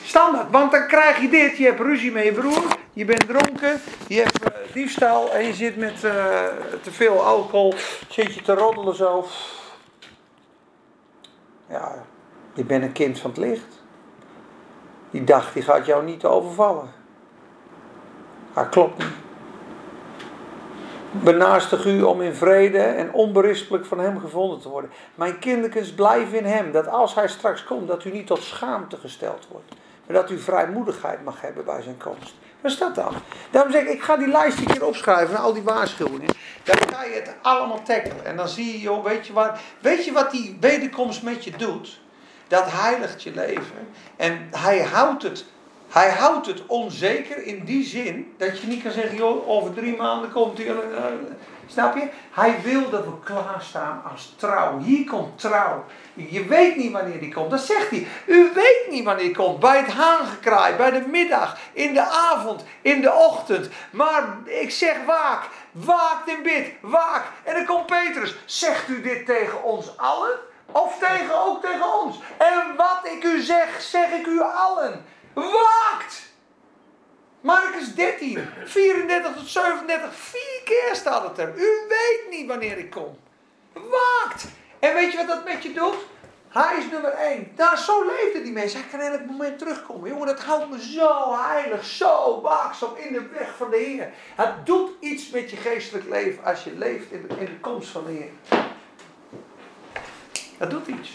[0.04, 0.50] standaard.
[0.50, 1.56] Want dan krijg je dit.
[1.56, 2.76] Je hebt ruzie met je broer.
[2.92, 3.80] Je bent dronken.
[4.06, 5.32] Je hebt eh, diefstal.
[5.32, 6.44] En je zit met eh,
[6.82, 7.74] te veel alcohol.
[8.08, 9.26] Zit je te roddelen zo.
[11.68, 12.04] Ja,
[12.54, 13.82] je bent een kind van het licht.
[15.10, 16.90] Die dag die gaat jou niet overvallen.
[18.54, 19.20] Dat klopt niet.
[21.10, 24.90] Benaastig u om in vrede en onberispelijk van hem gevonden te worden.
[25.14, 26.72] Mijn kindertjes, blijf in hem.
[26.72, 29.74] Dat als hij straks komt, dat u niet tot schaamte gesteld wordt.
[30.12, 32.34] Dat u vrijmoedigheid mag hebben bij zijn komst.
[32.60, 33.14] Wat is dat dan?
[33.50, 36.34] Daarom zeg ik, ik ga die lijst een keer opschrijven, al die waarschuwingen.
[36.62, 38.24] Dan ga je het allemaal tackelen.
[38.24, 41.50] En dan zie je, joh, weet je, waar, weet je wat die wederkomst met je
[41.56, 42.00] doet?
[42.48, 43.88] Dat heiligt je leven.
[44.16, 45.44] En hij houdt het
[45.88, 49.96] Hij houdt het onzeker in die zin dat je niet kan zeggen, joh, over drie
[49.96, 50.66] maanden komt hij.
[50.66, 51.04] eh,
[51.66, 52.08] snap je?
[52.30, 54.78] Hij wil dat we klaarstaan als trouw.
[54.78, 55.84] Hier komt trouw.
[56.14, 57.50] Je weet niet wanneer die komt.
[57.50, 58.06] Dat zegt hij.
[58.26, 59.60] U weet niet wanneer die komt.
[59.60, 63.68] Bij het haangekraai, bij de middag, in de avond, in de ochtend.
[63.90, 65.44] Maar ik zeg waak.
[65.72, 66.70] Waakt in bid.
[66.80, 67.24] Waak.
[67.44, 68.34] En dan komt Petrus.
[68.44, 70.38] Zegt u dit tegen ons allen?
[70.72, 72.16] Of tegen, ook tegen ons?
[72.38, 75.04] En wat ik u zeg, zeg ik u allen.
[75.34, 76.30] Waakt!
[77.40, 81.52] Marcus 13, 34 tot 37, vier keer staat het er.
[81.56, 83.18] U weet niet wanneer ik kom.
[83.72, 84.44] Waakt!
[84.82, 85.96] En weet je wat dat met je doet?
[86.48, 87.48] Hij is nummer 1.
[87.54, 88.80] Daar, zo leefden die mensen.
[88.80, 90.08] Hij kan elk moment terugkomen.
[90.08, 94.10] Jongen, dat houdt me zo heilig, zo waakzaam in de weg van de Heer.
[94.36, 97.88] Het doet iets met je geestelijk leven als je leeft in de, in de komst
[97.88, 98.60] van de Heer.
[100.58, 101.10] Dat doet iets.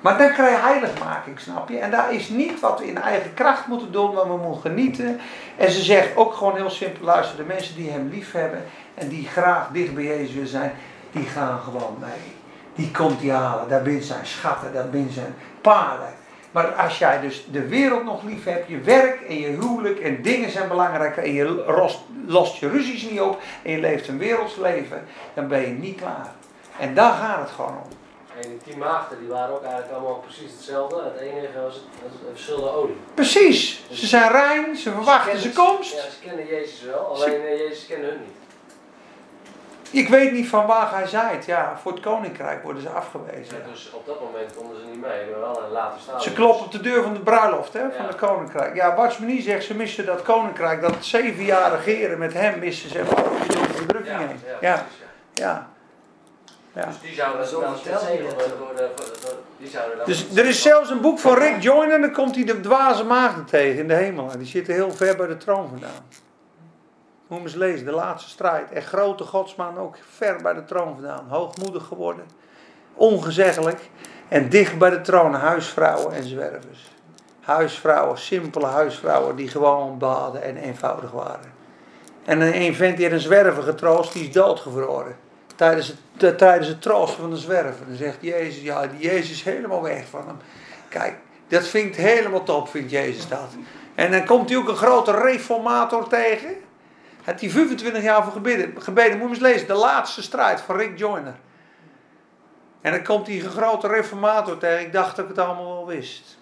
[0.00, 1.78] Maar dan krijg je heiligmaking, snap je?
[1.78, 5.20] En daar is niet wat we in eigen kracht moeten doen, maar we moeten genieten.
[5.56, 9.08] En ze zegt ook gewoon heel simpel, luister, de mensen die hem lief hebben en
[9.08, 10.72] die graag dicht bij Jezus willen zijn,
[11.12, 12.37] die gaan gewoon mee.
[12.78, 16.14] Die komt die halen, daar binnen zijn schatten, daar binnen zijn paarden.
[16.50, 20.22] Maar als jij dus de wereld nog lief hebt, je werk en je huwelijk en
[20.22, 24.18] dingen zijn belangrijker en je lost, lost je ruzies niet op en je leeft een
[24.18, 26.32] werelds leven, dan ben je niet klaar.
[26.78, 27.88] En daar gaat het gewoon om.
[28.42, 31.02] En die tien maagden die waren ook eigenlijk allemaal precies hetzelfde.
[31.02, 32.96] Het enige was het, was het verschil de olie.
[33.14, 35.94] Precies, ze zijn rein, ze verwachten zijn komst.
[35.94, 38.37] Ja, ze kenden Jezus wel, alleen eh, Jezus kende hun niet.
[39.90, 41.44] Ik weet niet van waar hij zaait.
[41.44, 43.56] Ja, voor het koninkrijk worden ze afgewezen.
[43.64, 46.22] Ja, dus op dat moment konden ze niet mee, maar wel een later stadium.
[46.22, 48.06] Ze kloppen op de deur van de bruiloft hè, van Ja.
[48.06, 48.74] het koninkrijk.
[48.74, 50.80] Ja, Watchmenie zegt ze missen dat koninkrijk.
[50.80, 53.14] Dat zeven jaar regeren met hem missen ze door
[53.68, 54.40] de verdrukking Ja, heen.
[54.44, 54.98] ja, Ja, precies,
[55.34, 55.44] ja.
[55.44, 55.68] ja.
[56.80, 56.86] ja.
[56.86, 57.40] Dus die zouden
[59.96, 62.60] dan Dus er is zelfs een boek van Rick Joyner en dan komt hij de
[62.60, 64.30] dwaze maagden tegen in de hemel.
[64.30, 66.06] En die zitten heel ver bij de troon vandaan.
[67.28, 68.70] Moet eens lezen, de laatste strijd.
[68.70, 71.26] En grote godsman ook ver bij de troon vandaan.
[71.28, 72.24] Hoogmoedig geworden.
[72.94, 73.90] Ongezeggelijk.
[74.28, 76.90] En dicht bij de troon huisvrouwen en zwervers.
[77.40, 81.52] Huisvrouwen, simpele huisvrouwen die gewoon baden en eenvoudig waren.
[82.24, 85.16] En een vent een zwerver getroost, die is doodgevroren.
[85.56, 87.86] Tijdens het, de- tijdens het troosten van de zwerver.
[87.86, 90.36] Dan zegt Jezus, ja, die Jezus is helemaal weg van hem.
[90.88, 91.14] Kijk,
[91.48, 93.48] dat vindt helemaal top, vindt Jezus dat.
[93.94, 96.66] En dan komt hij ook een grote reformator tegen.
[97.28, 98.82] Had hij 25 jaar voor gebeden.
[98.82, 99.18] gebeden.
[99.18, 101.34] Moet je eens lezen, de laatste strijd van Rick Joyner.
[102.80, 104.80] En dan komt een grote reformator tegen.
[104.80, 106.38] Ik dacht dat ik het allemaal wel wist.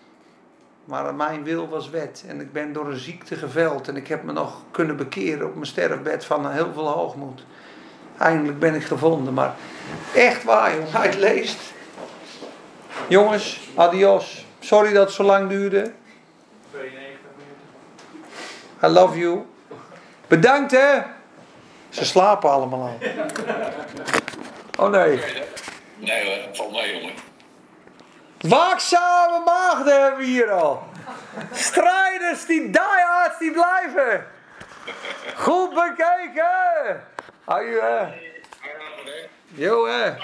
[0.84, 2.24] Maar mijn wil was wet.
[2.28, 3.88] En ik ben door een ziekte geveld.
[3.88, 7.44] En ik heb me nog kunnen bekeren op mijn sterfbed van heel veel hoogmoed.
[8.18, 9.34] Eindelijk ben ik gevonden.
[9.34, 9.54] Maar
[10.14, 10.92] echt waar, jongen.
[10.92, 11.58] Hij het leest.
[13.08, 14.46] Jongens, adios.
[14.58, 15.92] Sorry dat het zo lang duurde.
[16.70, 18.88] 92 minuten.
[18.88, 19.54] I love you.
[20.26, 20.98] Bedankt hè.
[21.88, 22.98] Ze slapen allemaal al.
[24.78, 25.20] Oh nee.
[25.96, 27.14] Nee hoor, valt mee jongen.
[28.40, 30.82] Waakzame maagden hebben we hier al.
[31.52, 34.26] Strijders, die diehards, die blijven.
[35.36, 37.04] Goed bekeken.
[37.44, 38.14] Hou je hè.
[39.48, 40.14] Jo hè.